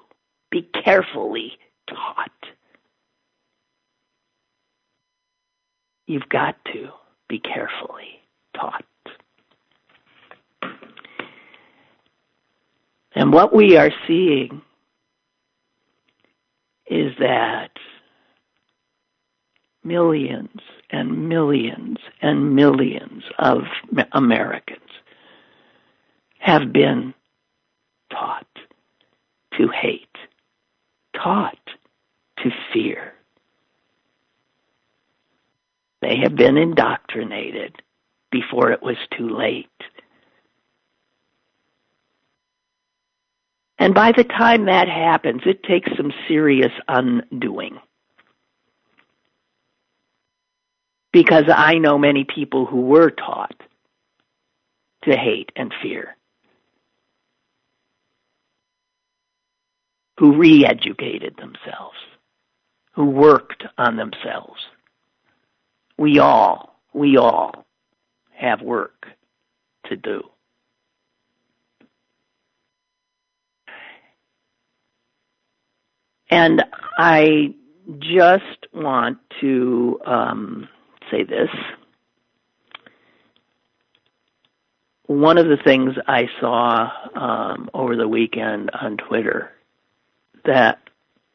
be 0.50 0.68
carefully 0.84 1.52
taught. 1.88 2.30
You've 6.06 6.28
got 6.28 6.56
to 6.72 6.88
be 7.28 7.38
carefully 7.38 8.20
taught. 8.56 8.84
And 13.14 13.32
what 13.32 13.54
we 13.54 13.76
are 13.76 13.90
seeing 14.06 14.62
is 16.86 17.12
that 17.18 17.70
millions 19.84 20.60
and 20.90 21.28
millions 21.28 21.98
and 22.20 22.54
millions 22.54 23.22
of 23.38 23.62
Americans 24.12 24.80
have 26.38 26.72
been 26.72 27.14
taught 28.10 28.46
to 29.58 29.68
hate, 29.68 30.16
taught 31.14 31.58
to 32.38 32.50
fear. 32.72 33.14
They 36.00 36.16
have 36.16 36.34
been 36.34 36.56
indoctrinated 36.56 37.80
before 38.30 38.72
it 38.72 38.82
was 38.82 38.96
too 39.16 39.28
late. 39.28 39.68
And 43.82 43.94
by 43.94 44.12
the 44.12 44.22
time 44.22 44.66
that 44.66 44.86
happens, 44.86 45.42
it 45.44 45.64
takes 45.64 45.90
some 45.96 46.12
serious 46.28 46.70
undoing. 46.86 47.80
Because 51.12 51.46
I 51.48 51.78
know 51.78 51.98
many 51.98 52.24
people 52.24 52.64
who 52.64 52.82
were 52.82 53.10
taught 53.10 53.60
to 55.02 55.16
hate 55.16 55.50
and 55.56 55.74
fear, 55.82 56.16
who 60.20 60.36
re 60.36 60.64
educated 60.64 61.34
themselves, 61.36 61.98
who 62.92 63.06
worked 63.06 63.64
on 63.78 63.96
themselves. 63.96 64.60
We 65.98 66.20
all, 66.20 66.78
we 66.92 67.16
all 67.16 67.66
have 68.30 68.62
work 68.62 69.06
to 69.86 69.96
do. 69.96 70.31
And 76.32 76.64
I 76.98 77.54
just 77.98 78.66
want 78.72 79.18
to 79.42 80.00
um, 80.06 80.66
say 81.10 81.24
this. 81.24 81.50
One 85.04 85.36
of 85.36 85.44
the 85.44 85.58
things 85.62 85.92
I 86.08 86.28
saw 86.40 86.88
um, 87.14 87.68
over 87.74 87.96
the 87.96 88.08
weekend 88.08 88.70
on 88.70 88.96
Twitter 88.96 89.50
that 90.46 90.78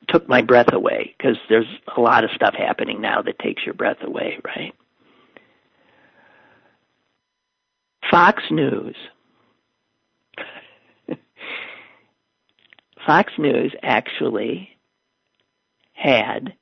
took 0.07 0.27
my 0.27 0.41
breath 0.41 0.73
away 0.73 1.13
because 1.15 1.37
there's 1.47 1.67
a 1.95 2.01
lot 2.01 2.23
of 2.23 2.31
stuff 2.31 2.55
happening 2.57 2.99
now 2.99 3.21
that 3.21 3.37
takes 3.37 3.63
your 3.65 3.75
breath 3.75 4.01
away, 4.01 4.39
right? 4.43 4.73
Fox 8.09 8.41
News. 8.49 8.95
Fox 13.05 13.31
News 13.37 13.75
actually 13.83 14.71
had 15.97 16.53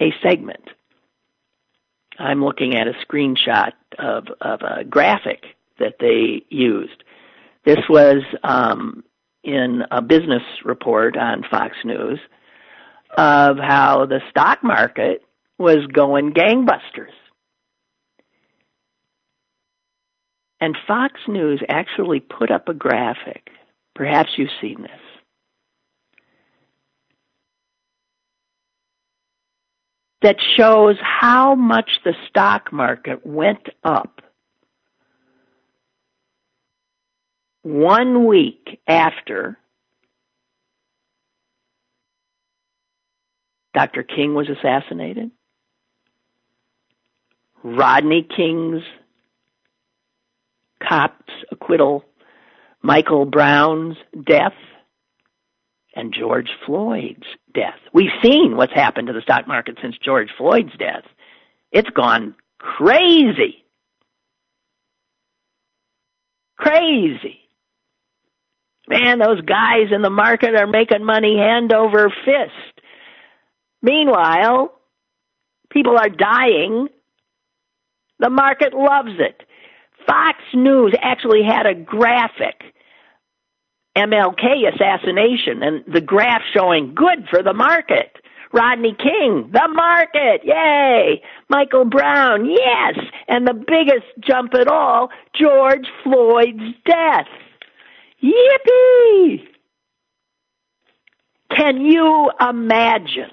a 0.00 0.12
segment. 0.22 0.62
I'm 2.18 2.44
looking 2.44 2.74
at 2.74 2.86
a 2.86 2.94
screenshot 3.06 3.72
of, 3.98 4.26
of 4.40 4.60
a 4.62 4.84
graphic 4.84 5.44
that 5.78 5.96
they 6.00 6.44
used. 6.48 7.02
This 7.64 7.78
was 7.88 8.22
um, 8.42 9.04
in 9.42 9.82
a 9.90 10.00
business 10.00 10.42
report 10.64 11.16
on 11.16 11.44
Fox 11.50 11.76
News 11.84 12.18
of 13.16 13.56
how 13.58 14.06
the 14.06 14.20
stock 14.30 14.62
market 14.62 15.22
was 15.58 15.86
going 15.92 16.32
gangbusters. 16.32 17.12
And 20.60 20.76
Fox 20.86 21.14
News 21.28 21.62
actually 21.68 22.20
put 22.20 22.50
up 22.50 22.68
a 22.68 22.74
graphic. 22.74 23.50
Perhaps 23.94 24.30
you've 24.36 24.50
seen 24.60 24.82
this. 24.82 25.07
That 30.22 30.36
shows 30.56 30.96
how 31.00 31.54
much 31.54 31.88
the 32.04 32.14
stock 32.28 32.72
market 32.72 33.24
went 33.24 33.68
up 33.84 34.20
one 37.62 38.26
week 38.26 38.80
after 38.86 39.58
Dr. 43.74 44.02
King 44.02 44.34
was 44.34 44.48
assassinated, 44.48 45.30
Rodney 47.62 48.26
King's 48.36 48.82
cops 50.82 51.30
acquittal, 51.52 52.04
Michael 52.82 53.24
Brown's 53.24 53.96
death, 54.26 54.54
and 55.98 56.14
George 56.14 56.48
Floyd's 56.64 57.26
death. 57.52 57.80
We've 57.92 58.12
seen 58.22 58.56
what's 58.56 58.72
happened 58.72 59.08
to 59.08 59.12
the 59.12 59.20
stock 59.20 59.48
market 59.48 59.78
since 59.82 59.96
George 59.98 60.28
Floyd's 60.38 60.76
death. 60.78 61.02
It's 61.72 61.90
gone 61.90 62.36
crazy. 62.58 63.64
Crazy. 66.56 67.40
Man, 68.88 69.18
those 69.18 69.40
guys 69.40 69.88
in 69.90 70.02
the 70.02 70.10
market 70.10 70.54
are 70.54 70.68
making 70.68 71.04
money 71.04 71.36
hand 71.36 71.72
over 71.72 72.10
fist. 72.24 72.80
Meanwhile, 73.82 74.72
people 75.70 75.98
are 75.98 76.08
dying. 76.08 76.88
The 78.20 78.30
market 78.30 78.72
loves 78.72 79.18
it. 79.18 79.42
Fox 80.06 80.38
News 80.54 80.94
actually 81.02 81.42
had 81.42 81.66
a 81.66 81.74
graphic 81.74 82.62
MLK 83.98 84.72
assassination 84.72 85.62
and 85.62 85.84
the 85.92 86.00
graph 86.00 86.42
showing 86.54 86.94
good 86.94 87.26
for 87.28 87.42
the 87.42 87.52
market. 87.52 88.16
Rodney 88.52 88.96
King, 88.96 89.50
the 89.52 89.68
market, 89.74 90.40
yay! 90.44 91.22
Michael 91.48 91.84
Brown, 91.84 92.48
yes! 92.48 92.98
And 93.26 93.46
the 93.46 93.52
biggest 93.52 94.06
jump 94.26 94.54
at 94.54 94.68
all, 94.68 95.10
George 95.38 95.86
Floyd's 96.02 96.74
death. 96.86 97.26
Yippee! 98.22 99.40
Can 101.54 101.80
you 101.80 102.30
imagine? 102.40 103.30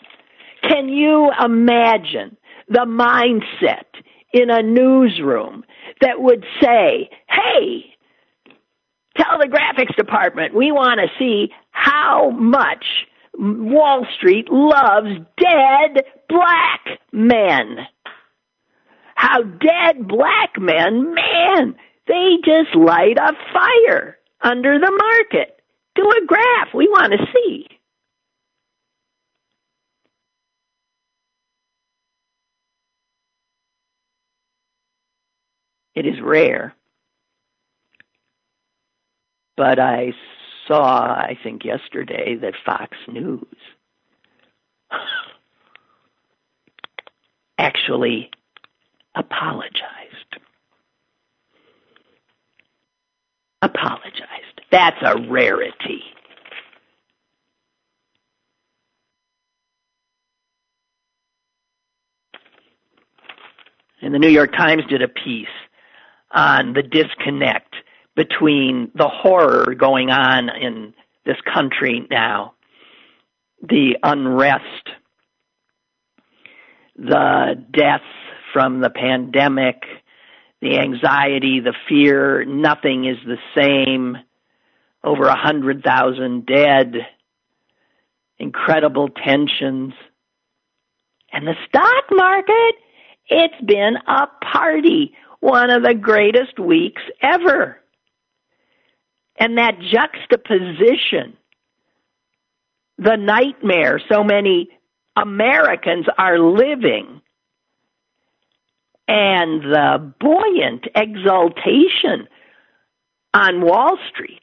Can 0.63 0.89
you 0.89 1.31
imagine 1.43 2.37
the 2.67 2.85
mindset 2.85 3.85
in 4.33 4.49
a 4.49 4.61
newsroom 4.63 5.63
that 6.01 6.21
would 6.21 6.43
say, 6.61 7.09
hey, 7.29 7.94
tell 9.17 9.37
the 9.39 9.47
graphics 9.47 9.95
department 9.95 10.53
we 10.53 10.71
want 10.71 10.99
to 10.99 11.07
see 11.19 11.51
how 11.71 12.29
much 12.31 12.85
Wall 13.37 14.05
Street 14.17 14.47
loves 14.49 15.09
dead 15.37 16.05
black 16.29 16.99
men. 17.11 17.77
How 19.15 19.43
dead 19.43 20.07
black 20.07 20.59
men, 20.59 21.13
man, 21.15 21.75
they 22.07 22.37
just 22.43 22.75
light 22.75 23.17
a 23.17 23.33
fire 23.53 24.17
under 24.41 24.77
the 24.79 24.91
market. 24.91 25.59
Do 25.95 26.03
a 26.03 26.25
graph. 26.25 26.73
We 26.73 26.87
want 26.87 27.13
to 27.13 27.25
see. 27.33 27.67
It 35.95 36.05
is 36.05 36.19
rare. 36.21 36.74
But 39.57 39.79
I 39.79 40.13
saw, 40.67 41.05
I 41.05 41.37
think 41.43 41.63
yesterday, 41.63 42.35
that 42.41 42.53
Fox 42.65 42.97
News 43.07 43.45
actually 47.57 48.29
apologized. 49.15 49.81
Apologized. 53.61 54.61
That's 54.71 54.97
a 55.01 55.21
rarity. 55.29 56.03
And 64.01 64.13
the 64.13 64.19
New 64.19 64.29
York 64.29 64.51
Times 64.51 64.83
did 64.89 65.01
a 65.01 65.07
piece 65.07 65.47
on 66.31 66.73
the 66.73 66.83
disconnect 66.83 67.74
between 68.15 68.91
the 68.95 69.07
horror 69.07 69.75
going 69.75 70.09
on 70.09 70.49
in 70.49 70.93
this 71.25 71.37
country 71.53 72.07
now, 72.09 72.53
the 73.61 73.97
unrest, 74.03 74.89
the 76.97 77.63
deaths 77.71 78.03
from 78.53 78.79
the 78.79 78.89
pandemic, 78.89 79.83
the 80.61 80.79
anxiety, 80.79 81.59
the 81.59 81.73
fear, 81.89 82.45
nothing 82.45 83.05
is 83.05 83.17
the 83.25 83.37
same, 83.55 84.17
over 85.03 85.25
a 85.25 85.37
hundred 85.37 85.83
thousand 85.83 86.45
dead, 86.45 86.95
incredible 88.39 89.09
tensions. 89.09 89.93
And 91.31 91.45
the 91.45 91.55
stock 91.67 92.05
market, 92.11 92.75
it's 93.27 93.65
been 93.65 93.97
a 94.07 94.27
party 94.51 95.13
one 95.41 95.69
of 95.69 95.83
the 95.83 95.93
greatest 95.93 96.59
weeks 96.59 97.01
ever. 97.21 97.79
And 99.37 99.57
that 99.57 99.79
juxtaposition, 99.79 101.37
the 102.97 103.17
nightmare 103.17 103.99
so 104.09 104.23
many 104.23 104.69
Americans 105.15 106.05
are 106.17 106.39
living 106.39 107.21
and 109.07 109.61
the 109.61 110.13
buoyant 110.19 110.87
exultation 110.95 112.27
on 113.33 113.61
Wall 113.61 113.97
Street 114.09 114.41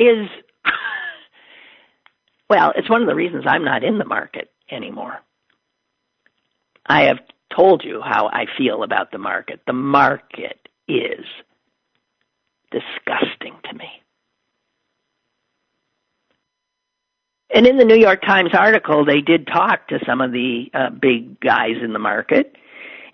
is, 0.00 0.28
well, 2.50 2.72
it's 2.74 2.90
one 2.90 3.02
of 3.02 3.08
the 3.08 3.14
reasons 3.14 3.44
I'm 3.46 3.64
not 3.64 3.84
in 3.84 3.98
the 3.98 4.04
market 4.04 4.50
anymore. 4.70 5.20
I 6.84 7.04
have 7.04 7.18
told 7.56 7.82
you 7.84 8.00
how 8.02 8.28
I 8.28 8.46
feel 8.56 8.82
about 8.82 9.10
the 9.10 9.18
market. 9.18 9.60
The 9.66 9.72
market 9.72 10.68
is 10.86 11.24
disgusting 12.70 13.54
to 13.64 13.74
me. 13.76 13.88
And 17.54 17.66
in 17.66 17.78
the 17.78 17.84
New 17.84 17.96
York 17.96 18.22
Times 18.22 18.50
article, 18.52 19.04
they 19.04 19.20
did 19.20 19.46
talk 19.46 19.88
to 19.88 20.00
some 20.04 20.20
of 20.20 20.32
the 20.32 20.70
uh, 20.74 20.90
big 20.90 21.40
guys 21.40 21.76
in 21.82 21.92
the 21.92 21.98
market 21.98 22.56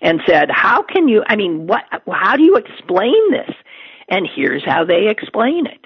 and 0.01 0.21
said, 0.27 0.49
"How 0.51 0.81
can 0.83 1.07
you? 1.07 1.23
I 1.27 1.35
mean, 1.35 1.67
what? 1.67 1.83
How 2.11 2.35
do 2.35 2.43
you 2.43 2.57
explain 2.57 3.31
this?" 3.31 3.55
And 4.09 4.27
here's 4.35 4.65
how 4.65 4.85
they 4.85 5.07
explain 5.07 5.67
it. 5.67 5.85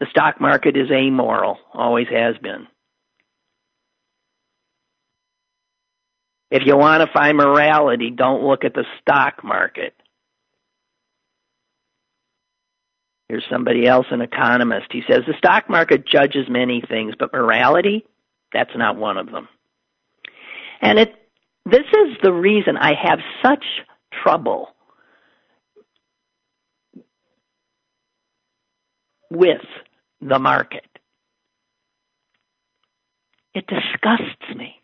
The 0.00 0.06
stock 0.10 0.40
market 0.40 0.76
is 0.76 0.90
amoral, 0.90 1.58
always 1.72 2.08
has 2.08 2.36
been. 2.38 2.66
If 6.50 6.62
you 6.64 6.76
want 6.76 7.02
to 7.02 7.12
find 7.12 7.36
morality, 7.36 8.10
don't 8.10 8.44
look 8.44 8.64
at 8.64 8.74
the 8.74 8.84
stock 9.00 9.42
market. 9.42 9.94
Here's 13.28 13.44
somebody 13.50 13.86
else, 13.86 14.06
an 14.10 14.20
economist. 14.20 14.86
He 14.92 15.02
says 15.08 15.22
the 15.26 15.34
stock 15.38 15.68
market 15.68 16.06
judges 16.06 16.46
many 16.48 16.82
things, 16.88 17.14
but 17.18 17.32
morality, 17.32 18.06
that's 18.52 18.70
not 18.76 18.96
one 18.96 19.16
of 19.18 19.30
them. 19.32 19.48
And 20.80 20.98
it, 21.00 21.14
this 21.64 21.80
is 21.80 22.16
the 22.22 22.32
reason 22.32 22.76
I 22.76 22.92
have 22.94 23.18
such 23.44 23.64
trouble 24.22 24.68
with 29.30 29.62
the 30.20 30.38
market. 30.38 30.86
It 33.54 33.66
disgusts 33.66 34.54
me. 34.56 34.80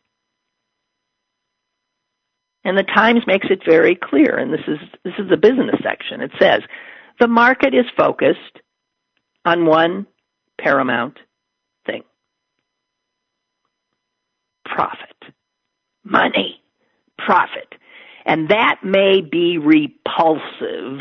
And 2.64 2.78
the 2.78 2.84
Times 2.84 3.22
makes 3.26 3.48
it 3.50 3.60
very 3.66 3.96
clear, 3.96 4.36
and 4.36 4.52
this 4.52 4.60
is 4.68 4.78
this 5.04 5.14
is 5.18 5.28
the 5.28 5.36
business 5.36 5.80
section. 5.82 6.20
It 6.20 6.30
says 6.40 6.60
the 7.18 7.28
market 7.28 7.74
is 7.74 7.86
focused 7.96 8.60
on 9.44 9.66
one 9.66 10.06
paramount 10.60 11.18
thing. 11.86 12.02
Profit. 14.64 15.34
Money. 16.04 16.62
Profit. 17.18 17.74
And 18.24 18.48
that 18.50 18.80
may 18.84 19.20
be 19.20 19.58
repulsive 19.58 21.00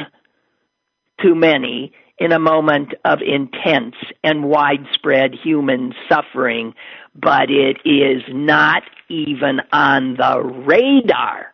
to 1.23 1.35
many 1.35 1.91
in 2.17 2.31
a 2.31 2.39
moment 2.39 2.93
of 3.03 3.19
intense 3.21 3.95
and 4.23 4.43
widespread 4.43 5.33
human 5.43 5.93
suffering, 6.07 6.73
but 7.15 7.49
it 7.49 7.77
is 7.83 8.21
not 8.29 8.83
even 9.09 9.59
on 9.73 10.15
the 10.17 10.39
radar 10.39 11.53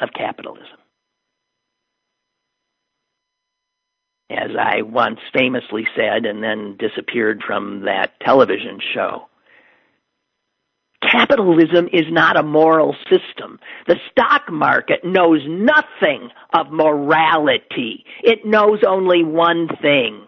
of 0.00 0.10
capitalism. 0.14 0.66
As 4.30 4.50
I 4.60 4.82
once 4.82 5.20
famously 5.32 5.88
said 5.96 6.26
and 6.26 6.42
then 6.42 6.76
disappeared 6.78 7.42
from 7.46 7.86
that 7.86 8.12
television 8.20 8.78
show, 8.94 9.27
Capitalism 11.10 11.88
is 11.92 12.04
not 12.10 12.38
a 12.38 12.42
moral 12.42 12.94
system. 13.10 13.58
The 13.86 13.96
stock 14.10 14.50
market 14.50 15.04
knows 15.04 15.40
nothing 15.46 16.28
of 16.52 16.70
morality. 16.70 18.04
It 18.22 18.44
knows 18.44 18.80
only 18.86 19.24
one 19.24 19.68
thing. 19.80 20.26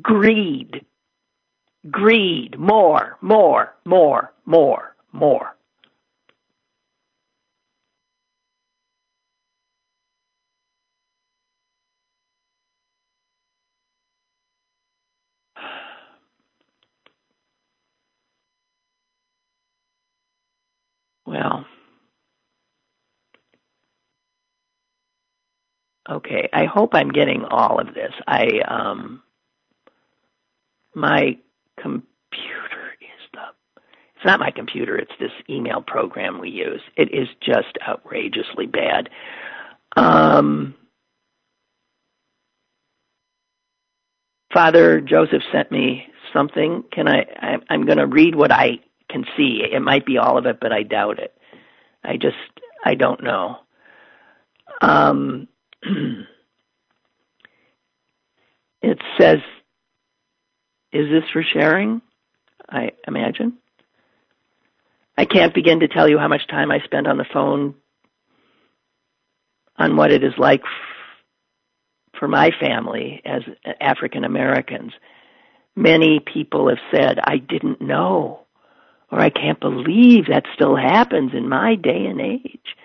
Greed. 0.00 0.84
Greed. 1.90 2.58
More, 2.58 3.16
more, 3.20 3.74
more, 3.84 4.32
more, 4.46 4.94
more. 5.12 5.56
Well, 21.30 21.64
okay. 26.10 26.48
I 26.52 26.64
hope 26.66 26.90
I'm 26.94 27.10
getting 27.10 27.44
all 27.44 27.80
of 27.80 27.94
this. 27.94 28.12
I 28.26 28.60
um, 28.68 29.22
my 30.94 31.38
computer 31.80 32.96
is 33.00 33.30
the. 33.32 33.40
It's 34.16 34.24
not 34.26 34.40
my 34.40 34.50
computer. 34.50 34.96
It's 34.98 35.12
this 35.20 35.30
email 35.48 35.82
program 35.82 36.40
we 36.40 36.50
use. 36.50 36.82
It 36.96 37.14
is 37.14 37.28
just 37.40 37.78
outrageously 37.88 38.66
bad. 38.66 39.10
Um, 39.96 40.74
Father 44.52 45.00
Joseph 45.00 45.42
sent 45.52 45.70
me 45.72 46.08
something. 46.32 46.84
Can 46.92 47.08
I? 47.08 47.20
I 47.40 47.56
I'm 47.70 47.86
going 47.86 47.98
to 47.98 48.08
read 48.08 48.34
what 48.34 48.52
I 48.52 48.80
can 49.10 49.24
see. 49.36 49.62
It 49.70 49.80
might 49.80 50.06
be 50.06 50.18
all 50.18 50.38
of 50.38 50.46
it, 50.46 50.58
but 50.60 50.72
I 50.72 50.82
doubt 50.82 51.18
it. 51.18 51.34
I 52.02 52.16
just 52.16 52.36
I 52.84 52.94
don't 52.94 53.22
know. 53.22 53.58
Um, 54.80 55.48
it 58.82 58.98
says, 59.18 59.38
"Is 60.92 61.08
this 61.10 61.24
for 61.32 61.42
sharing?" 61.42 62.02
I 62.68 62.92
imagine. 63.06 63.58
I 65.18 65.24
can't 65.26 65.54
begin 65.54 65.80
to 65.80 65.88
tell 65.88 66.08
you 66.08 66.18
how 66.18 66.28
much 66.28 66.46
time 66.48 66.70
I 66.70 66.80
spend 66.84 67.06
on 67.06 67.18
the 67.18 67.26
phone 67.30 67.74
on 69.76 69.96
what 69.96 70.12
it 70.12 70.22
is 70.24 70.32
like 70.38 70.60
f- 70.60 72.18
for 72.18 72.28
my 72.28 72.50
family 72.60 73.20
as 73.24 73.42
African 73.80 74.24
Americans. 74.24 74.92
Many 75.76 76.20
people 76.20 76.68
have 76.68 76.78
said, 76.90 77.18
I 77.22 77.36
didn't 77.38 77.80
know 77.82 78.46
or 79.10 79.20
I 79.20 79.30
can't 79.30 79.60
believe 79.60 80.26
that 80.26 80.44
still 80.54 80.76
happens 80.76 81.32
in 81.34 81.48
my 81.48 81.74
day 81.74 82.06
and 82.06 82.20
age. 82.20 82.76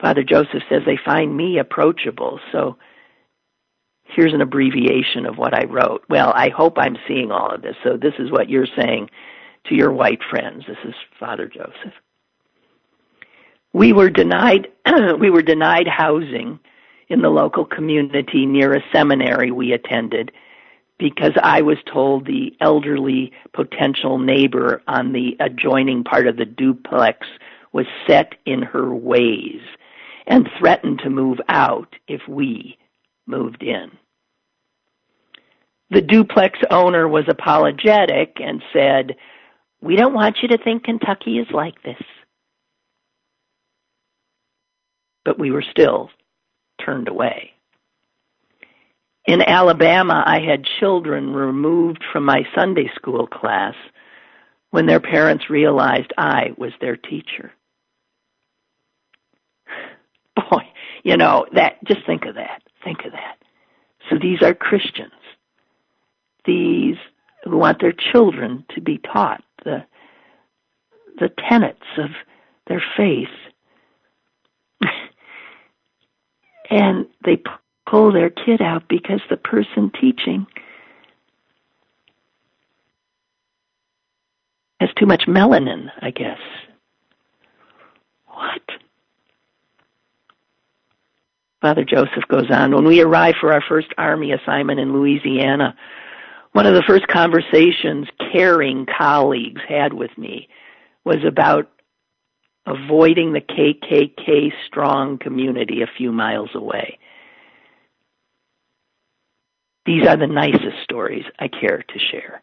Father 0.00 0.22
Joseph 0.22 0.62
says 0.68 0.82
they 0.84 0.98
find 1.02 1.34
me 1.34 1.58
approachable, 1.58 2.38
so 2.52 2.76
here's 4.04 4.34
an 4.34 4.42
abbreviation 4.42 5.24
of 5.24 5.38
what 5.38 5.54
I 5.54 5.64
wrote. 5.64 6.04
Well, 6.08 6.32
I 6.34 6.50
hope 6.50 6.74
I'm 6.76 6.98
seeing 7.08 7.30
all 7.30 7.54
of 7.54 7.62
this. 7.62 7.76
So 7.82 7.96
this 7.96 8.14
is 8.18 8.30
what 8.30 8.50
you're 8.50 8.66
saying 8.78 9.08
to 9.66 9.74
your 9.74 9.92
white 9.92 10.20
friends. 10.28 10.64
This 10.66 10.76
is 10.84 10.94
Father 11.18 11.46
Joseph. 11.46 11.94
We 13.72 13.92
were 13.92 14.10
denied 14.10 14.68
we 15.18 15.30
were 15.30 15.42
denied 15.42 15.88
housing 15.88 16.60
in 17.08 17.22
the 17.22 17.30
local 17.30 17.64
community 17.64 18.46
near 18.46 18.74
a 18.74 18.84
seminary 18.92 19.50
we 19.50 19.72
attended 19.72 20.32
because 21.04 21.34
I 21.42 21.60
was 21.60 21.76
told 21.84 22.24
the 22.24 22.56
elderly 22.62 23.30
potential 23.52 24.18
neighbor 24.18 24.80
on 24.88 25.12
the 25.12 25.36
adjoining 25.38 26.02
part 26.02 26.26
of 26.26 26.38
the 26.38 26.46
duplex 26.46 27.26
was 27.74 27.84
set 28.06 28.36
in 28.46 28.62
her 28.62 28.94
ways 28.94 29.60
and 30.26 30.48
threatened 30.58 31.00
to 31.00 31.10
move 31.10 31.40
out 31.50 31.94
if 32.08 32.22
we 32.26 32.78
moved 33.26 33.62
in. 33.62 33.90
The 35.90 36.00
duplex 36.00 36.58
owner 36.70 37.06
was 37.06 37.24
apologetic 37.28 38.38
and 38.40 38.62
said, 38.72 39.16
We 39.82 39.96
don't 39.96 40.14
want 40.14 40.38
you 40.40 40.48
to 40.48 40.56
think 40.56 40.84
Kentucky 40.84 41.36
is 41.38 41.48
like 41.50 41.82
this. 41.82 42.02
But 45.22 45.38
we 45.38 45.50
were 45.50 45.64
still 45.70 46.08
turned 46.82 47.08
away. 47.08 47.53
In 49.26 49.40
Alabama, 49.40 50.22
I 50.26 50.40
had 50.40 50.66
children 50.80 51.32
removed 51.32 52.04
from 52.12 52.24
my 52.24 52.42
Sunday 52.54 52.90
school 52.94 53.26
class 53.26 53.74
when 54.70 54.86
their 54.86 55.00
parents 55.00 55.48
realized 55.48 56.12
I 56.18 56.50
was 56.58 56.72
their 56.80 56.96
teacher. 56.96 57.52
Boy, 60.50 60.64
you 61.02 61.16
know, 61.16 61.46
that 61.54 61.82
just 61.84 62.04
think 62.06 62.26
of 62.26 62.34
that. 62.34 62.62
Think 62.82 63.04
of 63.06 63.12
that. 63.12 63.38
So 64.10 64.18
these 64.20 64.42
are 64.42 64.52
Christians. 64.52 65.12
These 66.44 66.96
who 67.44 67.56
want 67.56 67.80
their 67.80 67.92
children 67.92 68.66
to 68.74 68.80
be 68.80 68.98
taught 68.98 69.42
the 69.64 69.84
the 71.18 71.30
tenets 71.48 71.86
of 71.96 72.10
their 72.66 72.82
faith. 72.96 73.28
and 76.70 77.06
they 77.24 77.40
pull 77.94 78.10
their 78.10 78.28
kid 78.28 78.60
out 78.60 78.82
because 78.88 79.20
the 79.30 79.36
person 79.36 79.88
teaching 80.00 80.48
has 84.80 84.90
too 84.98 85.06
much 85.06 85.26
melanin, 85.28 85.92
I 86.02 86.10
guess. 86.10 86.40
What? 88.26 88.62
Father 91.60 91.84
Joseph 91.84 92.26
goes 92.26 92.50
on, 92.50 92.74
when 92.74 92.84
we 92.84 93.00
arrived 93.00 93.36
for 93.40 93.52
our 93.52 93.62
first 93.68 93.94
army 93.96 94.32
assignment 94.32 94.80
in 94.80 94.92
Louisiana, 94.92 95.76
one 96.50 96.66
of 96.66 96.74
the 96.74 96.82
first 96.82 97.06
conversations 97.06 98.08
caring 98.32 98.86
colleagues 98.86 99.62
had 99.68 99.92
with 99.92 100.10
me 100.18 100.48
was 101.04 101.24
about 101.24 101.70
avoiding 102.66 103.32
the 103.32 103.40
KKK 103.40 104.50
strong 104.66 105.16
community 105.16 105.82
a 105.82 105.96
few 105.96 106.10
miles 106.10 106.50
away. 106.56 106.98
These 109.86 110.06
are 110.06 110.16
the 110.16 110.26
nicest 110.26 110.82
stories 110.82 111.24
I 111.38 111.48
care 111.48 111.82
to 111.82 111.98
share. 111.98 112.42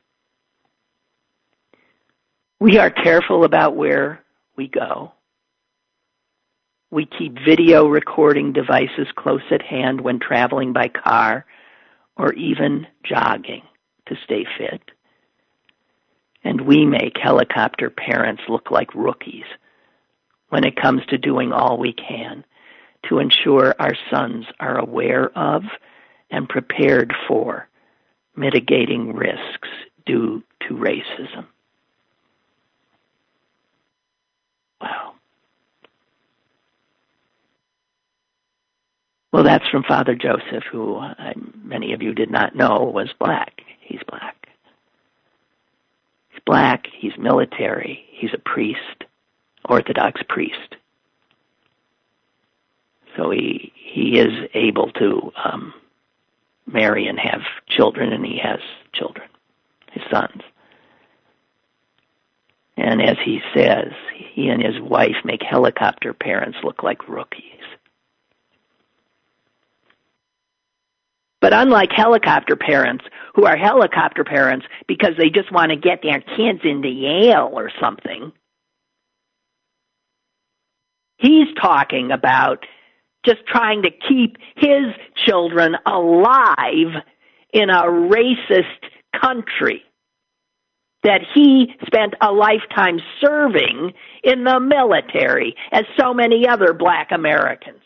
We 2.59 2.77
are 2.77 2.91
careful 2.91 3.43
about 3.43 3.75
where 3.75 4.23
we 4.55 4.67
go. 4.67 5.13
We 6.91 7.07
keep 7.07 7.37
video 7.43 7.87
recording 7.87 8.53
devices 8.53 9.07
close 9.15 9.41
at 9.49 9.63
hand 9.63 10.01
when 10.01 10.19
traveling 10.19 10.71
by 10.73 10.89
car 10.89 11.45
or 12.17 12.33
even 12.33 12.85
jogging 13.03 13.63
to 14.07 14.15
stay 14.23 14.45
fit. 14.57 14.81
And 16.43 16.61
we 16.61 16.85
make 16.85 17.17
helicopter 17.17 17.89
parents 17.89 18.43
look 18.47 18.69
like 18.69 18.93
rookies 18.93 19.45
when 20.49 20.63
it 20.63 20.75
comes 20.79 21.01
to 21.07 21.17
doing 21.17 21.51
all 21.51 21.77
we 21.77 21.93
can 21.93 22.43
to 23.07 23.19
ensure 23.19 23.73
our 23.79 23.95
sons 24.11 24.45
are 24.59 24.77
aware 24.77 25.35
of 25.35 25.63
and 26.31 26.49
prepared 26.49 27.13
for 27.27 27.67
mitigating 28.35 29.13
risks 29.13 29.69
due 30.05 30.41
to 30.67 30.73
racism. 30.73 31.45
Wow. 34.81 35.13
Well, 39.31 39.43
that's 39.43 39.67
from 39.69 39.83
Father 39.83 40.15
Joseph, 40.15 40.63
who 40.71 40.97
I, 40.97 41.33
many 41.63 41.93
of 41.93 42.01
you 42.01 42.13
did 42.13 42.31
not 42.31 42.55
know 42.55 42.91
was 42.93 43.09
black. 43.19 43.61
He's 43.79 44.01
black. 44.07 44.47
He's 46.29 46.41
black, 46.45 46.87
he's 46.97 47.17
military, 47.17 48.03
he's 48.09 48.33
a 48.33 48.37
priest, 48.37 49.03
Orthodox 49.69 50.21
priest. 50.27 50.75
So 53.15 53.29
he 53.29 53.71
he 53.75 54.17
is 54.17 54.49
able 54.53 54.91
to 54.93 55.31
um, 55.43 55.73
marry 56.71 57.07
and 57.07 57.19
have 57.19 57.41
children, 57.67 58.13
and 58.13 58.25
he 58.25 58.39
has 58.41 58.59
children, 58.93 59.27
his 59.91 60.03
sons. 60.11 60.41
And 62.77 63.01
as 63.01 63.17
he 63.23 63.41
says, 63.55 63.91
he 64.33 64.47
and 64.47 64.61
his 64.63 64.79
wife 64.81 65.17
make 65.23 65.41
helicopter 65.43 66.13
parents 66.13 66.57
look 66.63 66.83
like 66.83 67.07
rookies. 67.07 67.43
But 71.41 71.53
unlike 71.53 71.91
helicopter 71.91 72.55
parents, 72.55 73.03
who 73.35 73.45
are 73.45 73.57
helicopter 73.57 74.23
parents 74.23 74.65
because 74.87 75.11
they 75.17 75.29
just 75.29 75.51
want 75.51 75.71
to 75.71 75.75
get 75.75 76.01
their 76.03 76.21
kids 76.21 76.59
into 76.63 76.87
Yale 76.87 77.49
or 77.51 77.71
something, 77.81 78.31
he's 81.17 81.47
talking 81.59 82.11
about 82.11 82.65
just 83.25 83.45
trying 83.45 83.83
to 83.83 83.91
keep 83.91 84.37
his 84.55 84.85
children 85.25 85.75
alive 85.85 87.03
in 87.53 87.69
a 87.69 87.83
racist 87.83 88.63
country 89.19 89.83
that 91.03 91.21
he 91.33 91.73
spent 91.85 92.13
a 92.21 92.31
lifetime 92.31 92.99
serving 93.19 93.93
in 94.23 94.43
the 94.43 94.59
military, 94.59 95.55
as 95.71 95.85
so 95.99 96.13
many 96.13 96.47
other 96.47 96.73
black 96.73 97.11
Americans 97.11 97.81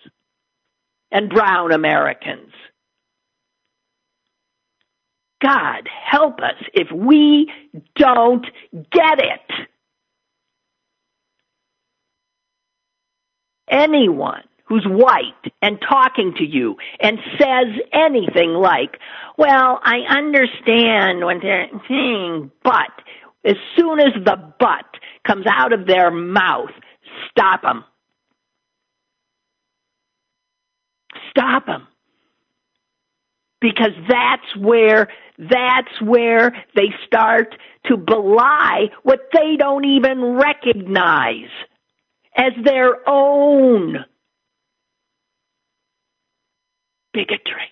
and 1.11 1.29
brown 1.29 1.71
Americans. 1.71 2.51
God 5.41 5.87
help 5.87 6.39
us 6.39 6.61
if 6.73 6.91
we 6.91 7.51
don't 7.95 8.45
get 8.91 9.19
it. 9.19 9.67
Anyone 13.69 14.43
who's 14.65 14.85
white 14.87 15.53
and 15.61 15.79
talking 15.87 16.33
to 16.37 16.43
you 16.43 16.75
and 16.99 17.19
says 17.39 17.67
anything 17.93 18.51
like, 18.53 18.99
well, 19.37 19.79
I 19.83 19.99
understand 20.09 21.23
when 21.23 21.39
they're 21.41 21.69
saying 21.87 22.51
but, 22.63 22.91
as 23.43 23.55
soon 23.77 23.99
as 23.99 24.13
the 24.25 24.37
but 24.59 24.85
comes 25.25 25.45
out 25.47 25.71
of 25.71 25.85
their 25.85 26.09
mouth, 26.09 26.71
stop 27.29 27.61
them. 27.61 27.83
Stop 31.29 31.67
them. 31.67 31.87
Because 33.61 33.91
that's 34.09 34.55
where, 34.57 35.09
that's 35.37 36.01
where 36.01 36.53
they 36.75 36.93
start 37.05 37.55
to 37.85 37.97
belie 37.97 38.87
what 39.03 39.29
they 39.31 39.57
don't 39.57 39.85
even 39.85 40.23
recognize 40.23 41.49
as 42.35 42.51
their 42.63 43.07
own 43.07 44.05
bigotry. 47.15 47.69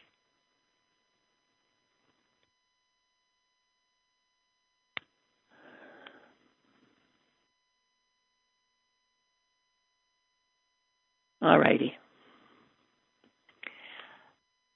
All 11.42 11.60
righty. 11.60 11.94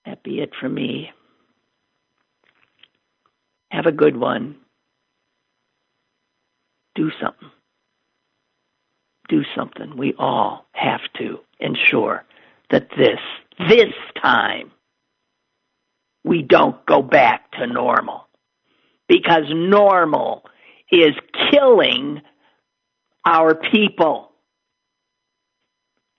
That 0.06 0.22
be 0.22 0.42
it 0.42 0.52
for 0.60 0.68
me. 0.68 1.12
Have 3.72 3.86
a 3.86 3.92
good 3.94 4.18
one. 4.18 4.58
Do 6.96 7.10
something. 7.22 7.52
Do 9.30 9.44
something. 9.56 9.96
We 9.96 10.14
all 10.20 10.66
have 10.74 11.02
to 11.20 11.40
ensure 11.60 12.26
that 12.70 12.90
this 12.98 13.20
this 13.60 13.94
time 14.22 14.72
we 16.24 16.42
don't 16.42 16.86
go 16.86 17.02
back 17.02 17.52
to 17.52 17.68
normal 17.68 18.28
because 19.08 19.44
normal 19.50 20.44
is 20.92 21.14
killing 21.52 22.22
our 23.26 23.56
people. 23.56 24.32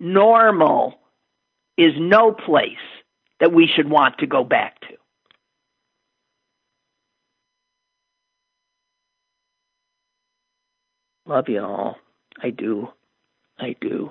Normal 0.00 0.94
is 1.76 1.92
no 1.98 2.32
place 2.32 2.76
that 3.40 3.52
we 3.52 3.68
should 3.74 3.88
want 3.88 4.18
to 4.18 4.26
go 4.26 4.44
back 4.44 4.80
to. 4.80 4.94
Love 11.26 11.48
you 11.48 11.60
all. 11.62 11.96
I 12.42 12.50
do. 12.50 12.88
I 13.58 13.76
do. 13.80 14.10